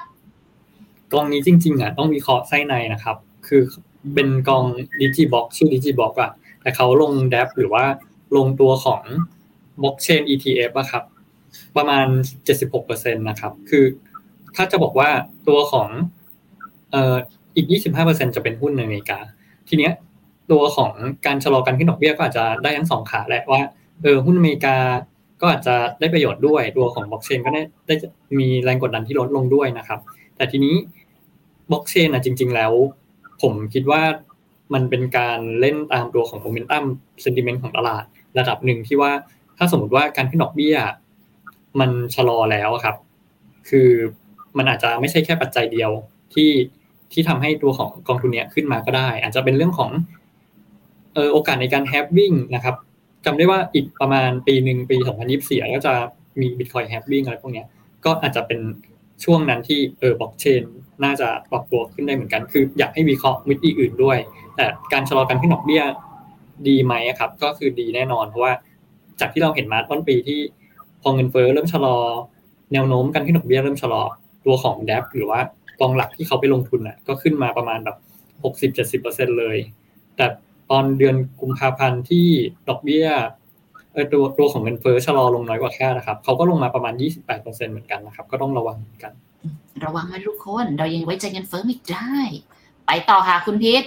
[1.14, 3.18] กองนี้จริง ๆอะต้องวิเคราะห์ไส้ในนะครับ
[3.48, 3.62] คือ
[4.14, 4.66] เป็นกอง
[5.02, 7.84] ดิจิบ็อกชื่อดิจิบ็อกอะแต่เขาลงเดหรือว่า
[8.36, 9.02] ลงตัวของ
[9.82, 11.04] บล็อกเชน ETF อะครับ
[11.78, 12.08] ประมาณ
[12.64, 13.86] 76%นะครับ คือ
[14.56, 15.10] ถ้าจะบอกว่า
[15.48, 15.88] ตัวของ
[16.92, 17.16] เอ่อ
[17.56, 17.68] อีก
[18.02, 19.20] 25%จะเป็นหุ้นในอเมริกา
[19.70, 19.94] ทีเนี้ย
[20.52, 20.92] ตัวของ
[21.26, 23.62] การชะลอการขึ้นดอกเบี้ยก็อาจจะได้ทั้งสองขาแหละว่า
[24.04, 24.78] เออหุ้นอเมริกา
[25.42, 27.96] ก็อาจจะได้ประโยชน์ด้วยตัวของบล็อกเชนก็ได้ได้
[28.40, 30.00] มีแรงกดดันที่ลดลงด้วยนะครับ
[30.36, 30.76] แต่ทีนี้
[31.72, 32.72] บล็อกเชนอะจริง ๆ แล้ว
[33.42, 34.02] ผมคิดว่า
[34.74, 36.84] มันเป็นการเล่นตามตัวของโมเมนตัม
[37.22, 38.04] เซนติเมนต์ของตลาด
[38.40, 39.12] ระดับหนึ่งที่ว่า
[39.58, 40.76] ถ้าสมมติว่าการขึ้นดอกเบี้ย
[41.80, 42.96] มันชะลอแล้วครับ
[43.70, 43.90] คือ
[44.58, 45.92] มันอาจจะไม่ใช่แค่ปัจจัยเดียว
[46.34, 46.52] ที่
[47.14, 49.92] ที่ทำให้ตัวของกองทุนเนี้ยขึ้นมาก็ได้ อาจจะเป็นเรื่องของ
[51.14, 52.76] เออโอกาสในการแฮปวิ่งนะครับ
[53.26, 54.98] จำได้ว่าอีกประมาณปีหนึ่งปี
[55.32, 55.94] 2024ก็จะ
[56.40, 57.68] มีบิตคอยแฮปวิ่งอะไรพวกเนี้ย
[58.06, 58.60] ก็อาจจะเป็น
[59.24, 60.64] ช่วงนั้นที่เออบล็อกเชน
[61.04, 64.18] น่าจะปรับตัวขึ้นได้เหมือนกัน คืออยากให้วิเคราะห์มิติอื่นด้วย
[64.56, 65.84] แต่การชะลอการขึ้นดอกเบี้ย
[66.68, 68.54] ดีไหมครับ ก็คือดีแน่นอนเพราะว่า
[69.20, 70.40] จากที่เราเห็นมาต้นปีที่
[71.02, 71.98] พอเงินเฟ้อเริ่มชะลอ
[72.74, 74.02] แนวโน้มการขึ้นดอกเบี้ยเริ่มชะลอ
[74.46, 75.40] ตัวของเดบหรือว่า
[75.80, 77.98] กองหลักที่เขาไปลงทุนน่ะ ก็ขึ้นมาประมาณแบบ
[78.44, 79.58] หกสิบเจ็ดสิบเปอร์เซ็นเลย
[80.16, 80.26] แต่
[80.72, 82.28] ตอนเดือนกุมภาพันธ์ที่
[82.70, 83.08] ดอกเบี้ย
[83.94, 89.14] เออตัวตัวของเงินเฟ้อชะลอลงน้อยกว่าคาดนะครับเขาก็ลงมาประมาณยี่สิบแปดเปอร์เซ็นเหมือนกันนะครับ ก็ต้องระวังเหมือนกัน
[89.86, 92.14] ระวังไว้ทุกคน เรายังไว้ใจเงินเฟ้อไม่ได้
[92.88, 93.84] ไปต่อค่ะคุณพีท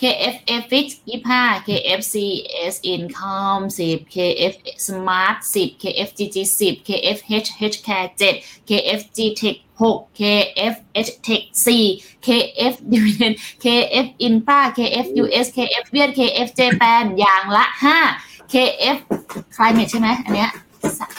[0.00, 9.18] KFF Fix 25 KFCS Income 10 KF Smart 10 KFGG 10 KFH Healthcare 7 KFG
[9.40, 13.34] Tech 6 KFH Tech 4 KF Dividend
[13.64, 17.64] KF Inpa KF US KF เวียด KF Japan อย่างละ
[18.10, 18.98] 5 KF
[19.56, 20.50] Climate ใช่ไหมอันเนี้ย
[20.98, 21.12] สาม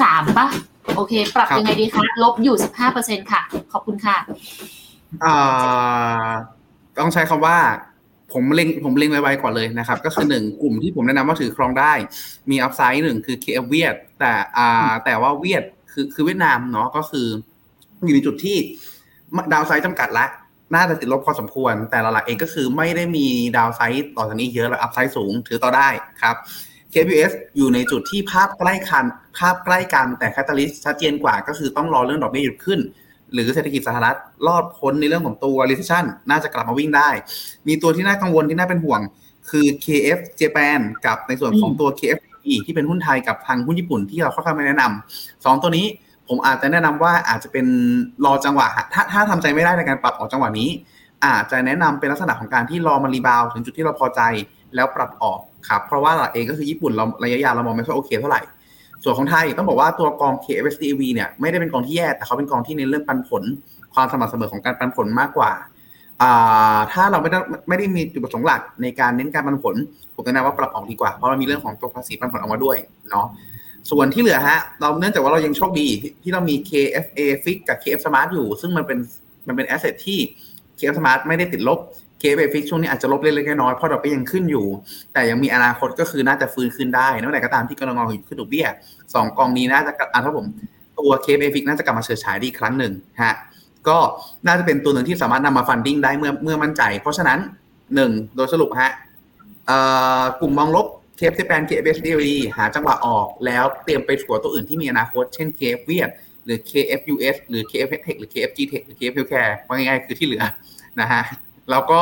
[0.00, 0.46] สามปะ
[0.96, 2.56] โอเคปรับครับยังไงดีคะ ลบอยู่
[2.92, 3.40] 15%ค่ะ
[3.72, 4.16] ขอบคุณค่ะ
[5.24, 6.30] อ่า
[7.00, 7.58] ต้องใช้คำว่า
[8.32, 11.92] ผมเล็งผมเล็งไว้ก่อนเลยนะครับ ก็คือหนึ่งกลุ่มที่ผมแนะนำว่าถือครองได้
[12.50, 17.26] มีอัพไซด์หนึ่งคือ KF เวียดแต่อ่าแต่ว่าเวียดคือคือเวียดนามเนาะก็คือ
[18.04, 18.56] อยู่ในจุดที่
[19.52, 20.26] ดาวไซด์จำกัดละ
[20.74, 23.26] น่าจะติดลบพอสมควร แต่หลักๆเองก็คือไม่ได้มี
[23.56, 25.88] ดาวไซด์ต่อจากนี้เยอะและอัพไซด์สูงถือต่อได้
[26.22, 26.36] ครับ
[26.92, 29.04] KPS อยู่ในจุดที่ภาพใกล้คัน
[29.38, 32.80] ภาพใกล้กันแต่คตตาลิสชัดเจนกว่าก็คือต้องรอเรื่องดอกเบี้ยหยุดขึ้น
[33.32, 34.16] หรือเศรษฐกิจสหรัฐ
[34.46, 37.08] รอดพ้นในเรื่องของตัว recession น่าจะกลับมาวิ่งได้
[37.68, 39.00] มีตัวที่น่ากังวลที่น่าเป็นห่วง
[39.50, 45.86] คือ KF Japan กับในส่วนของตัว KFE ที่เป็นหุ้นไทยกับทางหุ้นญี่ปุ่นที่เราค่อยๆมาแนะนำสองตัวนี้
[46.28, 47.66] ผมอาจจะแนะนำว่าอาจจะเป็น
[48.24, 50.68] รอจังหวะ ถ้าถ้าทำใจไม่ได้ในการปรับออกจังหวะนี้
[51.24, 54.20] อาจจะแนะนำเป็นลักษณะของการที่รอมารีบาวถึงจุดที่เราพอใจ
[54.74, 58.40] แล้วปรับออกครับเพราะว่าเราเองก็คือญี่ปุ่นเราระยะยาวเรามองไม่ค่อยโอเคเท่าไหร่
[59.04, 63.42] ส่วนของไทยต้องบอกว่าตัวกอง KFSDV เนี่ยไม่ได้เป็นกองที่แย่ แต่เขาเป็นกองที่เน้นเรื่องปันผล
[63.94, 65.52] ความสม่ำเสมอของการปันผลมากกว่า
[66.22, 67.38] อ่าถ้าเราไม่ได้
[67.68, 69.74] ไม่ได้มีจุดประสงค์หลักในการเน้นการปันผล
[70.14, 72.76] ผมแนะนำว่าปรับออกดีกว่า เพราะเรามีเรื่องของตัวภาษีปันผลออกมาด้วย
[73.10, 73.26] เนาะ
[73.90, 75.88] ส่วนที่เหลือฮะ เราเนื่องจากว่าเรายังโชคดี
[76.22, 78.98] ที่เรามี KFA Fix กับ KF Smart อยู่ ซึ่งมันเป็น
[79.46, 80.18] มันเป็น asset ที่
[80.78, 81.78] KF Smart ไม่ได้ติดลบ
[82.22, 84.66] KFA Fix ช่วงนี้อาจจะลบเล็กๆน้อยๆเพราะดอกเบี้ยยังขึ้นอยู่
[85.12, 88.66] แต่ยังมีอนาคตก็คือน่าจะฟื้นขึ้นได้นั่นแหละก็ตามที่กรงงขึ้นดอกเบี้ย
[89.14, 90.46] สองกองนี้น่าจะอะถ้าผม
[90.98, 92.92] ตัว KFA Fix น่าจะกลับมาเฉิดฉายได้อีกครั้งหนึ่ง
[93.22, 93.34] ฮะ
[93.88, 93.98] ก็
[94.46, 97.38] น่าจะเป็นตัวหนึ่งที่สามารถนำมา funding ได้เมื่อเมื่อมั่นใจ เพราะฉะนั้น
[97.94, 98.90] หนึ่งโดยสรุปฮะ
[100.40, 100.86] กลุ่มมองลบ
[101.16, 106.10] KF Japan KF SD หาจังหวะออกแล้วเตรียมไปถัวตัวอื่นที่มีอนาคต เช่น KF เวียด
[106.44, 110.44] หรือ KFUS หรือ KF Tech หรือ KFG Tech หรือ KF Healthcare ว่าง่ายๆคือที่เหลือ
[111.00, 111.22] นะฮะ
[111.70, 112.00] แล้วก็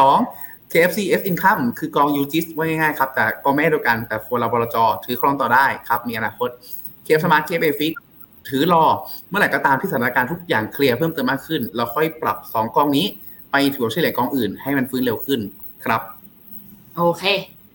[0.00, 6.48] 2 KF CS Income คือกอง UGIS ว่าง่ายๆครับ แต่กองแม่เดียวกันแต่คนละบลจถือครองต่อได้ครับ มีอนาคต
[7.04, 7.92] KF Smart KF Fix
[8.48, 8.84] ถือรอ
[9.28, 13.06] เมื่อไหร่ก็ตามที่สถานการณ์ทุกอย่างเคลียร์เพิ่มเติมมากขึ้น เราค่อยปรับ 2กองนี้
[13.50, 15.40] ไปถัวเฉลี่ยกองอื่น ให้มันฟื้นเร็วขึ้น
[15.84, 16.00] ครับ
[16.96, 17.24] โอเค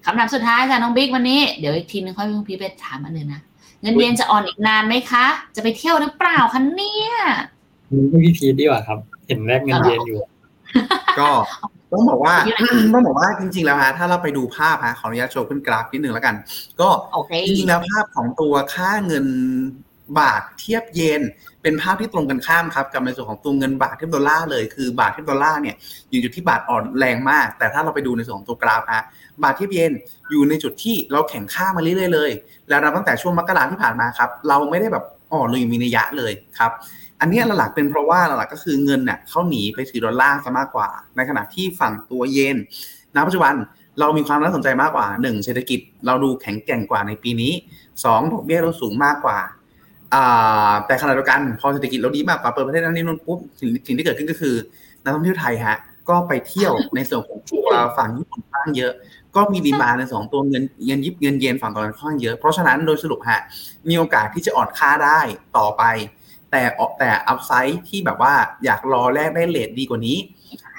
[0.05, 3.41] คำถามสุดท้ายค่ะน้องบิ๊กวันนี้เดี๋ยวอีกทีนึงค่อยพี่พี่ไปถามอันนึงนะ
[3.82, 7.11] เงินเย็นจะอ่อนอีกนานไหมคะ จะไปเที่ยวหรือเปล่าคะเนี่ย
[8.11, 10.20] พี่พีดีกว่าครับ เห็นแรกเงินเย็นอยู่
[11.20, 11.30] ก็
[11.91, 12.36] ต้องบอกว่า
[12.93, 16.36] ต้องบอกว่าจริง ๆ แล้วฮะถ้าเราไปดูภาพฮะขออนุญาตโชว์ขึ้นกราฟนิดหนึ่งแล้วกัน
[16.82, 19.26] ก็โอเคจริงๆแล้วภาพของตัวค่าเงิน
[20.20, 21.22] บาทเทียบเยน
[21.61, 25.76] เป็นภาพที่ตรงกันข้ามครับกับในส่วนของตัวเงินบาทเทียบดอลลาร์เลยคือบาทเทียบดอลลาร์เนี่ย
[26.09, 29.03] อยู่จุดที่บาทอ่อนแรงมาก แต่ถ้าเราไปดูในส่วนของตัวกราฟฮะ
[29.43, 29.91] บาทเทียบเยน
[30.32, 32.32] อยู่ในจุดที่เราแข็งค่ามาเรื่อยๆเลย
[32.70, 36.72] แล้วนับตั้งแต่ช่วงมกราที่ผ่านมาครับเราไม่ได้แบบอ่อนเลยมีนัยยะเลยครับ
[37.22, 42.57] อันนี้หลักๆเป็นเพราะว่าหลักๆก็คือเงินน่ะเขาหนีไปถือดอลลาร์ซะมากกว่า ในขณะที่ฝั่งตัวเยน
[43.15, 43.53] ณปัจจุบัน
[43.99, 47.53] เรามีความน่าสนใจมากกว่า 1 เศรษฐกิจเราดูแข็งแกร่งกว่าในปีนี้
[47.93, 49.39] 2 ดอกเบี้ยเราสูงมากกว่า
[50.86, 53.39] แต่ขณะเดียวกันพอเศรษฐกิจเราดีมากกว่าเปิดประเทศนั้นนี่นู่นปุ๊บ
[53.88, 54.55] สิ่งที่เกิดขึ้นก็คือ
[55.03, 55.78] นักท่องเที่ยวไทยฮะ
[56.09, 58.93] ก็ไปเที่ยวในส่วนของตัวฝั่งญี่ปุ่นบ้างเยอะ
[59.36, 63.39] ก็มีดีมาในสองตัวเงินเงินยิบเงินเยนฝั่งตะวันค่อนข้างเยอะ เพราะฉะนั้นโดยสรุปฮะ
[63.89, 65.20] มีโอกาสที่จะอ่อนค่าได้
[65.57, 65.84] ต่อไป
[66.52, 68.34] แต่ออกแต่อัพไซด์ที่แบบว่า
[68.66, 70.18] อยากรอแลกได้เลทดีกว่านี้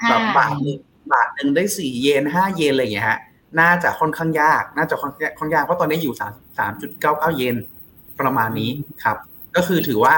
[0.09, 0.79] แบบบาทหนึ่ง
[1.13, 3.19] บาทหนึ่งได้สี่เยนห้าเยนอะไรอย่างเงี้ยฮะ
[3.59, 7.55] น่าจะค่อนข้างยาก น่าจะค่อนค่อนยากเพราะตอนนี้อยู่สามสามจุดเก้าเก้าเยน
[8.19, 8.71] ประมาณนี้
[9.03, 9.17] ครับ
[9.55, 10.15] ก็คือถือว่า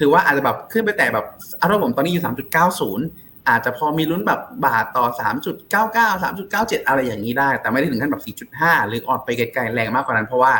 [0.00, 1.26] ถือว่าอาจจะแบบขึ้นไปแต่แบบ
[1.62, 3.06] อารมณ์ผมตอนนี้อยู่สามจุดเก้าศูนย์
[3.48, 10.52] อาจจะพอมีลุ้นแบบบาทต่อสามจุดเก้าเก้าสามจุดเก้าเจ็ดอะไรอย่างนี้ได้ แต่ไม่ได้ถึงขั้นแบบสี่จุดห้าหรืออ่อนไปไกลๆแรงมากกว่านั้นเพราะว่า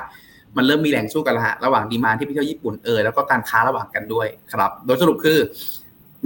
[0.56, 5.38] มันเริ่มมีแรงสู้กันแล้วฮะระหว่างดีมาที่ไปเที่ยวญี่ปุ่นเออแล้วก็การค้าระหว่างกันด้วยครับ โดยสรุปคือ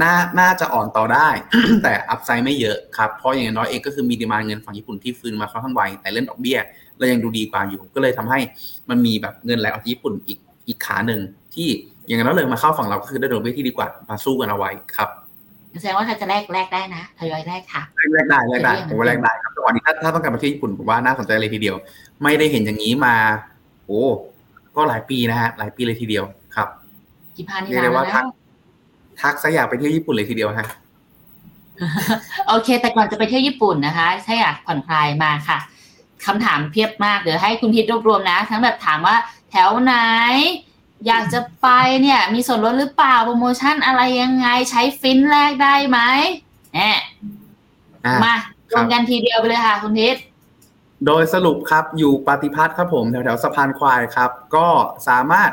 [0.03, 1.29] น่าน่าจะอ่อนต่อได้
[1.83, 6.59] แต่อัพไซด์ไม่เยอะครับ เพราะอย่างน้อยเองก็คือมีดีมานเงินฝั่งญี่ปุ่นที่ฟื้นมาค่อนข้างไวแต่เล่นดอกเบี้ย
[6.99, 8.39] เรายังดูดีกว่าอยู่ ก็เลยทำให้
[8.91, 10.39] มันมีแบบเงินไหลออกจากญี่ปุ่นอีก
[10.69, 11.21] อีกขาหนึ่ง
[11.55, 11.69] ที่
[12.07, 15.09] อย่างนั้นเลยมาเข้าฝั่งเราก็คือได้ดอกเบี้ยที่ดีกว่ามาสู้กันเอาไว้ครับ
[15.81, 17.83] แสดงว่าถ้าจะแลกแลกได้นะทยอยแลกค่ะ
[18.13, 21.77] แลกได้แลกได้ผมว่าแลกได้ครับแต่วันนี้ถ้าถ้าต้องการมาเที่ยวญี่ปุ่นผมว่าน่าสนใจเลยทีเดียว
[22.23, 23.15] ไม่ได้เห็นอย่างนี้มา
[23.87, 24.03] โอ้
[24.77, 26.25] ก็หลายปีนะฮะหลายปีเลยทีเดียว
[26.57, 26.69] ครับ
[27.37, 28.27] กี่พันนี่เรียกได้นานว่าแล้ทักว
[29.21, 30.69] ทักซะอยากไปเที่ยวญี่ปุ่นเลยทีเดียวฮะ
[32.49, 35.59] โอเค แต่ก่อนจะไปเที่ยวญี่ปุ่นนะคะ ถ้าอยากผ่อนคลายมาค่ะ
[36.27, 39.17] คำถามเพียบมากเดี๋ยวให้คุณพิทรวบรวมนะ ทั้งแบบถามว่า
[39.51, 39.95] แถวไหน
[41.07, 41.69] อยากจะไป
[42.03, 45.99] เนี่ย มีส่วนลดหรือเปล่าโปรโมชั่นอะไรยังไงใช้ฟินแรกได้ไหม
[46.73, 46.79] แหม
[48.07, 48.35] อะมา
[48.73, 50.21] ครัลบงกันทีเดียวไปเลยค่ะ คุณพิทร
[51.07, 54.67] โดยสรุปครับอยู่ปฏิพัฒน์ครับผมแถวๆสะพานควายครับ ก็
[55.09, 55.51] สามารถ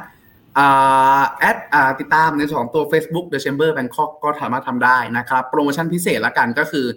[1.40, 1.58] แอด
[2.00, 6.88] ติดตามในส่วนของตัว Facebook The Chamber Bangkok ก็สามารถทำได้นะครับ โปรโมชั่นพิเศษละกันก็คือ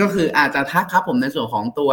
[0.00, 1.90] ก็คืออาจจะทักครับผมในส่วนของตัว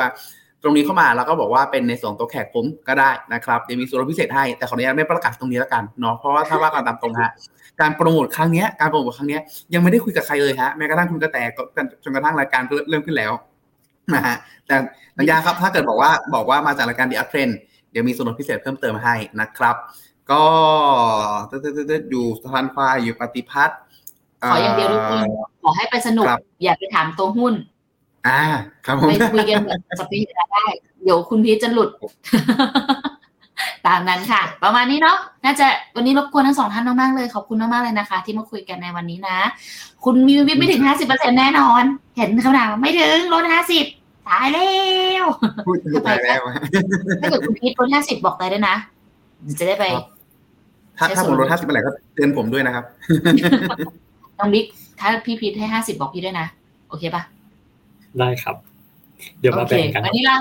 [0.63, 7.29] ตรงนี้เข้ามาแล้วก็บอกว่าเป็นในส่วนของตัวแขกผมก็ได้นะครับเดี๋ยวมีส่วนลดพิเศษให้แต่ขออนุญาตไม่ประกาศตรงนี้แล้วกันเนาะเพราะว่าถ้าว่ากันตามตรงฮะ
[7.81, 9.41] การโปรโมทครั้งนี้การโปรโมทครั้งนี้ย
[9.73, 11.61] ยังไม่ได้คุยกับใครเลยฮะแม้กระทั่งคุณกระแตก็
[12.03, 13.31] จนกระทั่งรายการเริ่มขึ้นแล้ว
[14.15, 14.35] นะฮะ
[14.67, 14.75] แต่
[15.17, 17.53] สัญญาครับถ้าเกิดบอกว่าบอกว่ามาจากรายการ The Up Trend
[17.91, 19.75] เดี๋ยวมีส่วนลดพิเศษเพิ่มเติมให้นะครับ
[20.31, 20.43] ก็
[21.49, 23.79] ตึ๊ดๆๆอยู่สะพานควายอยู่ปฏิพัฒน์
[24.51, 25.27] ขออย่างเดียวทุกคน
[25.63, 27.53] ขอให้ไปสนุกครับอย่าไปถามตัวหุ้น
[28.27, 28.41] อ่า
[28.85, 30.65] ครับผมไปคุยกันแบบสปีดได้
[31.03, 31.89] เดี๋ยวคุณพีชจะหลุด
[33.87, 39.37] ตามนั้นค่ะ ประมาณนี้เนาะน่าจะวันนี้รบกวนทั้งสองท่านมากๆเลย ขอบคุณมากๆเลยนะคะ ที่มาคุยกันในวันนี้นะ
[40.03, 41.83] คุณมีวิทย์ไม่ถึงห้าสิบเปอร์เซ็นแน่นอน
[42.17, 43.85] เห็นคำถามไม่ถึงลดห้าสิบ
[44.29, 44.71] ตายแล้
[45.23, 45.25] ว
[45.65, 46.41] พูดพูดไปแล้ว
[47.21, 48.75] ถ้าเกิดคุณพีทลดห้าสิบบอกเลยด้วยนะ
[49.59, 49.85] จะได้ไป
[50.97, 52.85] ถ้าถ้าผมลดห้าสิบเมื่อไหร่ก็เตือนผมด้วยนะครับ
[54.37, 54.65] น้องบิ๊ก
[54.99, 56.47] ถ้าพี่พีทให้ห้าสิบบอกพี่ด้วยนะ
[56.89, 57.23] โอเคปะ
[58.19, 58.55] ได้ครับ
[59.39, 60.37] เดี๋ยวมาแบ่งกันโอเควันนี้เรา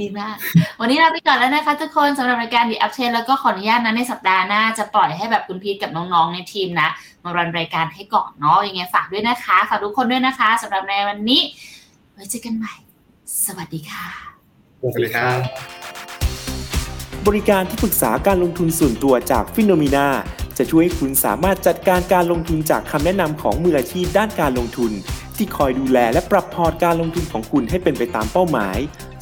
[0.00, 0.36] ดีมาก
[0.80, 6.88] วันนี้เราไปก่อนแล้วนะคะทุกคนสำหรับรายการ The Up Trend แล้วก็ขออนุญาตนะในสัปดาห์หน้าจะปล่อยให้แบบคุณพีทกับน้องๆในทีมนะ
[7.24, 11.40] มารันรายการให้ก่อนเนาะยังไงฝากด้วยนะคะฝากทุกคนด้วยนะคะสำหรับในวันนี้
[12.12, 12.74] ไว้เจอกันใหม่
[13.44, 14.06] สวัสดีค่ะ
[14.80, 15.38] สวัสดีครับ
[17.26, 20.08] บริการที่ปรึกษาการลงทุนส่วนตัวจากฟิโนมีนา
[20.58, 24.92] จะช่วยให้คุณสามารถจัดการการลงทุนจากคำแนะนำของมืออาชีพด้านการลงทุน
[25.36, 28.78] ที่คอยดูแลและปรับพอร์ตการลงทุนของคุณให้เป็นไปตามเป้าหมาย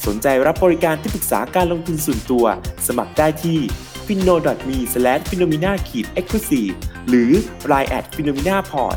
[0.06, 2.44] สนใจรับบริการที่ปรึกษาการลงทุนส่วนตัว
[2.86, 3.58] สมัครได้ที่
[4.06, 4.34] f i n o
[4.68, 4.78] m e
[5.28, 5.76] f i n o m i n a e
[6.24, 6.74] x c l u s i v e
[7.08, 7.30] หรือ
[7.72, 8.96] line at f i n o m i n a p o r t